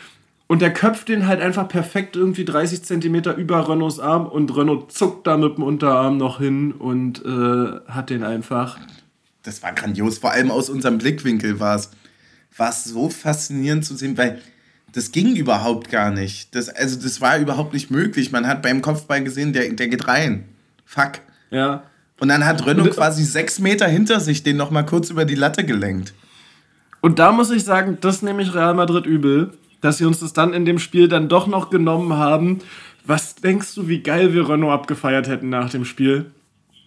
Und 0.47 0.61
der 0.61 0.73
köpft 0.73 1.09
den 1.09 1.27
halt 1.27 1.41
einfach 1.41 1.69
perfekt 1.69 2.17
irgendwie 2.17 2.45
30 2.45 2.83
Zentimeter 2.85 3.35
über 3.37 3.69
Renaults 3.69 3.99
Arm 3.99 4.27
und 4.27 4.55
Renault 4.55 4.93
zuckt 4.93 5.27
da 5.27 5.37
mit 5.37 5.57
dem 5.57 5.65
Unterarm 5.65 6.19
noch 6.19 6.39
hin 6.39 6.73
und 6.73 7.25
äh, 7.25 7.81
hat 7.91 8.11
den 8.11 8.23
einfach. 8.23 8.79
Das 9.43 9.63
war 9.63 9.73
grandios, 9.73 10.19
vor 10.19 10.33
allem 10.33 10.51
aus 10.51 10.69
unserem 10.69 10.99
Blickwinkel 10.99 11.61
war 11.61 11.77
es 11.77 11.91
war 12.57 12.73
so 12.73 13.09
faszinierend 13.09 13.85
zu 13.85 13.97
sehen, 13.97 14.17
weil 14.17 14.41
das 14.93 15.11
ging 15.11 15.35
überhaupt 15.35 15.91
gar 15.91 16.11
nicht. 16.11 16.55
Das, 16.55 16.69
also 16.69 17.01
das 17.01 17.21
war 17.21 17.39
überhaupt 17.39 17.73
nicht 17.73 17.91
möglich. 17.91 18.31
Man 18.31 18.47
hat 18.47 18.63
beim 18.63 18.81
Kopfball 18.81 19.25
gesehen, 19.25 19.53
der, 19.53 19.73
der 19.73 19.89
geht 19.89 20.07
rein. 20.07 20.45
Fuck. 20.85 21.15
Ja. 21.51 21.83
Und 22.21 22.29
dann 22.29 22.47
hat 22.47 22.65
Renault 22.65 22.93
quasi 22.93 23.25
sechs 23.25 23.59
Meter 23.59 23.89
hinter 23.89 24.21
sich 24.21 24.45
den 24.45 24.57
nochmal 24.57 24.87
kurz 24.87 25.11
über 25.11 25.25
die 25.25 25.35
Latte 25.35 25.65
gelenkt. 25.65 26.15
Und 27.01 27.19
da 27.19 27.33
muss 27.33 27.51
ich 27.51 27.65
sagen, 27.65 27.99
das 28.01 28.23
nehme 28.23 28.41
ich 28.43 28.55
Real 28.55 28.75
Madrid 28.75 29.05
übel 29.05 29.53
dass 29.85 29.99
sie 29.99 30.07
uns 30.07 30.21
das 30.21 30.33
dann 30.33 30.55
in 30.55 30.65
dem 30.65 30.79
Spiel 30.79 31.09
dann 31.09 31.29
doch 31.29 31.47
noch 31.47 31.69
genommen 31.69 32.15
haben. 32.15 32.61
Was 33.05 33.35
denkst 33.35 33.75
du, 33.75 33.87
wie 33.87 34.01
geil 34.01 34.33
wir 34.33 34.49
Renault 34.49 34.73
abgefeiert 34.73 35.29
hätten 35.29 35.51
nach 35.51 35.69
dem 35.69 35.85
Spiel? 35.85 36.31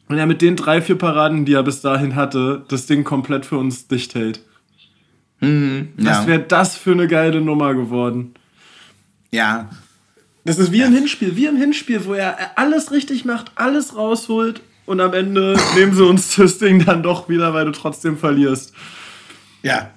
Wenn 0.07 0.17
er 0.17 0.25
mit 0.25 0.41
den 0.41 0.55
drei, 0.55 0.81
vier 0.81 0.97
Paraden, 0.97 1.45
die 1.45 1.53
er 1.53 1.61
bis 1.61 1.81
dahin 1.81 2.15
hatte, 2.15 2.65
das 2.69 2.87
Ding 2.87 3.03
komplett 3.03 3.45
für 3.45 3.59
uns 3.59 3.87
dicht 3.87 4.15
hält. 4.15 4.41
Mhm, 5.41 5.89
ja. 5.97 6.09
Was 6.09 6.25
wäre 6.25 6.39
das 6.39 6.75
für 6.75 6.93
eine 6.93 7.07
geile 7.07 7.39
Nummer 7.39 7.75
geworden? 7.75 8.33
Ja. 9.29 9.69
Das 10.43 10.57
ist 10.57 10.71
wie 10.71 10.79
ja. 10.79 10.87
im 10.87 10.93
Hinspiel, 10.93 11.35
wie 11.35 11.45
im 11.45 11.57
Hinspiel, 11.57 12.03
wo 12.05 12.15
er 12.15 12.57
alles 12.57 12.91
richtig 12.91 13.25
macht, 13.25 13.51
alles 13.53 13.95
rausholt 13.95 14.61
und 14.87 15.01
am 15.01 15.13
Ende 15.13 15.55
nehmen 15.75 15.93
sie 15.93 16.03
uns 16.03 16.35
das 16.35 16.57
Ding 16.57 16.83
dann 16.83 17.03
doch 17.03 17.29
wieder, 17.29 17.53
weil 17.53 17.65
du 17.65 17.73
trotzdem 17.73 18.17
verlierst. 18.17 18.73
Ja, 19.61 19.91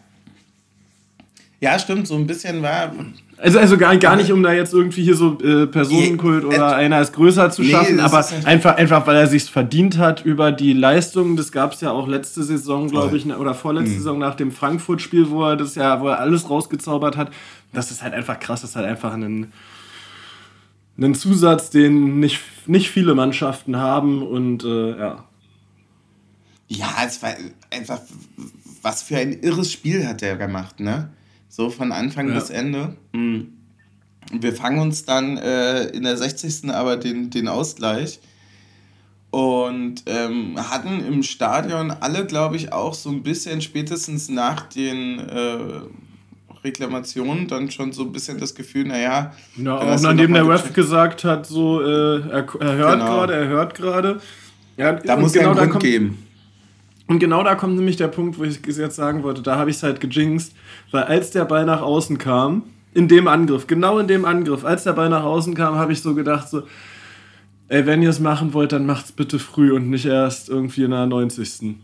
ja, 1.61 1.79
stimmt, 1.79 2.07
so 2.07 2.17
ein 2.17 2.27
bisschen 2.27 2.63
war. 2.63 2.93
Also, 3.37 3.59
also 3.59 3.77
gar, 3.77 3.97
gar 3.99 4.17
nicht, 4.17 4.33
um 4.33 4.43
da 4.43 4.53
jetzt 4.53 4.73
irgendwie 4.73 5.03
hier 5.03 5.15
so 5.15 5.39
äh, 5.41 5.67
Personenkult 5.67 6.45
oder 6.45 6.73
äh, 6.73 6.75
einer 6.75 7.01
ist 7.01 7.13
größer 7.13 7.51
zu 7.51 7.63
schaffen, 7.65 7.97
nee, 7.97 8.03
aber 8.03 8.27
einfach, 8.45 8.77
einfach, 8.77 9.07
weil 9.07 9.17
er 9.17 9.27
sich 9.27 9.45
verdient 9.45 9.99
hat 9.99 10.25
über 10.25 10.53
die 10.53 10.73
Leistungen. 10.73 11.37
Das 11.37 11.53
gab 11.53 11.75
es 11.75 11.83
ja 11.83 11.91
auch 11.91 12.09
letzte 12.09 12.43
Saison, 12.43 12.89
glaube 12.89 13.17
ich, 13.17 13.27
oder 13.27 13.55
vorletzte 13.55 13.91
mhm. 13.91 13.99
Saison 13.99 14.19
nach 14.19 14.35
dem 14.35 14.53
Frankfurt-Spiel, 14.53 15.31
wo 15.31 15.45
er 15.45 15.57
das 15.57 15.75
ja, 15.75 16.01
wo 16.01 16.09
er 16.09 16.19
alles 16.19 16.49
rausgezaubert 16.49 17.17
hat. 17.19 17.31
Das 17.73 17.91
ist 17.91 18.03
halt 18.03 18.15
einfach 18.15 18.41
krass, 18.41 18.63
das 18.63 18.71
ist 18.71 18.77
halt 18.77 18.87
einfach 18.87 19.13
ein, 19.13 19.53
ein 20.99 21.15
Zusatz, 21.15 21.69
den 21.69 22.21
nicht, 22.21 22.41
nicht 22.67 22.91
viele 22.91 23.15
Mannschaften 23.15 23.77
haben 23.77 24.23
und 24.23 24.65
äh, 24.65 24.99
ja. 24.99 25.25
Ja, 26.69 26.89
es 27.05 27.23
war 27.23 27.35
einfach, 27.71 28.01
was 28.81 29.03
für 29.03 29.17
ein 29.17 29.33
irres 29.43 29.73
Spiel 29.73 30.07
hat 30.07 30.23
er 30.23 30.37
gemacht, 30.37 30.81
ne? 30.81 31.11
So 31.51 31.69
von 31.69 31.93
Anfang 31.93 32.29
ja. 32.29 32.35
bis 32.35 32.49
Ende. 32.49 32.97
Mhm. 33.13 33.49
Wir 34.33 34.55
fangen 34.55 34.79
uns 34.79 35.05
dann 35.05 35.37
äh, 35.37 35.87
in 35.87 36.05
der 36.05 36.17
60. 36.17 36.71
aber 36.71 36.97
den, 36.97 37.31
den 37.31 37.49
Ausgleich 37.49 38.21
und 39.31 40.05
ähm, 40.07 40.57
hatten 40.57 41.05
im 41.05 41.23
Stadion 41.23 41.91
alle, 41.91 42.25
glaube 42.27 42.57
ich, 42.57 42.73
auch 42.73 42.95
so 42.95 43.11
ein 43.11 43.23
bisschen 43.23 43.61
spätestens 43.61 44.29
nach 44.29 44.63
den 44.69 45.19
äh, 45.19 45.59
Reklamationen 46.63 47.49
dann 47.49 47.71
schon 47.71 47.93
so 47.93 48.03
ein 48.03 48.13
bisschen 48.13 48.39
das 48.39 48.55
Gefühl, 48.55 48.87
naja. 48.87 49.33
Ja, 49.57 49.77
auch 49.77 50.01
nachdem 50.01 50.33
der 50.35 50.49
Ref 50.49 50.73
gesagt 50.73 51.25
hat, 51.25 51.47
so, 51.47 51.81
äh, 51.81 52.21
er, 52.21 52.47
er 52.61 52.77
hört 52.77 52.93
genau. 53.01 53.07
gerade, 53.07 53.35
er 53.35 53.49
hört 53.49 53.75
gerade. 53.75 54.21
Da 54.77 55.17
muss 55.17 55.33
genau 55.33 55.47
ja 55.47 55.51
einen 55.51 55.59
Grund 55.59 55.71
kommt, 55.73 55.85
geben. 55.85 56.27
Und 57.11 57.19
genau 57.19 57.43
da 57.43 57.57
kommt 57.57 57.75
nämlich 57.75 57.97
der 57.97 58.07
Punkt, 58.07 58.39
wo 58.39 58.45
ich 58.45 58.65
jetzt 58.65 58.95
sagen 58.95 59.25
wollte, 59.25 59.43
da 59.43 59.57
habe 59.57 59.69
ich 59.69 59.79
es 59.79 59.83
halt 59.83 60.01
gejinxt, 60.01 60.55
weil 60.93 61.03
als 61.03 61.33
der 61.33 61.45
Ball 61.45 61.67
nach 61.67 61.83
außen 61.83 62.19
kam, 62.19 62.63
in 62.95 63.09
dem 63.09 63.27
Angriff, 63.27 63.67
genau 63.67 63.99
in 63.99 64.07
dem 64.07 64.25
Angriff, 64.25 64.65
als 64.65 64.85
der 64.85 64.93
Ball 64.93 65.09
nach 65.09 65.25
außen 65.25 65.55
kam, 65.55 65.75
habe 65.75 65.93
ich 65.93 66.03
so 66.03 66.15
gedacht, 66.15 66.49
so, 66.49 66.63
ey, 67.67 67.85
wenn 67.85 68.01
ihr 68.01 68.11
es 68.11 68.21
machen 68.21 68.55
wollt, 68.55 68.71
dann 68.71 68.87
macht 68.87 69.07
es 69.07 69.13
bitte 69.13 69.41
früh 69.41 69.73
und 69.73 69.91
nicht 69.91 70.07
erst 70.07 70.49
irgendwie 70.49 70.85
in 70.85 70.93
der 70.93 71.07
90. 71.07 71.75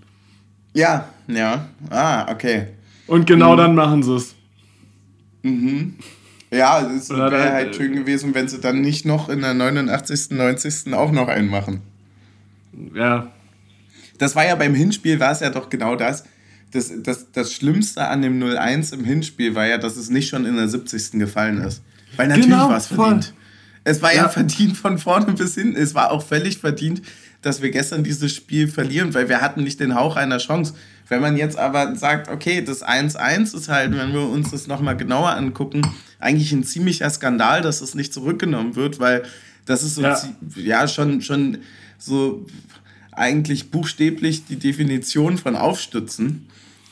Ja, 0.74 1.08
ja. 1.26 1.70
Ah, 1.90 2.30
okay. 2.30 2.68
Und 3.08 3.26
genau 3.26 3.54
mhm. 3.54 3.56
dann 3.56 3.74
machen 3.74 4.04
sie 4.04 4.14
es. 4.14 4.32
Mhm. 5.42 5.96
Ja, 6.52 6.88
es 6.88 7.10
wäre 7.10 7.52
halt 7.52 7.74
schön 7.74 7.96
gewesen, 7.96 8.32
wenn 8.32 8.46
sie 8.46 8.60
dann 8.60 8.80
nicht 8.80 9.04
noch 9.04 9.28
in 9.28 9.40
der 9.40 9.54
89., 9.54 10.30
90. 10.30 10.94
auch 10.94 11.10
noch 11.10 11.26
einen 11.26 11.50
machen. 11.50 11.82
Ja. 12.94 13.32
Das 14.18 14.36
war 14.36 14.46
ja 14.46 14.54
beim 14.54 14.74
Hinspiel, 14.74 15.20
war 15.20 15.32
es 15.32 15.40
ja 15.40 15.50
doch 15.50 15.68
genau 15.70 15.96
das. 15.96 16.24
Das, 16.72 16.92
das. 17.02 17.32
das 17.32 17.52
Schlimmste 17.52 18.06
an 18.06 18.22
dem 18.22 18.42
0-1 18.42 18.92
im 18.94 19.04
Hinspiel 19.04 19.54
war 19.54 19.66
ja, 19.66 19.78
dass 19.78 19.96
es 19.96 20.10
nicht 20.10 20.28
schon 20.28 20.44
in 20.44 20.56
der 20.56 20.68
70. 20.68 21.12
gefallen 21.12 21.60
ist. 21.62 21.82
Weil 22.16 22.28
natürlich 22.28 22.50
genau, 22.50 22.68
war 22.68 22.76
es 22.76 22.86
verdient. 22.86 23.24
Voll. 23.26 23.34
Es 23.84 24.02
war 24.02 24.12
ja. 24.12 24.22
ja 24.22 24.28
verdient 24.28 24.76
von 24.76 24.98
vorne 24.98 25.32
bis 25.32 25.54
hinten. 25.54 25.76
Es 25.76 25.94
war 25.94 26.10
auch 26.10 26.26
völlig 26.26 26.58
verdient, 26.58 27.02
dass 27.40 27.62
wir 27.62 27.70
gestern 27.70 28.02
dieses 28.02 28.34
Spiel 28.34 28.66
verlieren, 28.66 29.14
weil 29.14 29.28
wir 29.28 29.40
hatten 29.40 29.62
nicht 29.62 29.78
den 29.78 29.94
Hauch 29.94 30.16
einer 30.16 30.38
Chance. 30.38 30.74
Wenn 31.08 31.20
man 31.20 31.36
jetzt 31.36 31.56
aber 31.56 31.94
sagt, 31.94 32.28
okay, 32.28 32.62
das 32.62 32.84
1-1 32.84 33.54
ist 33.56 33.68
halt, 33.68 33.96
wenn 33.96 34.12
wir 34.12 34.22
uns 34.22 34.50
das 34.50 34.66
nochmal 34.66 34.96
genauer 34.96 35.30
angucken, 35.30 35.82
eigentlich 36.18 36.50
ein 36.50 36.64
ziemlicher 36.64 37.08
Skandal, 37.10 37.62
dass 37.62 37.80
es 37.80 37.94
nicht 37.94 38.12
zurückgenommen 38.12 38.74
wird, 38.74 38.98
weil 38.98 39.22
das 39.66 39.84
ist 39.84 39.94
so 39.94 40.02
ja, 40.02 40.20
ja 40.56 40.88
schon, 40.88 41.22
schon 41.22 41.58
so 41.98 42.44
eigentlich 43.16 43.70
buchstäblich 43.70 44.44
die 44.46 44.56
Definition 44.56 45.38
von 45.38 45.56
Aufstützen. 45.56 46.46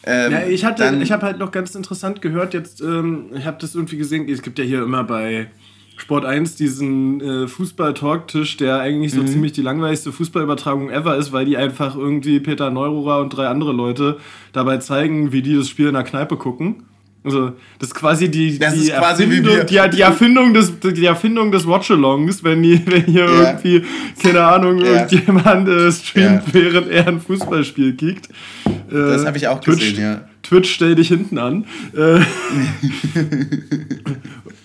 Ähm, 0.07 0.33
ja, 0.33 0.47
ich 0.47 0.65
hatte, 0.65 0.99
ich 1.03 1.13
habe 1.13 1.25
halt 1.25 1.39
noch 1.39 1.51
ganz 1.51 1.75
interessant 1.75 2.21
gehört, 2.21 2.53
jetzt, 2.53 2.81
ähm, 2.81 3.27
ich 3.35 3.47
habe 3.47 3.57
das 3.61 3.75
irgendwie 3.75 3.97
gesehen, 3.97 4.29
es 4.29 4.43
gibt 4.43 4.59
ja 4.59 4.65
hier 4.65 4.83
immer 4.83 5.05
bei 5.05 5.49
Sport 5.97 6.25
1 6.25 6.57
diesen 6.57 7.21
äh, 7.21 7.49
Fußball-Talktisch, 7.49 8.57
der 8.57 8.81
eigentlich 8.81 9.13
so 9.13 9.23
mhm. 9.23 9.29
ziemlich 9.29 9.53
die 9.53 9.63
langweiligste 9.63 10.13
Fußballübertragung 10.13 10.91
ever 10.91 11.17
ist, 11.17 11.33
weil 11.33 11.47
die 11.47 11.57
einfach 11.57 11.97
irgendwie 11.97 12.41
Peter 12.41 12.71
Neururer 12.71 13.21
und 13.21 13.31
drei 13.31 13.47
andere 13.47 13.73
Leute 13.73 14.19
dabei 14.53 14.79
zeigen, 14.79 15.33
wie 15.33 15.41
die 15.41 15.55
das 15.55 15.69
Spiel 15.69 15.87
in 15.87 15.95
der 15.95 16.03
Kneipe 16.03 16.37
gucken. 16.37 16.83
Also, 17.25 17.53
das 17.79 17.89
ist 17.89 17.95
quasi 17.95 18.31
die, 18.31 18.59
das 18.59 18.75
die, 18.75 18.91
quasi 18.91 19.23
Erfindung, 19.23 19.67
die, 19.67 19.91
die, 19.97 20.01
Erfindung 20.03 20.53
des, 20.53 20.79
die 20.79 21.07
Erfindung 21.07 21.51
des 21.51 21.67
Watchalongs, 21.67 22.45
wenn, 22.45 22.63
die, 22.63 22.83
wenn 22.87 23.05
hier 23.07 23.27
yeah. 23.27 23.51
irgendwie, 23.51 23.83
keine 24.23 24.45
Ahnung, 24.45 24.79
yeah. 24.79 25.09
irgendjemand 25.09 25.67
äh, 25.67 25.91
streamt, 25.91 26.43
yeah. 26.49 26.53
während 26.53 26.91
er 26.91 27.09
ein 27.09 27.21
Fußballspiel 27.23 27.97
kickt. 27.97 28.29
Äh, 28.67 28.73
das 28.91 29.25
habe 29.25 29.39
ich 29.39 29.49
auch 29.49 29.59
Twitch, 29.59 29.93
gesehen, 29.93 30.03
ja. 30.03 30.29
Twitch 30.43 30.71
stell 30.71 30.97
dich 30.97 31.09
hinten 31.09 31.39
an. 31.39 31.65
Äh, 31.97 32.21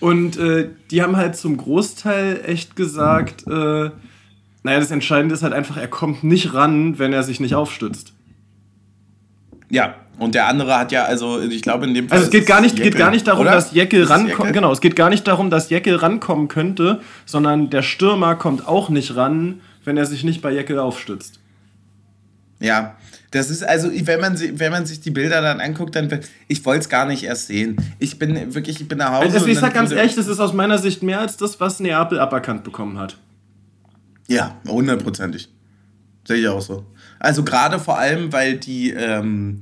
und 0.00 0.36
äh, 0.36 0.68
die 0.90 1.02
haben 1.02 1.16
halt 1.16 1.36
zum 1.36 1.56
Großteil 1.56 2.42
echt 2.44 2.76
gesagt, 2.76 3.46
äh, 3.46 3.90
naja, 4.62 4.78
das 4.78 4.90
Entscheidende 4.90 5.34
ist 5.34 5.42
halt 5.42 5.54
einfach, 5.54 5.78
er 5.78 5.88
kommt 5.88 6.24
nicht 6.24 6.52
ran, 6.52 6.98
wenn 6.98 7.14
er 7.14 7.22
sich 7.22 7.40
nicht 7.40 7.54
aufstützt. 7.54 8.12
Ja, 9.70 9.94
und 10.18 10.34
der 10.34 10.48
andere 10.48 10.76
hat 10.76 10.92
ja, 10.92 11.04
also 11.04 11.40
ich 11.40 11.62
glaube 11.62 11.86
in 11.86 11.94
dem 11.94 12.08
Fall. 12.08 12.18
Also 12.18 12.26
es 12.26 12.30
geht 12.30 12.46
gar 12.46 12.60
nicht, 12.60 12.76
geht 12.76 12.96
gar 12.96 13.10
nicht 13.10 13.26
darum, 13.26 13.42
oder? 13.42 13.52
dass 13.52 13.72
Jeckel 13.72 14.04
rankommt. 14.04 14.52
Genau, 14.52 14.70
es 14.70 14.80
geht 14.80 14.94
gar 14.94 15.08
nicht 15.08 15.26
darum, 15.26 15.48
dass 15.48 15.70
Jeckel 15.70 15.96
rankommen 15.96 16.48
könnte, 16.48 17.00
sondern 17.24 17.70
der 17.70 17.82
Stürmer 17.82 18.34
kommt 18.34 18.68
auch 18.68 18.90
nicht 18.90 19.16
ran, 19.16 19.60
wenn 19.84 19.96
er 19.96 20.04
sich 20.04 20.22
nicht 20.22 20.42
bei 20.42 20.52
Jeckel 20.52 20.78
aufstützt. 20.78 21.40
Ja, 22.58 22.96
das 23.30 23.48
ist 23.48 23.62
also, 23.62 23.90
wenn 23.90 24.20
man, 24.20 24.38
wenn 24.38 24.72
man 24.72 24.84
sich 24.84 25.00
die 25.00 25.10
Bilder 25.10 25.40
dann 25.40 25.60
anguckt, 25.60 25.94
dann. 25.96 26.20
Ich 26.48 26.64
wollte 26.66 26.80
es 26.80 26.88
gar 26.88 27.06
nicht 27.06 27.22
erst 27.22 27.46
sehen. 27.46 27.76
Ich 27.98 28.18
bin 28.18 28.54
wirklich, 28.54 28.80
ich 28.80 28.88
bin 28.88 28.98
nach 28.98 29.12
Hause. 29.12 29.34
Also, 29.34 29.46
ich 29.46 29.58
sag 29.58 29.72
ganz 29.72 29.92
ehrlich, 29.92 30.16
das 30.16 30.26
ist 30.26 30.40
aus 30.40 30.52
meiner 30.52 30.78
Sicht 30.78 31.02
mehr 31.02 31.20
als 31.20 31.36
das, 31.36 31.60
was 31.60 31.80
Neapel 31.80 32.18
aberkannt 32.18 32.64
bekommen 32.64 32.98
hat. 32.98 33.16
Ja, 34.26 34.56
hundertprozentig. 34.68 35.48
Sehe 36.30 36.42
ich 36.42 36.48
auch 36.48 36.60
so. 36.60 36.84
Also, 37.18 37.42
gerade 37.42 37.78
vor 37.78 37.98
allem, 37.98 38.32
weil 38.32 38.56
die. 38.56 38.90
Ähm, 38.90 39.60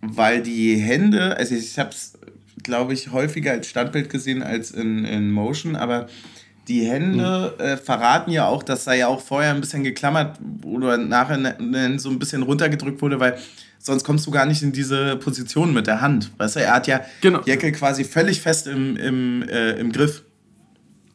weil 0.00 0.42
die 0.42 0.76
Hände, 0.76 1.36
also 1.36 1.54
ich 1.54 1.78
habe 1.78 1.90
es, 1.90 2.12
glaube 2.62 2.94
ich, 2.94 3.10
häufiger 3.12 3.52
als 3.52 3.68
Standbild 3.68 4.10
gesehen 4.10 4.42
als 4.42 4.70
in, 4.70 5.04
in 5.04 5.30
Motion, 5.30 5.76
aber 5.76 6.06
die 6.68 6.84
Hände 6.84 7.54
mhm. 7.58 7.64
äh, 7.64 7.76
verraten 7.76 8.30
ja 8.30 8.46
auch, 8.46 8.62
dass 8.62 8.84
da 8.84 8.92
ja 8.92 9.08
auch 9.08 9.20
vorher 9.20 9.54
ein 9.54 9.60
bisschen 9.60 9.84
geklammert 9.84 10.38
oder 10.64 10.98
nachher 10.98 11.56
so 11.98 12.10
ein 12.10 12.18
bisschen 12.18 12.42
runtergedrückt 12.42 13.00
wurde, 13.00 13.18
weil 13.18 13.38
sonst 13.78 14.04
kommst 14.04 14.26
du 14.26 14.30
gar 14.30 14.44
nicht 14.44 14.62
in 14.62 14.72
diese 14.72 15.16
Position 15.16 15.72
mit 15.72 15.86
der 15.86 16.00
Hand. 16.00 16.30
Weißt 16.36 16.56
du, 16.56 16.60
er 16.60 16.74
hat 16.74 16.86
ja 16.86 17.00
genau. 17.22 17.40
Jeckel 17.44 17.72
quasi 17.72 18.04
völlig 18.04 18.40
fest 18.40 18.66
im, 18.66 18.96
im, 18.96 19.48
äh, 19.48 19.72
im 19.72 19.92
Griff. 19.92 20.22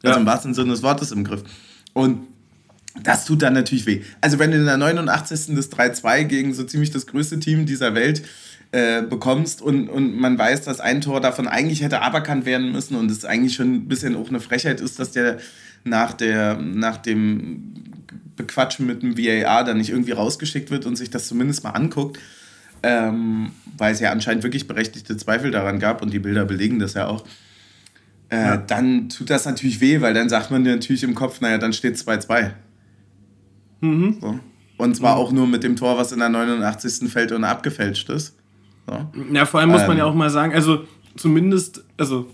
Also 0.02 0.16
ja. 0.16 0.20
im 0.20 0.26
wahrsten 0.26 0.54
Sinne 0.54 0.72
des 0.72 0.82
Wortes 0.82 1.12
im 1.12 1.24
Griff. 1.24 1.44
Und 1.94 2.28
das 3.02 3.26
tut 3.26 3.42
dann 3.42 3.54
natürlich 3.54 3.86
weh. 3.86 4.02
Also 4.22 4.38
wenn 4.40 4.52
du 4.52 4.58
in 4.58 4.66
der 4.66 4.78
89. 4.78 5.56
das 5.56 5.72
3-2 5.72 6.26
gegen 6.26 6.54
so 6.54 6.64
ziemlich 6.64 6.92
das 6.92 7.08
größte 7.08 7.40
Team 7.40 7.66
dieser 7.66 7.96
Welt 7.96 8.24
äh, 8.72 9.02
bekommst 9.02 9.62
und, 9.62 9.90
und 9.90 10.16
man 10.16 10.38
weiß, 10.38 10.62
dass 10.64 10.80
ein 10.80 11.02
Tor 11.02 11.20
davon 11.20 11.48
eigentlich 11.48 11.82
hätte 11.82 12.02
aberkannt 12.02 12.46
werden 12.46 12.72
müssen 12.72 12.96
und 12.96 13.10
es 13.10 13.26
eigentlich 13.26 13.56
schon 13.56 13.74
ein 13.74 13.88
bisschen 13.88 14.16
auch 14.16 14.30
eine 14.30 14.40
Frechheit 14.40 14.80
ist, 14.80 15.00
dass 15.00 15.12
der 15.12 15.38
nach, 15.84 16.14
der, 16.14 16.56
nach 16.58 16.98
dem 16.98 17.74
Bequatschen 18.36 18.86
mit 18.86 19.02
dem 19.02 19.18
VAR 19.18 19.64
dann 19.64 19.78
nicht 19.78 19.90
irgendwie 19.90 20.12
rausgeschickt 20.12 20.72
wird 20.72 20.86
und 20.86 20.96
sich 20.96 21.10
das 21.10 21.28
zumindest 21.28 21.64
mal 21.64 21.72
anguckt, 21.72 22.20
ähm, 22.84 23.52
weil 23.78 23.94
es 23.94 24.00
ja 24.00 24.12
anscheinend 24.12 24.44
wirklich 24.44 24.68
berechtigte 24.68 25.18
Zweifel 25.18 25.52
daran 25.52 25.80
gab 25.80 26.02
und 26.02 26.14
die 26.14 26.20
Bilder 26.20 26.46
belegen 26.46 26.80
das 26.80 26.94
ja 26.94 27.08
auch. 27.08 27.26
Äh, 28.30 28.38
ja. 28.38 28.58
Dann 28.58 29.10
tut 29.10 29.30
das 29.30 29.46
natürlich 29.46 29.82
weh, 29.82 30.02
weil 30.02 30.14
dann 30.14 30.30
sagt 30.30 30.52
man 30.52 30.64
natürlich 30.64 31.04
im 31.04 31.16
Kopf, 31.16 31.42
naja, 31.42 31.58
dann 31.58 31.74
steht 31.74 31.96
2-2. 31.96 32.52
Mhm. 33.84 34.18
So. 34.22 34.40
Und 34.78 34.96
zwar 34.96 35.16
mhm. 35.16 35.22
auch 35.22 35.32
nur 35.32 35.48
mit 35.48 35.64
dem 35.64 35.76
Tor, 35.76 35.98
was 35.98 36.12
in 36.12 36.20
der 36.20 36.30
89. 36.30 37.12
fällt 37.12 37.32
und 37.32 37.44
abgefälscht 37.44 38.10
ist. 38.10 38.36
So. 38.88 39.24
Ja, 39.32 39.46
vor 39.46 39.60
allem 39.60 39.70
muss 39.70 39.82
ähm, 39.82 39.88
man 39.88 39.98
ja 39.98 40.06
auch 40.06 40.16
mal 40.16 40.30
sagen, 40.30 40.54
also 40.54 40.86
zumindest, 41.16 41.84
also 41.98 42.28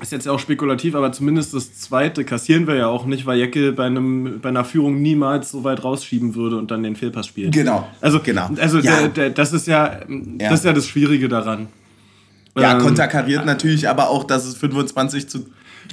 ist 0.00 0.12
jetzt 0.12 0.26
ja 0.26 0.32
auch 0.32 0.38
spekulativ, 0.38 0.94
aber 0.94 1.12
zumindest 1.12 1.54
das 1.54 1.78
zweite 1.78 2.24
kassieren 2.24 2.66
wir 2.66 2.74
ja 2.74 2.88
auch 2.88 3.06
nicht, 3.06 3.26
weil 3.26 3.38
Jecke 3.38 3.72
bei, 3.72 3.86
einem, 3.86 4.40
bei 4.40 4.48
einer 4.48 4.64
Führung 4.64 5.00
niemals 5.00 5.50
so 5.50 5.64
weit 5.64 5.84
rausschieben 5.84 6.34
würde 6.34 6.58
und 6.58 6.70
dann 6.70 6.82
den 6.82 6.96
Fehlpass 6.96 7.26
spielt. 7.26 7.54
Genau. 7.54 7.88
Also, 8.00 8.20
genau. 8.20 8.50
also 8.58 8.78
ja. 8.78 9.00
Der, 9.00 9.08
der, 9.08 9.30
das, 9.30 9.52
ist 9.52 9.66
ja, 9.66 10.00
ja, 10.08 10.48
das 10.50 10.60
ist 10.60 10.64
ja 10.64 10.72
das 10.72 10.86
Schwierige 10.86 11.28
daran. 11.28 11.68
Ja, 12.56 12.74
ähm, 12.74 12.80
konterkariert 12.80 13.46
natürlich, 13.46 13.88
aber 13.88 14.10
auch, 14.10 14.24
dass 14.24 14.44
es 14.44 14.56
25 14.56 15.28
zu 15.28 15.46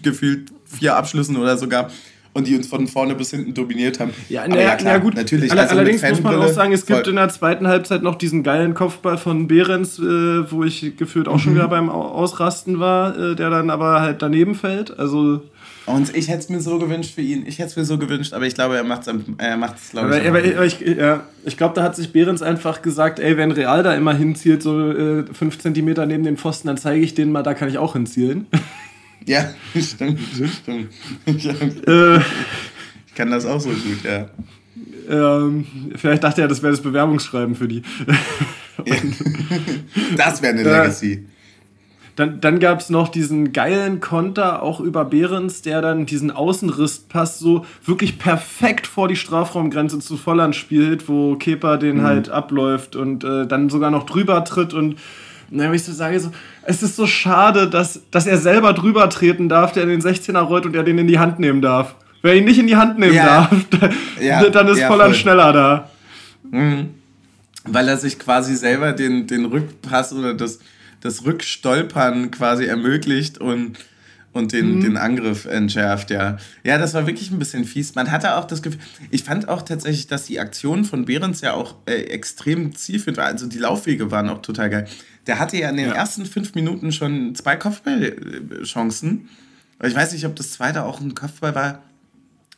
gefühlt 0.04 0.52
vier 0.66 0.96
Abschlüssen 0.96 1.36
oder 1.38 1.58
sogar 1.58 1.90
und 2.34 2.48
die 2.48 2.56
uns 2.56 2.68
von 2.68 2.88
vorne 2.88 3.16
bis 3.16 3.32
hinten 3.32 3.54
dominiert 3.54 4.00
haben. 4.00 4.12
Ja, 4.30 4.46
na, 4.48 4.60
ja, 4.60 4.76
klar, 4.76 4.94
ja, 4.94 5.00
gut. 5.00 5.16
Natürlich. 5.16 5.52
All, 5.52 5.60
also 5.60 5.76
allerdings 5.76 6.02
muss 6.02 6.24
man 6.24 6.36
auch 6.36 6.48
sagen, 6.48 6.72
es 6.72 6.86
gibt 6.86 7.08
in 7.08 7.16
der 7.16 7.30
zweiten 7.30 7.68
Halbzeit 7.68 8.04
noch 8.04 8.16
diesen 8.16 8.44
geilen 8.44 8.74
Kopfball 8.74 9.18
von 9.18 9.48
Behrens, 9.48 10.00
äh, 10.00 10.52
wo 10.52 10.64
ich 10.64 10.96
gefühlt 10.98 11.28
auch 11.28 11.36
mhm. 11.36 11.40
schon 11.40 11.56
wieder 11.56 11.68
beim 11.68 11.90
Ausrasten 11.90 12.80
war, 12.80 13.18
äh, 13.18 13.36
der 13.36 13.50
dann 13.50 13.70
aber 13.70 14.02
halt 14.02 14.22
daneben 14.22 14.56
fällt. 14.56 14.98
Also 14.98 15.42
und 15.88 16.16
ich 16.16 16.28
hätte 16.28 16.40
es 16.40 16.50
mir 16.50 16.62
so 16.62 16.78
gewünscht 16.78 17.16
für 17.16 17.22
ihn. 17.22 17.46
Ich 17.48 17.58
hätte 17.58 17.70
es 17.70 17.76
mir 17.76 17.86
so 17.86 17.98
gewünscht, 17.98 18.34
aber 18.34 18.46
ich 18.46 18.54
glaube, 18.54 18.76
er 18.78 18.84
macht 18.84 19.08
es, 19.08 19.14
er 19.38 19.58
macht's, 19.58 19.90
glaube 19.92 20.18
ich. 20.18 20.28
Aber, 20.28 20.40
aber 20.40 20.66
ich, 20.66 20.80
ja, 20.80 21.24
ich 21.44 21.58
glaube, 21.58 21.74
da 21.76 21.84
hat 21.84 21.96
sich 21.96 22.14
Behrens 22.14 22.42
einfach 22.42 22.82
gesagt, 22.82 23.20
ey, 23.20 23.36
wenn 23.36 23.52
Real 23.52 23.82
da 23.82 23.94
immer 23.96 24.14
hinzielt, 24.14 24.62
so 24.62 24.92
äh, 24.92 25.26
fünf 25.34 25.58
Zentimeter 25.60 26.06
neben 26.06 26.24
den 26.24 26.38
Pfosten, 26.38 26.68
dann 26.68 26.78
zeige 26.78 27.04
ich 27.04 27.16
denen 27.16 27.32
mal, 27.32 27.44
da 27.44 27.54
kann 27.54 27.68
ich 27.68 27.78
auch 27.78 27.94
hinzielen. 27.94 28.48
Ja, 29.26 29.50
stimmt, 29.80 30.20
stimmt. 30.62 30.90
Ich, 31.26 31.46
äh, 31.46 32.18
ich 32.18 33.16
kann 33.16 33.32
das 33.32 33.46
auch 33.46 33.60
so 33.60 33.70
gut, 33.70 34.04
ja. 34.04 34.30
Ähm, 35.10 35.66
vielleicht 35.96 36.24
dachte 36.24 36.42
er, 36.42 36.48
das 36.48 36.62
wäre 36.62 36.72
das 36.72 36.82
Bewerbungsschreiben 36.82 37.56
für 37.56 37.68
die. 37.68 37.82
das 40.18 40.42
wäre 40.42 40.54
eine 40.54 40.64
Legacy. 40.64 41.28
Dann, 42.16 42.42
dann 42.42 42.60
gab 42.60 42.80
es 42.80 42.90
noch 42.90 43.10
diesen 43.10 43.54
geilen 43.54 44.00
Konter, 44.00 44.62
auch 44.62 44.80
über 44.80 45.06
Behrens, 45.06 45.62
der 45.62 45.82
dann 45.82 46.06
diesen 46.06 46.30
Außenrisspass 46.30 47.40
so 47.40 47.66
wirklich 47.86 48.20
perfekt 48.20 48.86
vor 48.86 49.08
die 49.08 49.16
Strafraumgrenze 49.16 50.00
zu 50.00 50.18
Volland 50.18 50.56
spielt, 50.56 51.08
wo 51.08 51.36
Kepa 51.36 51.78
den 51.78 51.98
mhm. 51.98 52.04
halt 52.04 52.30
abläuft 52.30 52.96
und 52.96 53.24
äh, 53.24 53.48
dann 53.48 53.70
sogar 53.70 53.92
noch 53.92 54.06
drüber 54.06 54.44
tritt 54.44 54.74
und 54.74 54.98
Na, 55.54 55.72
ich 55.74 55.84
so 55.84 55.92
sage, 55.92 56.18
so, 56.18 56.32
es 56.64 56.82
ist 56.82 56.96
so 56.96 57.06
schade, 57.06 57.70
dass, 57.70 58.02
dass 58.10 58.26
er 58.26 58.38
selber 58.38 58.72
drüber 58.72 59.10
treten 59.10 59.50
darf, 59.50 59.74
der 59.74 59.84
in 59.84 59.90
den 59.90 60.02
16er 60.02 60.40
rollt 60.40 60.66
und 60.66 60.76
er 60.76 60.84
den 60.84 60.98
in 60.98 61.08
die 61.08 61.20
Hand 61.20 61.40
nehmen 61.40 61.62
darf. 61.62 61.96
Wer 62.22 62.36
ihn 62.36 62.46
nicht 62.46 62.60
in 62.60 62.68
die 62.68 62.78
Hand 62.78 62.98
nehmen 63.00 63.16
ja. 63.16 63.50
darf, 63.50 63.94
ja. 64.22 64.50
dann 64.50 64.68
ist 64.70 64.80
ja, 64.80 64.88
Volland 64.88 65.16
schneller 65.16 65.52
da. 65.52 65.90
Mhm. 66.50 66.92
Weil 67.66 67.88
er 67.90 67.98
sich 67.98 68.18
quasi 68.18 68.56
selber 68.56 68.94
den, 68.94 69.28
den 69.28 69.46
Rückpass 69.46 70.14
oder 70.14 70.34
das, 70.34 70.60
das 71.02 71.26
Rückstolpern 71.26 72.32
quasi 72.32 72.66
ermöglicht 72.66 73.38
und 73.38 73.78
und 74.34 74.54
den, 74.54 74.76
mhm. 74.76 74.82
den 74.82 74.98
Angriff 74.98 75.46
entschärft, 75.46 76.10
ja. 76.10 76.38
Ja, 76.64 76.78
das 76.78 76.94
war 76.94 77.06
wirklich 77.06 77.32
ein 77.32 77.40
bisschen 77.40 77.66
fies. 77.66 77.96
Man 77.96 78.12
hatte 78.12 78.38
auch 78.38 78.46
das 78.46 78.62
Gefühl, 78.62 78.80
ich 79.10 79.24
fand 79.24 79.50
auch 79.50 79.62
tatsächlich, 79.62 80.08
dass 80.08 80.26
die 80.26 80.40
Aktion 80.40 80.86
von 80.86 81.06
Behrens 81.06 81.42
ja 81.42 81.54
auch 81.54 81.76
äh, 81.86 81.96
extrem 82.04 82.74
zielführend 82.74 83.18
war. 83.18 83.26
Also 83.26 83.48
die 83.48 83.58
Laufwege 83.58 84.10
waren 84.10 84.30
auch 84.30 84.42
total 84.42 84.70
geil. 84.70 84.88
Der 85.28 85.40
hatte 85.40 85.58
ja 85.58 85.70
in 85.70 85.78
den 85.78 85.90
ja. 85.90 85.94
ersten 85.94 86.26
fünf 86.26 86.56
Minuten 86.56 86.92
schon 86.92 87.36
zwei 87.36 87.56
Kopfballchancen. 87.56 89.30
Ich 89.84 89.96
weiß 89.96 90.14
nicht, 90.14 90.26
ob 90.26 90.36
das 90.36 90.52
zweite 90.52 90.84
auch 90.84 91.00
ein 91.00 91.16
Kopfball 91.16 91.56
war. 91.56 91.84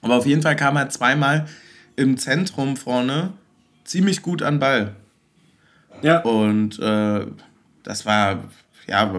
Aber 0.02 0.18
auf 0.18 0.26
jeden 0.26 0.42
Fall 0.42 0.56
kam 0.56 0.76
er 0.76 0.90
zweimal 0.90 1.48
im 1.96 2.18
Zentrum 2.18 2.78
vorne 2.78 3.34
ziemlich 3.86 4.22
gut 4.22 4.42
an 4.42 4.60
Ball. 4.60 4.96
Ja. 6.02 6.20
Und 6.22 6.80
äh, 6.80 7.26
das 7.84 8.06
war 8.06 8.44
ja 8.88 9.12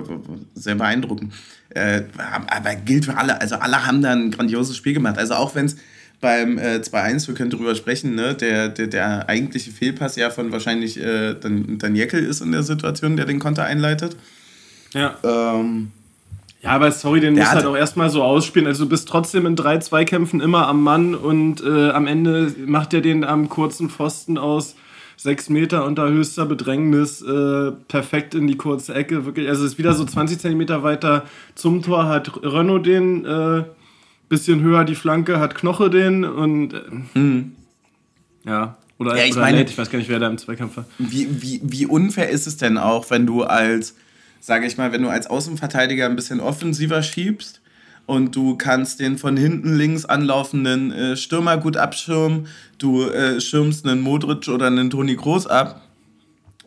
sehr 0.54 0.74
beeindruckend. 0.74 1.32
Äh, 1.70 2.02
aber 2.18 2.74
gilt 2.76 3.06
für 3.06 3.16
alle. 3.16 3.40
Also 3.40 3.56
alle 3.56 3.86
haben 3.86 4.02
da 4.02 4.12
ein 4.12 4.30
grandioses 4.30 4.76
Spiel 4.76 4.94
gemacht. 4.94 5.18
Also 5.18 5.34
auch 5.34 5.54
wenn 5.54 5.66
es 5.66 5.76
beim 6.24 6.56
äh, 6.56 6.76
2-1, 6.76 7.28
wir 7.28 7.34
können 7.34 7.50
darüber 7.50 7.74
sprechen, 7.74 8.14
ne, 8.14 8.34
der, 8.34 8.70
der, 8.70 8.86
der 8.86 9.28
eigentliche 9.28 9.70
Fehlpass 9.70 10.16
ja 10.16 10.30
von 10.30 10.52
wahrscheinlich 10.52 10.98
äh, 10.98 11.34
Dan, 11.34 11.76
Dan 11.76 11.94
Jekyll 11.94 12.24
ist 12.24 12.40
in 12.40 12.50
der 12.50 12.62
Situation, 12.62 13.18
der 13.18 13.26
den 13.26 13.38
Konter 13.38 13.64
einleitet. 13.64 14.16
Ja. 14.94 15.18
Ähm, 15.22 15.90
ja, 16.62 16.70
aber 16.70 16.90
sorry, 16.92 17.20
den 17.20 17.34
musst 17.34 17.44
du 17.44 17.56
halt 17.56 17.66
auch 17.66 17.76
erstmal 17.76 18.08
so 18.08 18.22
ausspielen. 18.22 18.66
Also 18.66 18.84
du 18.84 18.88
bist 18.88 19.06
trotzdem 19.06 19.44
in 19.44 19.54
drei 19.54 19.76
Zweikämpfen 19.76 20.40
immer 20.40 20.66
am 20.66 20.82
Mann 20.82 21.14
und 21.14 21.62
äh, 21.62 21.90
am 21.90 22.06
Ende 22.06 22.54
macht 22.64 22.94
er 22.94 23.02
den 23.02 23.22
am 23.22 23.50
kurzen 23.50 23.90
Pfosten 23.90 24.38
aus 24.38 24.76
sechs 25.18 25.50
Meter 25.50 25.84
unter 25.84 26.08
höchster 26.08 26.46
Bedrängnis, 26.46 27.20
äh, 27.20 27.72
perfekt 27.86 28.34
in 28.34 28.46
die 28.46 28.56
kurze 28.56 28.94
Ecke. 28.94 29.26
Wirklich, 29.26 29.46
also 29.46 29.62
es 29.62 29.72
ist 29.72 29.78
wieder 29.78 29.92
so 29.92 30.06
20 30.06 30.38
Zentimeter 30.38 30.82
weiter 30.82 31.24
zum 31.54 31.82
Tor, 31.82 32.06
hat 32.06 32.32
Renault 32.42 32.86
den, 32.86 33.26
äh, 33.26 33.64
bisschen 34.28 34.60
höher 34.62 34.84
die 34.84 34.94
Flanke, 34.94 35.38
hat 35.38 35.54
Knoche 35.54 35.90
den 35.90 36.24
und 36.24 36.72
mhm. 37.14 37.52
ja. 38.44 38.76
Oder, 38.98 39.16
ja, 39.16 39.24
ich, 39.24 39.32
oder 39.32 39.40
meine, 39.40 39.64
ich 39.64 39.76
weiß 39.76 39.90
gar 39.90 39.98
nicht, 39.98 40.08
wer 40.08 40.20
da 40.20 40.28
im 40.28 40.38
Zweikampf 40.38 40.76
war. 40.76 40.86
Wie, 40.98 41.42
wie, 41.42 41.60
wie 41.64 41.86
unfair 41.86 42.28
ist 42.30 42.46
es 42.46 42.56
denn 42.56 42.78
auch, 42.78 43.10
wenn 43.10 43.26
du 43.26 43.42
als, 43.42 43.96
sage 44.40 44.66
ich 44.66 44.76
mal, 44.76 44.92
wenn 44.92 45.02
du 45.02 45.08
als 45.08 45.26
Außenverteidiger 45.26 46.06
ein 46.06 46.14
bisschen 46.14 46.40
offensiver 46.40 47.02
schiebst 47.02 47.60
und 48.06 48.36
du 48.36 48.56
kannst 48.56 49.00
den 49.00 49.18
von 49.18 49.36
hinten 49.36 49.76
links 49.76 50.04
anlaufenden 50.04 50.92
äh, 50.92 51.16
Stürmer 51.16 51.56
gut 51.56 51.76
abschirmen. 51.76 52.46
Du 52.78 53.08
äh, 53.08 53.40
schirmst 53.40 53.86
einen 53.86 54.00
Modric 54.00 54.48
oder 54.48 54.66
einen 54.66 54.90
Toni 54.90 55.16
Groß 55.16 55.46
ab. 55.46 55.80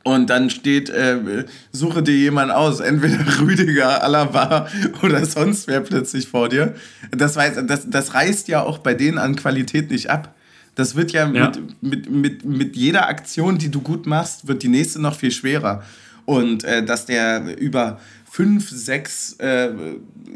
Und 0.07 0.29
dann 0.29 0.49
steht, 0.49 0.89
äh, 0.89 1.43
suche 1.73 2.01
dir 2.01 2.15
jemand 2.15 2.49
aus, 2.49 2.79
entweder 2.79 3.19
Rüdiger, 3.41 4.01
Alaba 4.01 4.69
oder 5.03 5.25
sonst 5.25 5.67
wer 5.67 5.81
plötzlich 5.81 6.29
vor 6.29 6.47
dir. 6.47 6.75
Das, 7.11 7.35
weiß, 7.35 7.65
das, 7.67 7.89
das 7.89 8.13
reißt 8.13 8.47
ja 8.47 8.63
auch 8.63 8.77
bei 8.77 8.93
denen 8.93 9.17
an 9.17 9.35
Qualität 9.35 9.91
nicht 9.91 10.09
ab. 10.09 10.33
Das 10.75 10.95
wird 10.95 11.11
ja, 11.11 11.29
ja. 11.29 11.51
Mit, 11.51 11.81
mit, 11.81 12.09
mit, 12.09 12.45
mit 12.45 12.75
jeder 12.77 13.09
Aktion, 13.09 13.57
die 13.57 13.69
du 13.69 13.81
gut 13.81 14.05
machst, 14.05 14.47
wird 14.47 14.63
die 14.63 14.69
nächste 14.69 15.01
noch 15.01 15.13
viel 15.13 15.31
schwerer. 15.31 15.83
Und 16.23 16.63
äh, 16.63 16.85
dass 16.85 17.05
der 17.05 17.59
über 17.59 17.99
fünf, 18.31 18.69
sechs, 18.69 19.33
äh, 19.39 19.71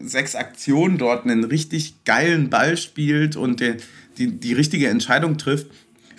sechs 0.03 0.35
Aktionen 0.35 0.97
dort 0.97 1.23
einen 1.23 1.45
richtig 1.45 2.03
geilen 2.03 2.49
Ball 2.49 2.75
spielt 2.75 3.37
und 3.37 3.61
der, 3.61 3.77
die, 4.17 4.37
die 4.37 4.51
richtige 4.51 4.89
Entscheidung 4.89 5.37
trifft, 5.37 5.67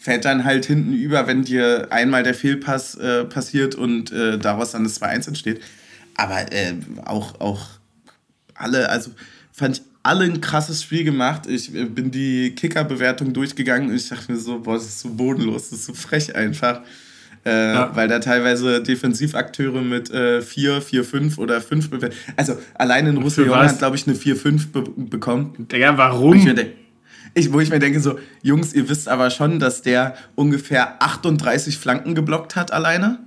fällt 0.02 0.24
dann 0.24 0.44
halt 0.44 0.66
hinten 0.66 0.94
über, 0.94 1.28
wenn 1.28 1.44
dir 1.44 1.86
einmal 1.90 2.24
der 2.24 2.34
Fehlpass 2.34 2.96
äh, 2.96 3.24
passiert 3.24 3.76
und 3.76 4.10
äh, 4.10 4.36
daraus 4.36 4.72
dann 4.72 4.82
das 4.82 5.00
2-1 5.00 5.28
entsteht. 5.28 5.60
Aber 6.16 6.52
äh, 6.52 6.74
auch, 7.04 7.40
auch 7.40 7.68
alle, 8.54 8.90
also 8.90 9.12
fand 9.52 9.78
ich 9.78 9.84
alle 10.02 10.24
ein 10.24 10.40
krasses 10.40 10.82
Spiel 10.82 11.04
gemacht. 11.04 11.46
Ich 11.46 11.72
äh, 11.72 11.84
bin 11.84 12.10
die 12.10 12.52
Kicker-Bewertung 12.56 13.32
durchgegangen 13.32 13.90
und 13.90 13.94
ich 13.94 14.08
dachte 14.08 14.32
mir 14.32 14.38
so, 14.38 14.58
boah, 14.58 14.74
das 14.74 14.86
ist 14.86 15.00
so 15.00 15.10
bodenlos, 15.10 15.70
das 15.70 15.78
ist 15.78 15.86
so 15.86 15.94
frech 15.94 16.34
einfach. 16.34 16.80
Äh, 17.44 17.74
ja. 17.74 17.94
Weil 17.94 18.08
da 18.08 18.18
teilweise 18.18 18.82
Defensivakteure 18.82 19.82
mit 19.82 20.10
äh, 20.10 20.42
4, 20.42 20.82
4, 20.82 21.04
5 21.04 21.38
oder 21.38 21.60
5 21.60 21.90
bewerten. 21.90 22.16
Also 22.36 22.58
allein 22.74 23.06
in 23.06 23.18
Russland 23.18 23.54
hat, 23.54 23.78
glaube 23.78 23.94
ich, 23.94 24.08
eine 24.08 24.16
4, 24.16 24.34
5 24.34 24.72
be 24.72 24.82
bekommen. 24.96 25.54
Digga, 25.70 25.96
warum? 25.96 26.34
Ich 26.34 26.44
ich, 27.34 27.52
wo 27.52 27.60
ich 27.60 27.70
mir 27.70 27.78
denke, 27.78 28.00
so, 28.00 28.18
Jungs, 28.42 28.72
ihr 28.72 28.88
wisst 28.88 29.08
aber 29.08 29.30
schon, 29.30 29.58
dass 29.58 29.82
der 29.82 30.14
ungefähr 30.34 31.02
38 31.02 31.78
Flanken 31.78 32.14
geblockt 32.14 32.56
hat 32.56 32.72
alleine. 32.72 33.20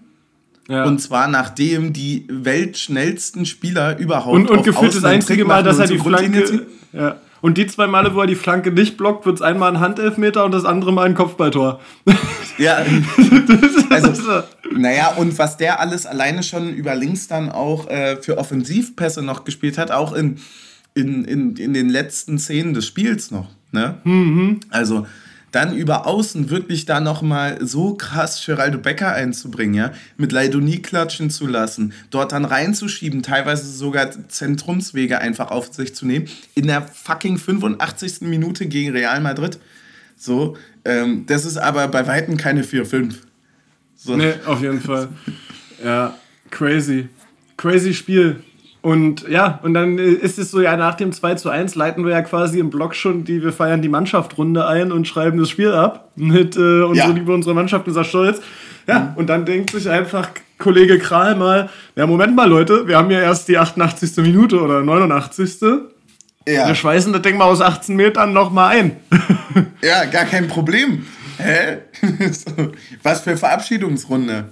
Ja. 0.67 0.85
Und 0.85 0.99
zwar 0.99 1.27
nachdem 1.27 1.93
die 1.93 2.25
weltschnellsten 2.29 3.45
Spieler 3.45 3.97
überhaupt. 3.97 4.35
Und, 4.35 4.49
und 4.49 4.63
gefühlt 4.63 4.95
das 4.95 5.03
einzige 5.03 5.45
Mal, 5.45 5.63
dass 5.63 5.79
er 5.79 5.87
die 5.87 5.99
Flanke. 5.99 6.65
Ja. 6.91 7.17
Und 7.41 7.59
die 7.59 7.67
zwei 7.67 7.85
Male, 7.85 8.15
wo 8.15 8.21
er 8.21 8.27
die 8.27 8.35
Flanke 8.35 8.71
nicht 8.71 8.97
blockt, 8.97 9.27
wird 9.27 9.35
es 9.35 9.41
einmal 9.43 9.71
ein 9.71 9.79
Handelfmeter 9.79 10.45
und 10.45 10.51
das 10.51 10.65
andere 10.65 10.91
Mal 10.91 11.05
ein 11.05 11.15
Kopfballtor. 11.15 11.79
Ja. 12.57 12.77
also, 13.89 14.43
naja, 14.71 15.09
und 15.17 15.37
was 15.37 15.57
der 15.57 15.81
alles 15.81 16.05
alleine 16.05 16.41
schon 16.41 16.73
über 16.73 16.95
links 16.95 17.27
dann 17.27 17.51
auch 17.51 17.89
äh, 17.89 18.15
für 18.15 18.37
Offensivpässe 18.37 19.21
noch 19.21 19.43
gespielt 19.43 19.77
hat, 19.77 19.91
auch 19.91 20.13
in, 20.13 20.37
in, 20.93 21.25
in, 21.25 21.57
in 21.57 21.73
den 21.73 21.89
letzten 21.89 22.39
Szenen 22.39 22.73
des 22.73 22.87
Spiels 22.87 23.29
noch. 23.29 23.49
Ne? 23.75 23.97
Mhm. 24.05 24.59
Also 24.69 25.05
dann 25.51 25.75
über 25.75 26.05
außen 26.05 26.49
wirklich 26.49 26.85
da 26.85 26.99
nochmal 26.99 27.59
so 27.65 27.93
krass 27.93 28.43
Geraldo 28.45 28.77
Becker 28.77 29.13
einzubringen, 29.13 29.73
ja, 29.73 29.91
mit 30.17 30.33
Leidonie 30.33 30.81
klatschen 30.81 31.29
zu 31.29 31.47
lassen, 31.47 31.93
dort 32.09 32.33
dann 32.33 32.43
reinzuschieben, 32.43 33.23
teilweise 33.23 33.71
sogar 33.71 34.09
Zentrumswege 34.27 35.19
einfach 35.19 35.51
auf 35.51 35.73
sich 35.73 35.95
zu 35.95 36.05
nehmen, 36.05 36.27
in 36.55 36.67
der 36.67 36.81
fucking 36.81 37.37
85. 37.37 38.21
Minute 38.21 38.65
gegen 38.65 38.91
Real 38.91 39.21
Madrid. 39.21 39.59
So, 40.17 40.57
ähm, 40.83 41.25
das 41.25 41.45
ist 41.45 41.57
aber 41.57 41.87
bei 41.87 42.05
Weitem 42.05 42.35
keine 42.35 42.63
4-5. 42.63 43.15
So. 43.95 44.17
Nee, 44.17 44.33
auf 44.45 44.61
jeden 44.61 44.81
Fall. 44.81 45.07
Ja, 45.83 46.17
crazy. 46.51 47.07
Crazy 47.55 47.93
Spiel. 47.93 48.43
Und 48.85 49.27
ja, 49.27 49.59
und 49.63 49.73
dann 49.73 49.97
ist 49.97 50.37
es 50.37 50.51
so, 50.51 50.61
ja, 50.61 50.77
nach 50.77 50.93
dem 50.93 51.11
2 51.11 51.33
zu 51.33 51.49
1 51.49 51.73
leiten 51.73 52.05
wir 52.05 52.11
ja 52.11 52.21
quasi 52.21 52.59
im 52.59 52.69
Blog 52.69 52.93
schon 52.93 53.23
die, 53.23 53.41
wir 53.41 53.51
feiern 53.51 53.81
die 53.81 53.89
Mannschaft-Runde 53.89 54.67
ein 54.67 54.91
und 54.91 55.07
schreiben 55.07 55.39
das 55.39 55.49
Spiel 55.49 55.71
ab 55.71 56.11
mit 56.15 56.55
äh, 56.55 56.83
unsere 56.83 57.07
ja. 57.09 57.15
Liebe 57.15 57.33
unserer 57.33 57.55
Mannschaft, 57.55 57.87
unser 57.87 58.03
Stolz. 58.03 58.41
Ja, 58.85 58.99
mhm. 58.99 59.07
und 59.15 59.27
dann 59.27 59.43
denkt 59.43 59.71
sich 59.71 59.89
einfach 59.89 60.29
Kollege 60.59 60.99
Kral 60.99 61.33
mal, 61.33 61.67
ja, 61.95 62.05
Moment 62.05 62.35
mal, 62.35 62.47
Leute, 62.47 62.87
wir 62.87 62.95
haben 62.95 63.09
ja 63.09 63.21
erst 63.21 63.47
die 63.47 63.57
88. 63.57 64.17
Minute 64.17 64.61
oder 64.61 64.83
89. 64.83 65.61
Ja. 66.47 66.67
Wir 66.67 66.75
schweißen 66.75 67.11
das 67.11 67.23
Ding 67.23 67.37
mal 67.37 67.45
aus 67.45 67.61
18 67.61 67.95
Metern 67.95 68.33
nochmal 68.33 68.77
ein. 68.77 68.97
ja, 69.81 70.05
gar 70.05 70.25
kein 70.25 70.47
Problem. 70.47 71.07
Hä? 71.39 71.79
Was 73.01 73.21
für 73.21 73.35
Verabschiedungsrunde. 73.35 74.45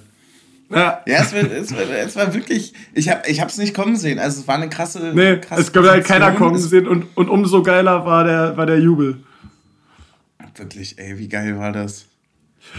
Ja, 0.73 1.01
ja 1.05 1.21
es, 1.21 1.33
war, 1.33 1.51
es, 1.51 1.71
war, 1.73 1.81
es 1.81 2.15
war 2.15 2.33
wirklich, 2.33 2.73
ich 2.93 3.09
habe 3.09 3.21
es 3.27 3.57
nicht 3.57 3.73
kommen 3.73 3.95
sehen. 3.95 4.19
Also 4.19 4.41
es 4.41 4.47
war 4.47 4.55
eine 4.55 4.69
krasse. 4.69 5.11
Nee, 5.13 5.37
krasse 5.37 5.61
es 5.61 5.73
konnte 5.73 5.91
halt 5.91 6.05
keiner 6.05 6.31
kommen 6.31 6.57
sehen 6.57 6.87
und, 6.87 7.05
und 7.15 7.29
umso 7.29 7.63
geiler 7.63 8.05
war 8.05 8.23
der, 8.23 8.57
war 8.57 8.65
der 8.65 8.79
Jubel. 8.79 9.23
Wirklich, 10.55 10.99
ey, 10.99 11.17
wie 11.17 11.27
geil 11.27 11.57
war 11.57 11.71
das? 11.71 12.05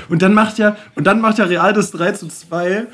Und 0.09 0.23
dann 0.23 0.33
macht 0.33 0.59
ja, 0.59 0.77
und 0.95 1.07
dann 1.07 1.21
macht 1.21 1.39
ja 1.39 1.45
Real 1.45 1.73
das 1.73 1.91
3 1.91 2.13
zu 2.13 2.29
2, 2.29 2.87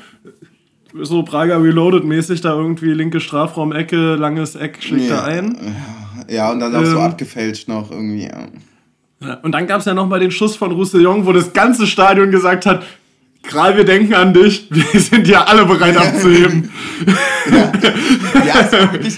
so 1.01 1.23
Prager 1.23 1.61
Reloaded 1.63 2.03
mäßig, 2.03 2.41
da 2.41 2.53
irgendwie 2.53 2.91
linke 2.93 3.19
Strafraum-Ecke, 3.19 4.15
langes 4.15 4.55
Eck 4.55 4.81
schlägt 4.81 5.09
ja, 5.09 5.17
da 5.17 5.23
ein. 5.23 5.75
Ja, 6.27 6.51
und 6.51 6.59
dann 6.59 6.75
auch 6.75 6.81
ähm, 6.81 6.85
so 6.87 6.99
abgefälscht 6.99 7.67
noch 7.67 7.91
irgendwie, 7.91 8.25
ja 8.25 8.47
und 9.43 9.51
dann 9.51 9.67
gab 9.67 9.79
es 9.79 9.85
ja 9.85 9.93
nochmal 9.93 10.19
den 10.19 10.31
Schuss 10.31 10.55
von 10.55 10.71
Roussillon, 10.71 11.25
wo 11.25 11.31
das 11.31 11.53
ganze 11.53 11.85
Stadion 11.85 12.31
gesagt 12.31 12.65
hat, 12.65 12.83
Kral, 13.43 13.75
wir 13.77 13.83
denken 13.83 14.13
an 14.13 14.33
dich. 14.33 14.67
Wir 14.69 14.99
sind 14.99 15.27
ja 15.27 15.43
alle 15.45 15.65
bereit 15.65 15.97
abzuheben. 15.97 16.71
ja, 17.51 17.71
ja 18.45 18.53
also, 18.53 18.77
wirklich, 18.91 19.17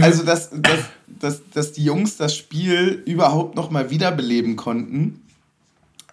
also 0.00 0.24
dass, 0.24 0.50
dass, 0.50 0.80
dass, 1.06 1.42
dass 1.50 1.72
die 1.72 1.84
Jungs 1.84 2.16
das 2.16 2.36
Spiel 2.36 3.02
überhaupt 3.06 3.56
noch 3.56 3.70
mal 3.70 3.90
wiederbeleben 3.90 4.56
konnten, 4.56 5.22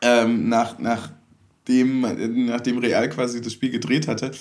ähm, 0.01 0.49
nach, 0.49 0.77
nachdem, 0.79 2.01
nachdem 2.45 2.77
Real 2.79 3.09
quasi 3.09 3.41
das 3.41 3.53
Spiel 3.53 3.71
gedreht 3.71 4.07
hatte, 4.07 4.31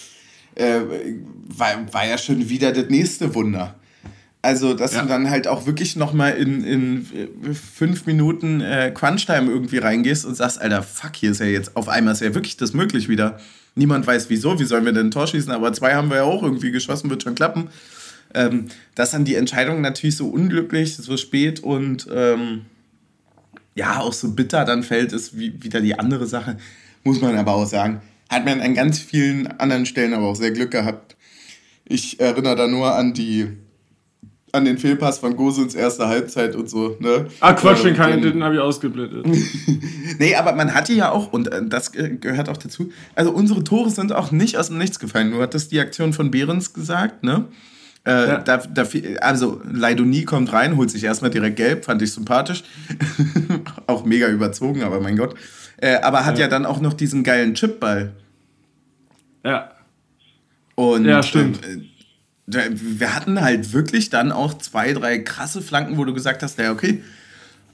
äh, 0.54 0.80
war, 1.48 1.92
war 1.92 2.07
ja 2.07 2.18
schon 2.18 2.48
wieder 2.48 2.72
das 2.72 2.88
nächste 2.88 3.34
Wunder. 3.34 3.74
Also, 4.47 4.74
dass 4.74 4.94
ja. 4.94 5.03
du 5.03 5.09
dann 5.09 5.28
halt 5.28 5.49
auch 5.49 5.66
wirklich 5.66 5.97
nochmal 5.97 6.34
in, 6.34 6.62
in 6.62 7.05
fünf 7.53 8.07
Minuten 8.07 8.61
äh, 8.61 8.92
Crunchtime 8.94 9.51
irgendwie 9.51 9.78
reingehst 9.78 10.24
und 10.24 10.36
sagst, 10.36 10.61
Alter, 10.61 10.84
fuck, 10.84 11.16
hier 11.16 11.32
ist 11.32 11.40
ja 11.40 11.47
jetzt 11.47 11.76
auf 11.76 11.88
einmal 11.88 12.12
ist 12.12 12.20
ja 12.20 12.32
wirklich 12.32 12.57
das 12.57 12.72
möglich 12.72 13.09
wieder. 13.09 13.40
Niemand 13.74 14.07
weiß 14.07 14.30
wieso, 14.30 14.61
wie 14.61 14.64
sollen 14.64 14.84
wir 14.84 14.92
denn 14.92 15.09
ein 15.09 15.11
Tor 15.11 15.26
schießen, 15.26 15.51
aber 15.51 15.72
zwei 15.72 15.94
haben 15.94 16.11
wir 16.11 16.18
ja 16.18 16.22
auch 16.22 16.44
irgendwie 16.44 16.70
geschossen, 16.70 17.11
wird 17.11 17.24
schon 17.24 17.34
klappen. 17.34 17.70
Ähm, 18.34 18.66
dass 18.94 19.11
dann 19.11 19.24
die 19.24 19.34
Entscheidung 19.34 19.80
natürlich 19.80 20.16
so 20.16 20.28
unglücklich, 20.28 20.94
so 20.94 21.16
spät 21.16 21.59
und 21.59 22.07
ähm, 22.14 22.66
ja, 23.74 23.99
auch 23.99 24.12
so 24.12 24.30
bitter 24.30 24.64
dann 24.64 24.84
fällt, 24.84 25.12
ist 25.12 25.36
wie, 25.36 25.61
wieder 25.61 25.80
die 25.80 25.99
andere 25.99 26.28
Sache. 26.28 26.57
Muss 27.03 27.20
man 27.20 27.36
aber 27.36 27.57
auch 27.57 27.66
sagen. 27.66 28.01
Hat 28.28 28.44
man 28.44 28.61
an 28.61 28.74
ganz 28.74 29.01
vielen 29.01 29.49
anderen 29.59 29.86
Stellen 29.86 30.14
aber 30.14 30.28
auch 30.28 30.36
sehr 30.36 30.53
Glück 30.53 30.70
gehabt. 30.70 31.16
Ich 31.84 32.20
erinnere 32.20 32.55
da 32.55 32.68
nur 32.68 32.94
an 32.94 33.12
die 33.12 33.49
an 34.57 34.64
den 34.64 34.78
Fehlpass 34.78 35.18
von 35.18 35.36
Gosens 35.36 35.74
erste 35.74 36.09
Halbzeit 36.09 36.57
und 36.57 36.68
so. 36.68 36.96
Ne? 37.00 37.26
Ah, 37.40 37.52
Quatsch, 37.52 37.84
den, 37.84 37.94
den, 37.94 38.22
den 38.22 38.44
habe 38.44 38.54
ich 38.54 38.61
ausgeblendet. 38.61 39.26
nee, 40.18 40.34
aber 40.34 40.54
man 40.54 40.74
hatte 40.74 40.92
ja 40.92 41.12
auch, 41.12 41.32
und 41.32 41.52
äh, 41.52 41.62
das 41.66 41.92
gehört 41.92 42.48
auch 42.48 42.57
dazu, 42.57 42.90
also 43.14 43.30
unsere 43.30 43.62
Tore 43.62 43.90
sind 43.90 44.12
auch 44.12 44.32
nicht 44.32 44.57
aus 44.57 44.68
dem 44.68 44.78
Nichts 44.78 44.98
gefallen. 44.98 45.30
Du 45.30 45.40
hattest 45.40 45.72
die 45.72 45.80
Aktion 45.80 46.12
von 46.12 46.30
Behrens 46.30 46.72
gesagt, 46.72 47.22
ne? 47.22 47.44
Äh, 48.07 48.28
ja. 48.28 48.38
da, 48.38 48.59
da, 48.59 48.86
also 49.20 49.61
Leidoni 49.68 50.24
kommt 50.24 50.52
rein, 50.52 50.76
holt 50.76 50.90
sich 50.90 51.02
erstmal 51.02 51.30
direkt 51.30 51.57
gelb, 51.57 51.84
fand 51.84 52.00
ich 52.02 52.12
sympathisch. 52.12 52.62
auch 53.88 54.04
mega 54.04 54.28
überzogen, 54.28 54.84
aber 54.84 55.00
mein 55.00 55.16
Gott. 55.16 55.34
Äh, 55.78 55.96
aber 55.96 56.24
hat 56.24 56.38
ja. 56.38 56.44
ja. 56.44 56.48
dann 56.48 56.66
auch 56.66 56.80
noch 56.80 56.92
diesen 56.92 57.24
geilen 57.24 57.54
Chipball. 57.54 58.12
Ja. 59.44 59.72
Und 60.76 61.04
ja, 61.04 61.22
stimmt. 61.22 61.64
Äh, 61.64 61.80
wir 62.47 63.14
hatten 63.14 63.40
halt 63.40 63.72
wirklich 63.72 64.09
dann 64.11 64.32
auch 64.32 64.55
zwei, 64.59 64.92
drei 64.92 65.18
krasse 65.18 65.62
Flanken, 65.62 65.97
wo 65.97 66.05
du 66.05 66.14
gesagt 66.14 66.42
hast, 66.42 66.59
ja, 66.59 66.70
okay, 66.70 67.03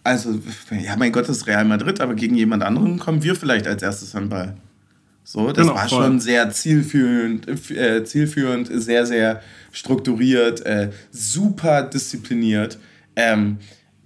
also, 0.05 0.41
ja, 0.71 0.97
mein 0.97 1.13
Gott, 1.13 1.29
das 1.29 1.39
ist 1.39 1.47
Real 1.47 1.65
Madrid, 1.65 2.01
aber 2.01 2.15
gegen 2.15 2.35
jemand 2.35 2.63
anderen 2.63 2.99
kommen 2.99 3.23
wir 3.23 3.37
vielleicht 3.37 3.67
als 3.67 3.83
erstes 3.83 4.15
an 4.17 4.29
Ball. 4.29 4.57
So, 5.25 5.53
das 5.53 5.67
genau, 5.67 5.77
war 5.77 5.89
voll. 5.89 6.05
schon 6.05 6.21
sehr 6.21 6.51
zielführend, 6.51 7.71
äh, 7.71 8.05
zielführend, 8.05 8.69
sehr, 8.73 9.07
sehr 9.07 9.41
strukturiert, 9.71 10.67
äh, 10.67 10.91
super 11.13 11.85
diszipliniert. 11.85 12.79
Ähm, 13.15 13.59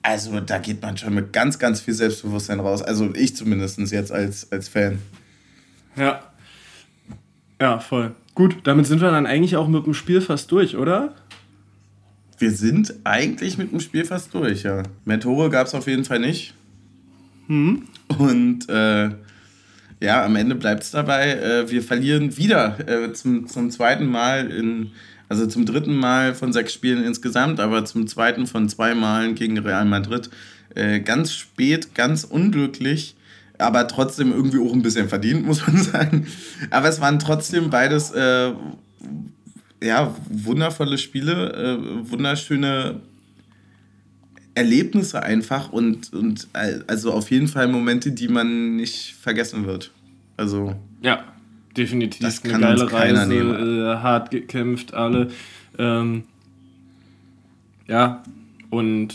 also 0.03 0.41
da 0.41 0.59
geht 0.59 0.83
man 0.83 0.99
schon 0.99 1.14
mit 1.14 1.33
ganz, 1.33 1.59
ganz 1.59 1.81
viel 1.81 1.95
Selbstbewusstsein 1.95 2.61
raus. 2.61 2.83
Also 2.83 3.14
ich 3.14 3.35
zumindest 3.35 3.79
jetzt 3.79 4.12
als, 4.12 4.53
als 4.53 4.69
Fan. 4.69 4.99
Ja. 5.97 6.23
Ja, 7.59 7.79
voll. 7.79 8.14
Gut, 8.37 8.59
damit 8.64 8.84
sind 8.84 9.01
wir 9.01 9.11
dann 9.11 9.24
eigentlich 9.24 9.57
auch 9.57 9.66
mit 9.66 9.87
dem 9.87 9.95
Spiel 9.95 10.20
fast 10.20 10.53
durch, 10.53 10.76
oder? 10.76 11.14
Wir 12.39 12.51
sind 12.51 12.93
eigentlich 13.03 13.57
mit 13.57 13.72
dem 13.72 13.80
Spiel 13.80 14.05
fast 14.05 14.34
durch, 14.34 14.62
ja. 14.62 14.82
Mehr 15.07 15.20
Tore 15.20 15.49
gab 15.49 15.66
es 15.66 15.74
auf 15.74 15.87
jeden 15.87 16.05
Fall 16.05 16.20
nicht. 16.20 16.53
Hm. 17.47 17.84
Und 18.18 18.68
äh, 18.68 19.09
ja, 20.01 20.22
am 20.22 20.37
Ende 20.37 20.55
bleibt 20.55 20.82
es 20.82 20.91
dabei, 20.91 21.30
äh, 21.30 21.70
wir 21.70 21.82
verlieren 21.82 22.37
wieder 22.37 22.78
äh, 22.87 23.11
zum, 23.14 23.49
zum 23.49 23.70
zweiten 23.70 24.05
Mal 24.05 24.51
in, 24.51 24.91
also 25.30 25.47
zum 25.47 25.64
dritten 25.64 25.97
Mal 25.97 26.34
von 26.34 26.53
sechs 26.53 26.74
Spielen 26.74 27.03
insgesamt, 27.05 27.59
aber 27.59 27.87
zum 27.87 28.07
zweiten 28.07 28.47
von 28.47 28.68
zwei 28.68 28.95
Malen 28.95 29.34
gegen 29.34 29.57
Real 29.57 29.87
Madrid. 29.87 30.28
Äh, 30.74 31.01
ganz 31.01 31.32
spät, 31.32 31.95
ganz 31.95 32.24
unglücklich 32.24 33.16
aber 33.59 33.89
trotzdem 33.89 34.33
irgendwie 34.33 34.59
auch 34.59 34.73
ein 34.73 34.83
bisschen 34.83 35.09
verdient, 35.09 35.47
muss 35.47 35.67
man 35.67 35.77
sagen. 35.83 36.27
Aber 36.71 36.89
es 36.89 37.01
waren 37.01 37.19
trotzdem 37.19 37.71
beides 37.71 38.11
äh, 38.13 38.53
ja, 39.83 40.15
wundervolle 40.29 40.99
Spiele, 40.99 41.53
äh, 41.53 42.11
wunderschöne 42.11 43.01
Erlebnisse 44.55 45.23
einfach 45.23 45.71
und, 45.71 46.13
und 46.15 46.49
also 46.87 47.13
auf 47.13 47.31
jeden 47.31 47.47
Fall 47.47 47.69
Momente, 47.69 48.13
die 48.13 48.29
man 48.29 48.77
nicht 48.77 49.15
vergessen 49.21 49.67
wird. 49.67 49.93
Also. 50.37 50.75
Ja, 51.03 51.25
definitiv. 51.77 52.23
Das 52.23 52.43
kann 52.43 52.65
Eine 52.65 52.87
geile 52.87 52.93
Reise, 52.93 53.35
äh, 53.35 53.97
hart 54.03 54.31
gekämpft, 54.31 54.95
alle. 54.95 55.29
Ähm, 55.79 56.25
ja, 57.87 58.23
und 58.71 59.15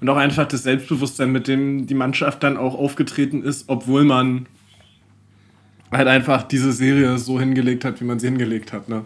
und 0.00 0.08
auch 0.08 0.16
einfach 0.16 0.46
das 0.46 0.62
Selbstbewusstsein, 0.62 1.30
mit 1.30 1.48
dem 1.48 1.86
die 1.86 1.94
Mannschaft 1.94 2.42
dann 2.42 2.56
auch 2.56 2.74
aufgetreten 2.74 3.42
ist, 3.42 3.64
obwohl 3.68 4.04
man 4.04 4.46
halt 5.90 6.08
einfach 6.08 6.42
diese 6.42 6.72
Serie 6.72 7.18
so 7.18 7.38
hingelegt 7.38 7.84
hat, 7.84 8.00
wie 8.00 8.04
man 8.04 8.18
sie 8.18 8.28
hingelegt 8.28 8.72
hat. 8.72 8.88
Ne? 8.88 9.04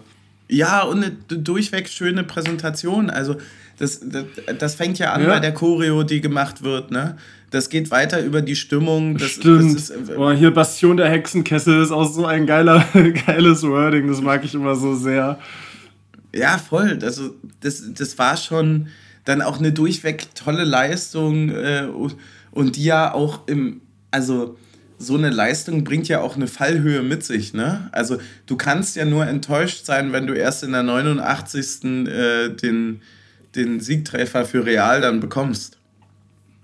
Ja, 0.49 0.83
und 0.83 1.03
eine 1.03 1.11
durchweg 1.11 1.89
schöne 1.89 2.23
Präsentation. 2.23 3.11
Also 3.11 3.37
das, 3.79 4.01
das, 4.05 4.25
das 4.59 4.75
fängt 4.75 4.99
ja 4.99 5.13
an 5.13 5.23
ja. 5.23 5.29
bei 5.29 5.41
der 5.41 5.53
Choreo, 5.53 6.03
die 6.03 6.21
gemacht 6.21 6.63
wird. 6.63 6.91
Ne? 6.91 7.17
Das 7.51 7.71
geht 7.71 7.91
weiter 7.91 8.23
über 8.23 8.43
die 8.43 8.55
Stimmung. 8.55 9.17
Das, 9.17 9.31
Stimmt. 9.31 9.75
Das 9.75 9.91
ist, 9.91 10.11
äh, 10.11 10.17
oh, 10.17 10.31
hier 10.31 10.53
Bastion 10.53 10.97
der 10.97 11.09
Hexenkessel 11.09 11.83
ist 11.83 11.91
auch 11.91 12.11
so 12.11 12.27
ein 12.27 12.47
geiler, 12.47 12.85
geiles 13.27 13.63
Wording. 13.63 14.07
Das 14.07 14.21
mag 14.21 14.45
ich 14.45 14.55
immer 14.55 14.75
so 14.75 14.95
sehr. 14.95 15.39
Ja, 16.35 16.59
voll. 16.59 16.99
Also 17.03 17.35
das, 17.61 17.83
das 17.95 18.19
war 18.19 18.37
schon 18.37 18.89
dann 19.25 19.43
auch 19.43 19.59
eine 19.59 19.73
durchweg 19.73 20.35
tolle 20.35 20.65
Leistung 20.65 21.51
äh, 21.51 21.87
und 22.51 22.77
die 22.77 22.85
ja 22.85 23.13
auch 23.13 23.49
im, 23.49 23.81
also 24.11 24.57
so 24.99 25.17
eine 25.17 25.31
Leistung 25.31 25.85
bringt 25.85 26.09
ja 26.09 26.21
auch 26.21 26.37
eine 26.37 26.47
Fallhöhe 26.47 27.03
mit 27.03 27.25
sich, 27.25 27.53
ne? 27.53 27.89
Also 27.93 28.19
du 28.47 28.57
kannst 28.57 28.97
ja 28.97 29.05
nur 29.05 29.27
enttäuscht 29.27 29.85
sein, 29.85 30.13
wenn 30.13 30.27
du 30.27 30.35
erst 30.35 30.63
in 30.63 30.73
der 30.73 30.83
89. 30.83 31.85
Äh, 31.85 32.49
den, 32.51 33.01
den 33.55 33.81
Siegtreffer 33.81 34.45
für 34.45 34.65
Real 34.65 35.01
dann 35.01 35.21
bekommst. 35.21 35.79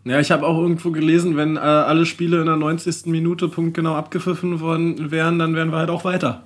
Ja, 0.05 0.19
ich 0.19 0.31
habe 0.31 0.47
auch 0.47 0.59
irgendwo 0.59 0.91
gelesen, 0.91 1.37
wenn 1.37 1.57
äh, 1.57 1.61
alle 1.61 2.07
Spiele 2.07 2.41
in 2.41 2.47
der 2.47 2.57
90. 2.57 3.07
Minute 3.07 3.49
punktgenau 3.49 3.95
abgepfiffen 3.95 4.61
worden 4.61 5.11
wären, 5.11 5.39
dann 5.39 5.55
wären 5.55 5.71
wir 5.71 5.79
halt 5.79 5.91
auch 5.91 6.05
weiter. 6.05 6.45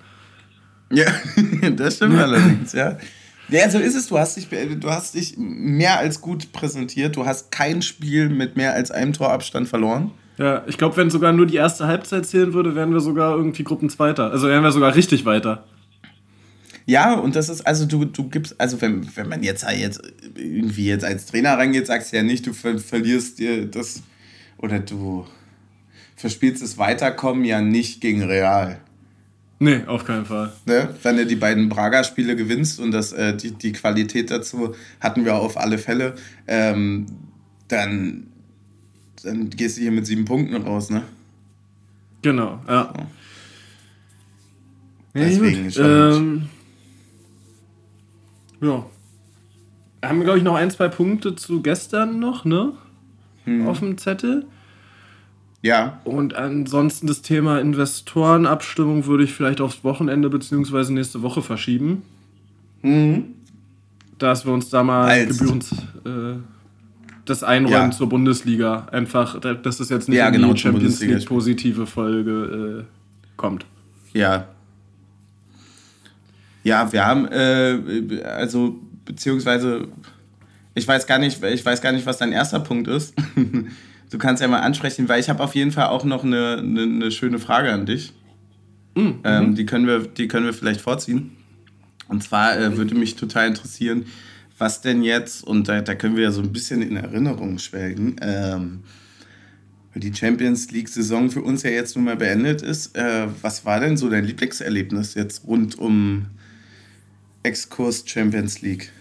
Ja, 0.91 1.07
das 1.77 1.97
stimmt 1.97 2.19
allerdings, 2.19 2.73
ja. 2.73 2.99
Ja, 3.49 3.69
so 3.69 3.79
ist 3.79 3.95
es. 3.95 4.07
Du 4.07 4.19
hast, 4.19 4.37
dich, 4.37 4.49
du 4.49 4.91
hast 4.91 5.15
dich 5.15 5.35
mehr 5.37 5.99
als 5.99 6.21
gut 6.21 6.53
präsentiert. 6.53 7.17
Du 7.17 7.27
hast 7.27 7.51
kein 7.51 7.83
Spiel 7.83 8.29
mit 8.29 8.57
mehr 8.57 8.75
als 8.75 8.91
einem 8.91 9.13
Torabstand 9.13 9.69
verloren. 9.69 10.13
Ja, 10.39 10.65
ich 10.67 10.79
glaube, 10.79 10.97
wenn 10.97 11.11
sogar 11.11 11.33
nur 11.33 11.47
die 11.47 11.57
erste 11.57 11.87
Halbzeit 11.87 12.27
zählen 12.27 12.55
würde, 12.55 12.75
wären 12.75 12.93
wir 12.93 13.01
sogar 13.01 13.37
irgendwie 13.37 13.63
Gruppenzweiter. 13.63 14.31
Also 14.31 14.49
wären 14.49 14.65
wir 14.65 14.73
sogar 14.73 14.95
richtig 14.95 15.25
weiter. 15.25 15.65
Ja, 16.87 17.15
und 17.15 17.35
das 17.35 17.49
ist, 17.49 17.67
also 17.67 17.87
du, 17.87 18.05
du 18.05 18.29
gibst, 18.29 18.61
also 18.61 18.81
wenn, 18.81 19.09
wenn 19.17 19.29
man 19.29 19.43
jetzt, 19.43 19.65
jetzt 19.71 20.03
irgendwie 20.35 20.87
jetzt 20.87 21.05
als 21.05 21.27
Trainer 21.27 21.57
reingeht, 21.57 21.87
sagst 21.87 22.13
du 22.13 22.17
ja 22.17 22.23
nicht, 22.23 22.47
du 22.47 22.53
ver 22.53 22.79
verlierst 22.79 23.39
dir 23.39 23.67
das 23.67 24.03
oder 24.59 24.81
du 24.81 25.25
verspielst 26.17 26.63
das 26.63 26.77
Weiterkommen 26.77 27.45
ja 27.45 27.63
nicht 27.63 28.01
gegen 28.01 28.23
Real. 28.23 28.81
Nee, 29.61 29.83
auf 29.87 30.05
keinen 30.05 30.27
Fall. 30.27 30.53
Ne? 30.67 30.95
Wenn 31.03 31.17
du 31.17 31.27
die 31.27 31.37
beiden 31.37 31.69
Braga-Spiele 31.69 32.37
gewinnst 32.37 32.81
und 32.81 32.91
das, 32.91 33.13
äh, 33.13 33.37
die, 33.37 33.53
die 33.53 33.73
Qualität 33.73 34.31
dazu 34.31 34.75
hatten 35.01 35.25
wir 35.25 35.37
auf 35.37 35.57
alle 35.57 35.79
Fälle, 35.79 36.15
ähm, 36.47 37.07
dann, 37.69 38.27
dann 39.23 39.51
gehst 39.51 39.77
du 39.77 39.83
hier 39.83 39.93
mit 39.93 40.07
sieben 40.07 40.25
Punkten 40.25 40.57
raus, 40.57 40.91
ne? 40.91 41.03
Genau, 42.23 42.61
ja. 42.67 42.93
Ja 45.15 45.25
Deswegen 45.25 45.73
ähm, 45.79 46.49
Ja. 48.61 48.87
Haben 50.03 50.19
wir, 50.19 50.25
glaube 50.25 50.39
ich, 50.39 50.45
noch 50.45 50.57
ein, 50.57 50.71
zwei 50.71 50.89
Punkte 50.89 51.37
zu 51.37 51.63
gestern 51.63 52.19
noch, 52.19 52.45
ne? 52.45 52.73
Hm. 53.45 53.67
Auf 53.67 53.79
dem 53.79 53.99
Zettel. 53.99 54.47
Ja. 55.65 55.99
Und 56.05 56.35
ansonsten 56.35 57.07
das 57.07 57.23
Thema 57.23 57.59
Investorenabstimmung 57.59 59.07
würde 59.07 59.25
ich 59.25 59.33
vielleicht 59.33 59.63
aufs 59.63 59.83
Wochenende 59.83 60.29
bzw. 60.29 60.93
nächste 60.93 61.23
Woche 61.23 61.41
verschieben. 61.41 62.03
Mhm. 62.83 63.29
Dass 64.19 64.45
wir 64.45 64.53
uns 64.53 64.69
da 64.69 64.83
mal 64.83 65.09
Als. 65.09 65.39
gebührend 65.39 65.73
äh, 66.05 66.37
das 67.25 67.43
Einräumen 67.43 67.91
ja. 67.91 67.97
zur 67.97 68.11
Bundesliga 68.11 68.89
einfach, 68.93 69.41
dass 69.41 69.79
das 69.79 69.89
jetzt 69.89 70.11
nicht 70.11 70.19
ja, 70.19 70.27
in 70.27 70.35
genau, 70.35 70.53
die 70.53 70.61
Champions 70.61 71.01
League 71.01 71.25
positive 71.25 71.87
Folge 71.87 72.85
äh, 72.85 72.85
kommt. 73.39 73.65
Ja. 74.13 74.49
Ja, 76.63 76.93
wir 76.93 77.07
haben, 77.07 77.27
äh, 77.29 78.23
also, 78.23 78.79
beziehungsweise, 79.07 79.89
ich 80.75 80.87
weiß 80.87 81.07
gar 81.07 81.19
nicht, 81.19 81.43
ich 81.43 81.65
weiß 81.65 81.81
gar 81.81 81.93
nicht, 81.93 82.05
was 82.05 82.19
dein 82.19 82.33
erster 82.33 82.61
Punkt 82.61 82.87
ist. 82.87 83.15
du 84.15 84.19
kannst 84.19 84.41
ja 84.41 84.47
mal 84.47 84.61
ansprechen, 84.61 85.09
weil 85.09 85.19
ich 85.19 85.29
habe 85.29 85.43
auf 85.43 85.57
jeden 85.57 85.73
Fall 85.73 85.89
auch 85.89 86.05
noch 86.05 86.23
eine, 86.23 86.59
eine, 86.59 86.83
eine 86.83 87.11
schöne 87.11 87.41
Frage 87.41 87.73
an 87.73 87.85
dich. 87.85 88.13
Mhm. 88.95 89.19
Ähm, 89.25 89.55
die, 89.57 89.67
können 89.67 89.89
wir, 89.89 90.07
die 90.07 90.29
können 90.29 90.47
wir 90.47 90.55
vielleicht 90.55 90.81
vorziehen. 90.81 91.33
Und 92.07 92.23
zwar 92.23 92.57
äh, 92.57 92.77
würde 92.77 92.95
mich 92.95 93.17
total 93.17 93.49
interessieren, 93.49 94.07
was 94.57 94.81
denn 94.83 95.03
jetzt, 95.03 95.43
und 95.43 95.67
da, 95.67 95.81
da 95.81 95.97
können 95.97 96.15
wir 96.15 96.23
ja 96.23 96.31
so 96.31 96.43
ein 96.43 96.53
bisschen 96.53 96.81
in 96.81 96.97
Erinnerung 96.97 97.59
schwelgen, 97.59 98.15
ähm, 98.21 98.85
weil 99.93 100.01
die 100.01 100.15
Champions 100.15 100.71
League-Saison 100.71 101.33
für 101.33 101.43
uns 101.43 101.65
ja 101.65 101.71
jetzt 101.71 101.97
nun 101.97 102.05
mal 102.05 102.17
beendet 102.17 102.63
ist. 102.63 102.97
Äh, 102.97 103.27
was 103.43 103.65
war 103.65 103.81
denn 103.81 103.97
so 103.97 104.09
dein 104.09 104.25
Lieblingserlebnis 104.25 105.15
jetzt 105.15 105.45
rund 105.45 105.77
um 105.77 106.27
Exkurs 107.43 108.05
Champions 108.07 108.63
League? 108.63 108.93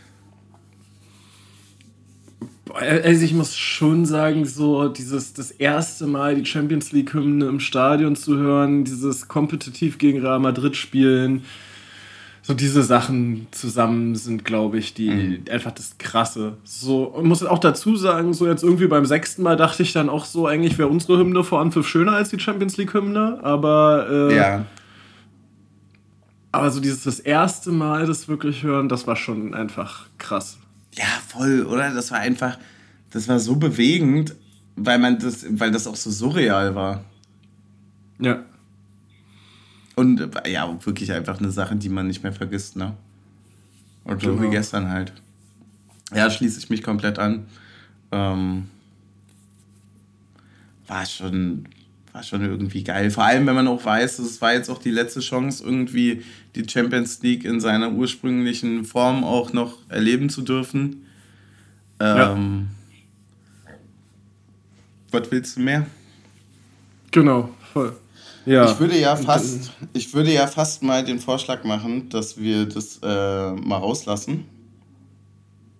Also 2.74 3.24
ich 3.24 3.34
muss 3.34 3.56
schon 3.56 4.06
sagen, 4.06 4.46
so 4.46 4.88
dieses 4.90 5.34
das 5.34 5.52
erste 5.52 6.08
Mal 6.08 6.34
die 6.34 6.46
Champions 6.46 6.92
League 6.92 7.14
Hymne 7.14 7.46
im 7.46 7.60
Stadion 7.60 8.16
zu 8.16 8.36
hören, 8.38 8.84
dieses 8.84 9.28
kompetitiv 9.28 10.00
gegen 10.00 10.22
Real 10.22 10.40
Madrid 10.40 10.76
spielen, 10.76 11.44
so 12.42 12.56
diese 12.56 12.82
Sachen 12.82 13.46
zusammen 13.52 14.16
sind, 14.16 14.44
glaube 14.44 14.80
ich, 14.80 14.96
die 14.96 15.10
mhm. 15.10 15.44
einfach 15.52 15.72
das 15.72 16.00
Krasse. 16.00 16.58
So 16.64 17.04
und 17.04 17.28
muss 17.28 17.44
auch 17.46 17.60
dazu 17.60 17.96
sagen, 17.96 18.34
so 18.34 18.48
jetzt 18.48 18.64
irgendwie 18.64 18.88
beim 18.88 19.06
sechsten 19.06 19.44
Mal 19.44 19.56
dachte 19.56 19.84
ich 19.84 19.94
dann 19.94 20.10
auch 20.10 20.26
so, 20.26 20.48
eigentlich 20.48 20.80
wäre 20.80 20.90
unsere 20.90 21.20
Hymne 21.20 21.44
vor 21.44 21.62
Anpfiff 21.62 21.88
schöner 21.88 22.14
als 22.14 22.30
die 22.30 22.40
Champions 22.40 22.76
League 22.78 22.96
Hymne, 22.96 23.40
aber 23.44 24.08
äh, 24.10 24.36
ja. 24.36 24.66
Aber 26.52 26.72
so 26.72 26.80
dieses 26.80 27.04
das 27.04 27.20
erste 27.20 27.72
Mal 27.72 28.08
das 28.08 28.28
wirklich 28.28 28.64
hören, 28.64 28.90
das 28.90 29.06
war 29.06 29.16
schon 29.16 29.54
einfach 29.54 30.08
krass. 30.18 30.58
Ja, 30.96 31.06
voll, 31.28 31.66
oder? 31.66 31.94
Das 31.94 32.12
war 32.12 32.20
einfach, 32.20 32.58
das 33.10 33.28
war 33.28 33.40
so 33.40 33.56
bewegend, 33.56 34.36
weil 34.76 35.00
man 35.00 35.20
das, 35.20 35.46
weil 35.50 35.72
das 35.72 35.88
auch 35.88 35.96
so 35.96 36.12
surreal 36.12 36.76
war. 36.76 37.04
Ja. 38.20 38.44
Und 39.96 40.30
ja, 40.48 40.86
wirklich 40.86 41.12
einfach 41.12 41.40
eine 41.40 41.52
Sache, 41.52 41.76
die 41.76 41.90
man 41.90 42.08
nicht 42.08 42.24
mehr 42.24 42.34
vergisst, 42.34 42.76
ne? 42.76 42.96
Und 44.04 44.22
so 44.22 44.32
genau. 44.32 44.44
wie 44.44 44.50
gestern 44.50 44.90
halt. 44.90 45.14
Ja, 46.14 46.30
schließe 46.30 46.60
ich 46.60 46.70
mich 46.70 46.84
komplett 46.84 47.20
an. 47.20 47.46
Ähm, 48.12 48.70
war 50.88 51.06
schon, 51.06 51.68
war 52.14 52.22
schon 52.22 52.42
irgendwie 52.46 52.84
geil. 52.84 53.10
Vor 53.10 53.26
allem, 53.26 53.48
wenn 53.48 53.56
man 53.56 53.68
auch 53.68 53.84
weiß, 53.84 54.20
es 54.20 54.40
war 54.40 54.54
jetzt 54.54 54.70
auch 54.70 54.78
die 54.78 54.92
letzte 54.92 55.20
Chance, 55.20 55.64
irgendwie 55.64 56.24
die 56.56 56.64
Champions 56.70 57.22
League 57.24 57.44
in 57.44 57.60
seiner 57.60 57.92
ursprünglichen 57.92 58.86
Form 58.86 59.24
auch 59.24 59.52
noch 59.52 59.80
erleben 59.90 60.30
zu 60.30 60.44
dürfen. 60.44 61.08
Ähm, 62.00 62.68
ja. 63.66 63.74
Was 65.12 65.32
willst 65.32 65.58
du 65.58 65.62
mehr? 65.62 65.88
Genau, 67.12 67.50
voll. 67.74 67.96
Ja. 68.46 68.70
Ich 68.70 68.80
würde 68.80 69.00
ja 69.00 69.16
fast, 69.16 69.72
ich 69.94 70.14
würde 70.14 70.32
ja 70.32 70.46
fast 70.48 70.84
mal 70.84 71.04
den 71.04 71.20
Vorschlag 71.20 71.64
machen, 71.64 72.10
dass 72.10 72.38
wir 72.38 72.66
das 72.66 73.00
äh, 73.02 73.54
mal 73.54 73.78
rauslassen. 73.78 74.46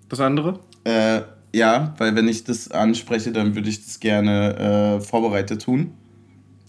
Das 0.10 0.20
andere? 0.20 0.60
Äh, 0.84 1.22
ja, 1.54 1.94
weil 1.98 2.16
wenn 2.16 2.28
ich 2.28 2.44
das 2.44 2.72
anspreche, 2.72 3.32
dann 3.32 3.54
würde 3.54 3.70
ich 3.70 3.86
das 3.86 4.00
gerne 4.00 4.98
äh, 4.98 5.02
vorbereitet 5.02 5.62
tun. 5.64 5.92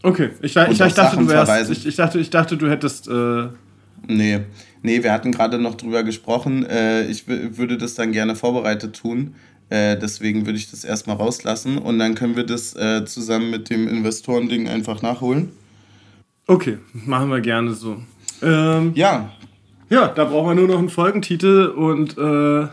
Okay, 0.04 0.32
ich, 0.42 0.54
ich, 0.54 0.80
ich, 0.80 0.92
dachte, 0.92 1.16
du 1.16 1.28
wärst, 1.30 1.70
ich, 1.70 1.86
ich, 1.86 1.96
dachte, 1.96 2.20
ich 2.20 2.28
dachte, 2.28 2.58
du 2.58 2.68
hättest. 2.68 3.08
Äh 3.08 3.46
nee. 4.06 4.40
nee, 4.82 5.02
wir 5.02 5.10
hatten 5.10 5.32
gerade 5.32 5.58
noch 5.58 5.76
drüber 5.76 6.02
gesprochen. 6.02 6.66
Äh, 6.66 7.06
ich 7.06 7.26
würde 7.26 7.78
das 7.78 7.94
dann 7.94 8.12
gerne 8.12 8.36
vorbereitet 8.36 8.96
tun. 8.96 9.34
Äh, 9.70 9.96
deswegen 9.96 10.44
würde 10.44 10.58
ich 10.58 10.70
das 10.70 10.84
erstmal 10.84 11.16
rauslassen 11.16 11.78
und 11.78 11.98
dann 11.98 12.14
können 12.14 12.36
wir 12.36 12.44
das 12.44 12.76
äh, 12.76 13.06
zusammen 13.06 13.48
mit 13.50 13.70
dem 13.70 13.88
Investorending 13.88 14.68
einfach 14.68 15.00
nachholen. 15.00 15.52
Okay, 16.46 16.76
machen 16.92 17.30
wir 17.30 17.40
gerne 17.40 17.72
so. 17.72 18.02
Ähm, 18.42 18.92
ja. 18.94 19.32
Ja, 19.88 20.08
da 20.08 20.26
brauchen 20.26 20.48
wir 20.48 20.54
nur 20.54 20.68
noch 20.68 20.80
einen 20.80 20.90
Folgentitel 20.90 21.68
und 21.68 22.18
äh, 22.18 22.68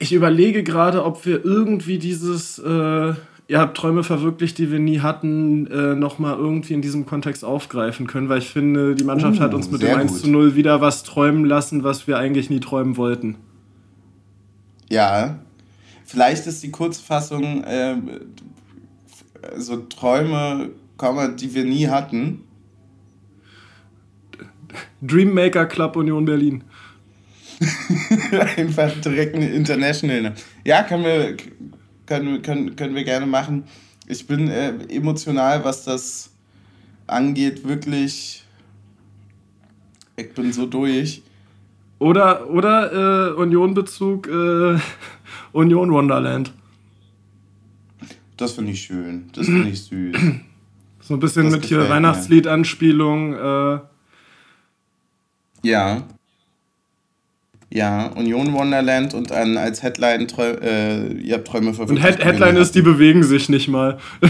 ich 0.00 0.12
überlege 0.12 0.64
gerade, 0.64 1.04
ob 1.04 1.24
wir 1.26 1.44
irgendwie 1.44 1.98
dieses 1.98 2.58
äh, 2.58 3.14
ihr 3.48 3.58
habt 3.58 3.76
Träume 3.76 4.02
verwirklicht, 4.02 4.58
die 4.58 4.70
wir 4.70 4.78
nie 4.78 5.00
hatten, 5.00 5.66
äh, 5.66 5.94
nochmal 5.94 6.36
irgendwie 6.36 6.74
in 6.74 6.82
diesem 6.82 7.06
Kontext 7.06 7.44
aufgreifen 7.44 8.06
können, 8.06 8.28
weil 8.28 8.38
ich 8.38 8.48
finde, 8.48 8.94
die 8.94 9.04
Mannschaft 9.04 9.38
uh, 9.38 9.42
hat 9.42 9.54
uns 9.54 9.70
mit 9.70 9.82
dem 9.82 9.96
1 9.96 10.22
zu 10.22 10.30
0 10.30 10.56
wieder 10.56 10.80
was 10.80 11.02
träumen 11.02 11.44
lassen, 11.44 11.84
was 11.84 12.06
wir 12.06 12.18
eigentlich 12.18 12.50
nie 12.50 12.60
träumen 12.60 12.96
wollten. 12.96 13.36
Ja, 14.90 15.38
vielleicht 16.04 16.46
ist 16.46 16.62
die 16.62 16.70
Kurzfassung 16.70 17.64
äh, 17.64 17.96
so 19.56 19.76
Träume, 19.76 20.70
die 21.38 21.54
wir 21.54 21.64
nie 21.64 21.88
hatten. 21.88 22.44
Dreammaker 25.02 25.66
Club 25.66 25.96
Union 25.96 26.24
Berlin. 26.24 26.64
Einfach 28.56 28.92
direkt 29.00 29.36
eine 29.36 29.50
International. 29.50 30.32
Ja, 30.64 30.82
können 30.82 31.04
wir, 31.04 31.36
können, 32.06 32.42
können, 32.42 32.76
können 32.76 32.94
wir 32.94 33.04
gerne 33.04 33.26
machen. 33.26 33.64
Ich 34.06 34.26
bin 34.26 34.48
äh, 34.48 34.74
emotional, 34.88 35.64
was 35.64 35.84
das 35.84 36.30
angeht, 37.06 37.66
wirklich. 37.66 38.44
Ich 40.16 40.32
bin 40.34 40.52
so 40.52 40.66
durch. 40.66 41.22
Oder, 41.98 42.50
oder 42.50 43.30
äh, 43.30 43.34
Union-Bezug 43.34 44.28
äh, 44.28 44.78
Union 45.52 45.92
Wonderland. 45.92 46.52
Das 48.36 48.52
finde 48.52 48.72
ich 48.72 48.82
schön. 48.82 49.30
Das 49.32 49.46
finde 49.46 49.68
ich 49.68 49.82
süß. 49.82 50.16
So 51.00 51.14
ein 51.14 51.20
bisschen 51.20 51.44
das 51.44 51.52
mit 51.52 51.64
hier 51.66 51.88
Weihnachtslied-Anspielung. 51.88 53.34
Äh. 53.34 53.78
Ja. 55.62 56.02
Ja, 57.74 58.06
Union 58.06 58.52
Wonderland 58.52 59.14
und 59.14 59.32
dann 59.32 59.56
als 59.56 59.82
Headline 59.82 60.28
äh, 60.38 61.08
ihr 61.14 61.34
habt 61.34 61.48
Träume 61.48 61.74
verwirklicht. 61.74 62.06
Und 62.06 62.18
Head 62.18 62.24
Headline 62.24 62.56
ist, 62.56 62.76
die 62.76 62.82
bewegen 62.82 63.24
sich 63.24 63.48
nicht 63.48 63.66
mal. 63.66 63.98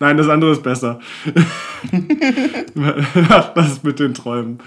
Nein, 0.00 0.16
das 0.16 0.28
andere 0.28 0.50
ist 0.50 0.64
besser. 0.64 0.98
Mach 2.74 3.54
das 3.54 3.84
mit 3.84 4.00
den 4.00 4.12
Träumen. 4.12 4.58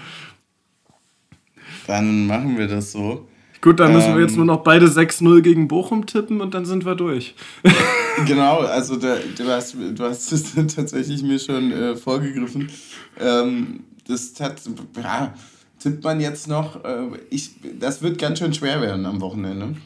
Dann 1.86 2.26
machen 2.26 2.56
wir 2.56 2.66
das 2.66 2.92
so. 2.92 3.28
Gut, 3.60 3.80
dann 3.80 3.92
müssen 3.92 4.10
ähm, 4.10 4.14
wir 4.16 4.22
jetzt 4.22 4.32
ähm, 4.32 4.38
nur 4.38 4.46
noch 4.46 4.62
beide 4.62 4.86
6-0 4.86 5.40
gegen 5.40 5.68
Bochum 5.68 6.06
tippen 6.06 6.40
und 6.40 6.54
dann 6.54 6.64
sind 6.66 6.84
wir 6.84 6.94
durch. 6.94 7.34
genau, 8.26 8.60
also 8.60 8.96
da, 8.96 9.16
du, 9.36 9.48
hast, 9.48 9.74
du 9.74 10.04
hast 10.04 10.32
es 10.32 10.54
tatsächlich 10.74 11.22
mir 11.22 11.38
schon 11.38 11.72
äh, 11.72 11.96
vorgegriffen. 11.96 12.70
Ähm, 13.18 13.80
das 14.06 14.34
hat, 14.40 14.60
ja, 15.02 15.34
tippt 15.78 16.04
man 16.04 16.20
jetzt 16.20 16.48
noch. 16.48 16.84
Äh, 16.84 17.08
ich, 17.30 17.50
das 17.78 18.02
wird 18.02 18.18
ganz 18.18 18.38
schön 18.38 18.54
schwer 18.54 18.80
werden 18.80 19.06
am 19.06 19.20
Wochenende. 19.20 19.76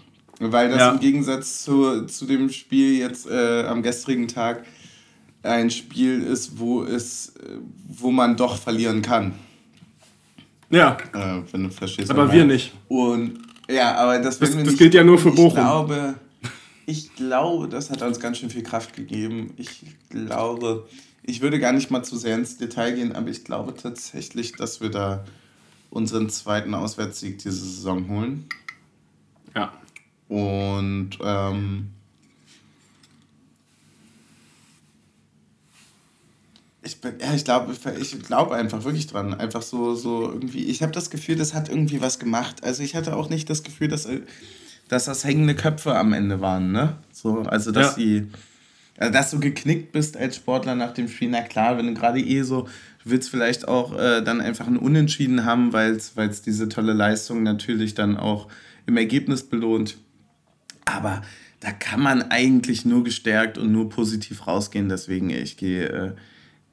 Weil 0.40 0.70
das 0.70 0.78
ja. 0.78 0.92
im 0.92 1.00
Gegensatz 1.00 1.62
zu, 1.64 2.06
zu 2.06 2.24
dem 2.24 2.48
Spiel 2.48 2.98
jetzt 2.98 3.28
äh, 3.28 3.64
am 3.64 3.82
gestrigen 3.82 4.26
Tag 4.26 4.64
ein 5.42 5.70
Spiel 5.70 6.22
ist, 6.22 6.58
wo, 6.58 6.82
es, 6.82 7.34
äh, 7.36 7.58
wo 7.88 8.10
man 8.10 8.36
doch 8.36 8.56
verlieren 8.56 9.02
kann. 9.02 9.34
Ja. 10.70 10.96
Äh, 11.12 11.42
wenn 11.52 11.64
du 11.64 11.70
verstehst. 11.70 12.10
Aber 12.10 12.32
wir 12.32 12.44
nicht. 12.44 12.72
Und 12.88 13.38
ja, 13.70 13.94
aber 13.94 14.18
das, 14.18 14.38
das, 14.38 14.56
das 14.56 14.76
gilt 14.76 14.94
ja 14.94 15.04
nur 15.04 15.18
für 15.18 15.30
Bochum. 15.30 15.48
Ich 15.48 15.54
glaube, 15.54 16.14
ich 16.86 17.14
glaube, 17.14 17.68
das 17.68 17.90
hat 17.90 18.02
uns 18.02 18.20
ganz 18.20 18.38
schön 18.38 18.50
viel 18.50 18.62
Kraft 18.62 18.94
gegeben. 18.94 19.52
Ich 19.56 19.84
glaube, 20.08 20.88
ich 21.22 21.40
würde 21.40 21.60
gar 21.60 21.72
nicht 21.72 21.90
mal 21.90 22.02
zu 22.02 22.16
sehr 22.16 22.34
ins 22.34 22.58
Detail 22.58 22.92
gehen, 22.92 23.12
aber 23.14 23.28
ich 23.28 23.44
glaube 23.44 23.74
tatsächlich, 23.74 24.52
dass 24.52 24.80
wir 24.80 24.90
da 24.90 25.24
unseren 25.90 26.30
zweiten 26.30 26.74
Auswärtssieg 26.74 27.38
diese 27.38 27.64
Saison 27.64 28.08
holen. 28.08 28.46
Ja. 29.54 29.72
Und 30.28 31.10
ähm, 31.22 31.90
ich 36.91 37.01
bin, 37.01 37.14
ja, 37.20 37.32
ich 37.34 37.45
glaube, 37.45 37.74
ich 38.01 38.22
glaube 38.22 38.55
einfach 38.55 38.84
wirklich 38.84 39.07
dran. 39.07 39.34
Einfach 39.34 39.62
so, 39.62 39.95
so 39.95 40.22
irgendwie. 40.22 40.64
Ich 40.64 40.82
habe 40.82 40.93
das 40.93 41.11
Gefühl, 41.11 41.36
das 41.36 41.55
hat 41.55 41.68
irgendwie 41.68 42.01
was 42.01 42.18
gemacht. 42.18 42.64
Also 42.64 42.82
ich 42.82 42.97
hatte 42.97 43.16
auch 43.16 43.28
nicht 43.30 43.49
das 43.49 43.62
Gefühl, 43.62 43.88
dass, 43.88 44.09
dass 44.88 45.05
das 45.05 45.24
hängende 45.24 45.55
Köpfe 45.55 45.95
am 45.95 46.12
Ende 46.12 46.41
waren, 46.41 46.72
ne? 46.72 46.97
So, 47.12 47.43
also 47.43 47.70
dass 47.70 47.97
ja. 47.97 48.03
die. 48.03 48.26
Also 48.99 49.12
dass 49.12 49.30
du 49.30 49.41
geknickt 49.41 49.93
bist 49.93 50.16
als 50.16 50.36
Sportler 50.36 50.74
nach 50.74 50.93
dem 50.93 51.09
Spiel, 51.09 51.30
na 51.30 51.41
klar, 51.41 51.78
wenn 51.78 51.86
du 51.86 51.95
gerade 51.95 52.20
eh 52.20 52.43
so, 52.43 52.62
du 53.03 53.11
willst 53.11 53.30
vielleicht 53.30 53.66
auch 53.66 53.97
äh, 53.99 54.20
dann 54.20 54.43
einfach 54.43 54.66
ein 54.66 54.76
Unentschieden 54.76 55.47
haben, 55.47 55.72
weil 55.72 55.93
es 55.93 56.43
diese 56.43 56.68
tolle 56.68 56.93
Leistung 56.93 57.43
natürlich 57.43 57.95
dann 57.95 58.18
auch 58.18 58.49
im 58.84 58.99
Ergebnis 58.99 59.45
belohnt. 59.45 59.97
Aber 60.84 61.22
da 61.61 61.72
kann 61.72 62.01
man 62.01 62.30
eigentlich 62.30 62.84
nur 62.84 63.03
gestärkt 63.05 63.57
und 63.57 63.72
nur 63.72 63.88
positiv 63.88 64.47
rausgehen. 64.47 64.91
Deswegen, 64.91 65.30
ich 65.30 65.57
gehe 65.57 65.88
äh, 65.88 66.12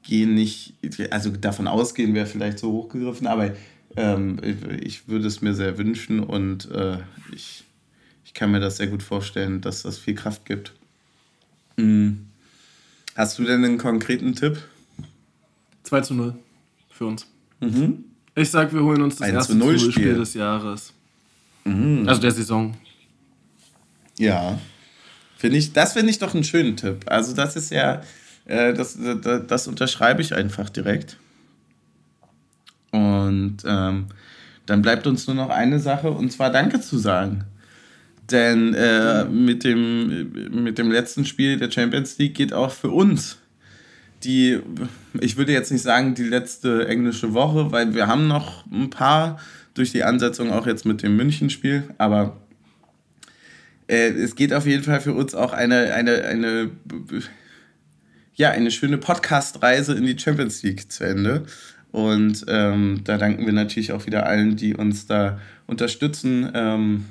gehe 0.02 0.26
nicht, 0.26 0.74
also 1.10 1.30
davon 1.30 1.66
ausgehen 1.68 2.14
wäre 2.14 2.26
vielleicht 2.26 2.58
so 2.58 2.72
hochgegriffen, 2.72 3.26
aber 3.26 3.52
ähm, 3.96 4.38
ich 4.80 5.08
würde 5.08 5.26
es 5.26 5.40
mir 5.40 5.54
sehr 5.54 5.78
wünschen 5.78 6.20
und 6.20 6.70
äh, 6.70 6.98
ich, 7.32 7.64
ich 8.24 8.34
kann 8.34 8.50
mir 8.50 8.60
das 8.60 8.76
sehr 8.76 8.86
gut 8.86 9.02
vorstellen, 9.02 9.60
dass 9.60 9.82
das 9.82 9.98
viel 9.98 10.14
Kraft 10.14 10.44
gibt. 10.44 10.72
Mhm. 11.76 12.26
Hast 13.14 13.38
du 13.38 13.44
denn 13.44 13.64
einen 13.64 13.78
konkreten 13.78 14.34
Tipp? 14.34 14.58
2 15.82 16.00
zu 16.02 16.14
0 16.14 16.34
für 16.90 17.06
uns. 17.06 17.26
Mhm. 17.60 18.04
Ich 18.34 18.50
sag, 18.50 18.72
wir 18.72 18.82
holen 18.82 19.02
uns 19.02 19.16
das 19.16 19.28
erste 19.28 19.54
0 19.54 19.78
Spiel. 19.78 19.92
Spiel 19.92 20.14
des 20.14 20.34
Jahres. 20.34 20.92
Mhm. 21.64 22.08
Also 22.08 22.20
der 22.20 22.30
Saison. 22.30 22.74
Ja. 24.18 24.58
Finde 25.36 25.56
ich, 25.56 25.72
das 25.72 25.92
finde 25.92 26.10
ich 26.10 26.18
doch 26.18 26.34
einen 26.34 26.44
schönen 26.44 26.76
Tipp. 26.76 27.04
Also, 27.06 27.34
das 27.34 27.56
ist 27.56 27.70
ja, 27.70 28.02
das, 28.48 28.98
das, 29.22 29.46
das, 29.46 29.68
unterschreibe 29.68 30.22
ich 30.22 30.34
einfach 30.34 30.70
direkt. 30.70 31.18
Und 32.90 33.58
ähm, 33.64 34.06
dann 34.66 34.82
bleibt 34.82 35.06
uns 35.06 35.26
nur 35.26 35.36
noch 35.36 35.50
eine 35.50 35.78
Sache, 35.78 36.10
und 36.10 36.32
zwar 36.32 36.50
Danke 36.50 36.80
zu 36.80 36.98
sagen. 36.98 37.44
Denn 38.30 38.74
äh, 38.74 39.24
mit, 39.24 39.64
dem, 39.64 40.64
mit 40.64 40.78
dem 40.78 40.90
letzten 40.90 41.24
Spiel 41.24 41.58
der 41.58 41.70
Champions 41.70 42.18
League 42.18 42.34
geht 42.34 42.52
auch 42.52 42.72
für 42.72 42.90
uns 42.90 43.38
die, 44.24 44.60
ich 45.20 45.36
würde 45.36 45.52
jetzt 45.52 45.70
nicht 45.70 45.82
sagen, 45.82 46.14
die 46.14 46.24
letzte 46.24 46.88
englische 46.88 47.34
Woche, 47.34 47.70
weil 47.70 47.94
wir 47.94 48.06
haben 48.06 48.26
noch 48.26 48.66
ein 48.70 48.90
paar 48.90 49.38
durch 49.74 49.92
die 49.92 50.04
Ansetzung 50.04 50.50
auch 50.50 50.66
jetzt 50.66 50.84
mit 50.84 51.02
dem 51.02 51.16
München-Spiel, 51.16 51.84
aber 51.98 52.36
äh, 53.86 54.08
es 54.08 54.34
geht 54.34 54.52
auf 54.52 54.66
jeden 54.66 54.82
Fall 54.82 55.00
für 55.00 55.14
uns 55.14 55.34
auch 55.34 55.52
eine, 55.52 55.94
eine, 55.94 56.24
eine, 56.24 56.70
ja, 58.38 58.52
eine 58.52 58.70
schöne 58.70 58.98
Podcast-Reise 58.98 59.94
in 59.94 60.06
die 60.06 60.16
Champions 60.16 60.62
League 60.62 60.92
zu 60.92 61.02
Ende. 61.02 61.42
Und 61.90 62.44
ähm, 62.46 63.00
da 63.02 63.18
danken 63.18 63.44
wir 63.44 63.52
natürlich 63.52 63.90
auch 63.90 64.06
wieder 64.06 64.26
allen, 64.26 64.54
die 64.54 64.76
uns 64.76 65.06
da 65.06 65.40
unterstützen, 65.66 66.48
ähm, 66.54 67.04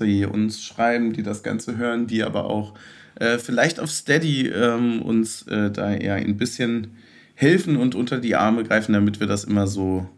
die 0.00 0.26
uns 0.26 0.64
schreiben, 0.64 1.12
die 1.12 1.22
das 1.22 1.44
Ganze 1.44 1.76
hören, 1.76 2.08
die 2.08 2.24
aber 2.24 2.46
auch 2.46 2.74
äh, 3.20 3.38
vielleicht 3.38 3.78
auf 3.78 3.92
Steady 3.92 4.48
ähm, 4.48 5.00
uns 5.02 5.42
äh, 5.42 5.70
da 5.70 5.94
eher 5.94 6.14
ein 6.16 6.36
bisschen 6.36 6.88
helfen 7.34 7.76
und 7.76 7.94
unter 7.94 8.18
die 8.18 8.34
Arme 8.34 8.64
greifen, 8.64 8.94
damit 8.94 9.20
wir 9.20 9.28
das 9.28 9.44
immer 9.44 9.68
so 9.68 10.08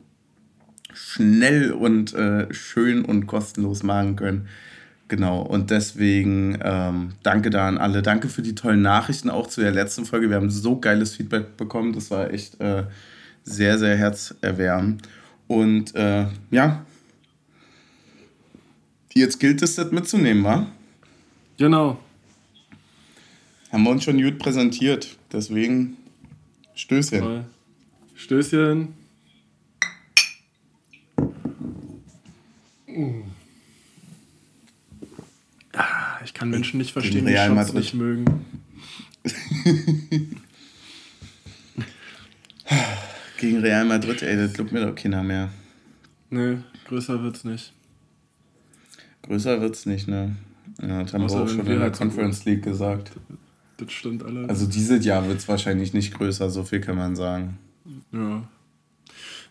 schnell 0.95 1.71
und 1.73 2.15
äh, 2.15 2.47
schön 2.55 3.05
und 3.05 3.27
kostenlos 3.27 3.83
machen 3.83 4.17
können. 4.17 4.49
Genau, 5.11 5.43
und 5.43 5.73
deswegen 5.73 6.57
ähm, 6.63 7.15
danke 7.25 7.51
da 7.51 7.67
an 7.67 7.79
alle. 7.79 8.01
Danke 8.01 8.29
für 8.29 8.43
die 8.43 8.55
tollen 8.55 8.81
Nachrichten 8.81 9.29
auch 9.29 9.49
zu 9.49 9.61
der 9.61 9.73
letzten 9.73 10.05
Folge. 10.05 10.29
Wir 10.29 10.37
haben 10.37 10.51
so 10.51 10.79
geiles 10.79 11.17
Feedback 11.17 11.57
bekommen. 11.57 11.93
Das 11.93 12.13
war 12.13 12.33
echt 12.33 12.61
äh, 12.61 12.85
sehr, 13.43 13.77
sehr 13.81 13.97
herzerwärmend. 13.97 15.03
Und 15.49 15.97
äh, 15.97 16.27
ja, 16.53 16.87
jetzt 19.13 19.41
gilt 19.41 19.63
es, 19.63 19.75
das 19.75 19.91
mitzunehmen, 19.91 20.45
wa? 20.45 20.69
Genau. 21.59 21.99
Haben 23.73 23.83
wir 23.83 23.91
uns 23.91 24.05
schon 24.05 24.23
gut 24.23 24.39
präsentiert. 24.39 25.19
Deswegen 25.33 25.97
Stößchen. 26.77 27.47
Stößchen. 28.15 28.95
Ah, 35.73 36.19
ich 36.25 36.35
kann 36.35 36.51
Menschen 36.51 36.79
nicht 36.79 36.93
verstehen, 36.93 37.27
die 37.27 37.33
Real 37.33 37.49
Shots 37.55 37.73
nicht 37.73 37.95
mögen. 37.95 38.45
Gegen 43.39 43.59
Real 43.59 43.85
Madrid, 43.85 44.23
ey, 44.23 44.37
das 44.37 44.53
glaubt 44.53 44.73
mir 44.73 44.85
doch 44.85 44.95
keiner 44.95 45.23
mehr. 45.23 45.51
Nö, 46.31 46.59
größer 46.87 47.23
wird's 47.23 47.45
nicht. 47.45 47.73
Größer 49.23 49.61
wird's 49.61 49.87
nicht, 49.87 50.09
ne? 50.09 50.37
Ja, 50.83 51.03
das 51.03 51.13
haben 51.13 51.29
wir 51.29 51.31
auch 51.31 51.49
schon 51.49 51.67
in 51.67 51.79
der 51.79 51.91
Conference 51.91 52.45
League 52.45 52.63
gesagt. 52.63 53.13
Das 53.77 53.93
stimmt 53.93 54.23
alles. 54.25 54.49
Also 54.49 54.67
dieses 54.67 55.05
Jahr 55.05 55.27
wird 55.27 55.39
es 55.39 55.49
wahrscheinlich 55.49 55.93
nicht 55.95 56.15
größer, 56.15 56.51
so 56.51 56.65
viel 56.65 56.81
kann 56.81 56.97
man 56.97 57.17
sagen. 57.17 57.59
Ja. 58.13 58.49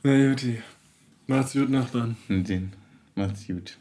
Na 0.04 0.16
Juti. 0.16 0.62
Macht's 1.28 1.54
gut, 1.54 1.70
Nachbarn. 1.70 2.16
Den. 2.28 2.74
Macht's 3.16 3.46
gut. 3.48 3.78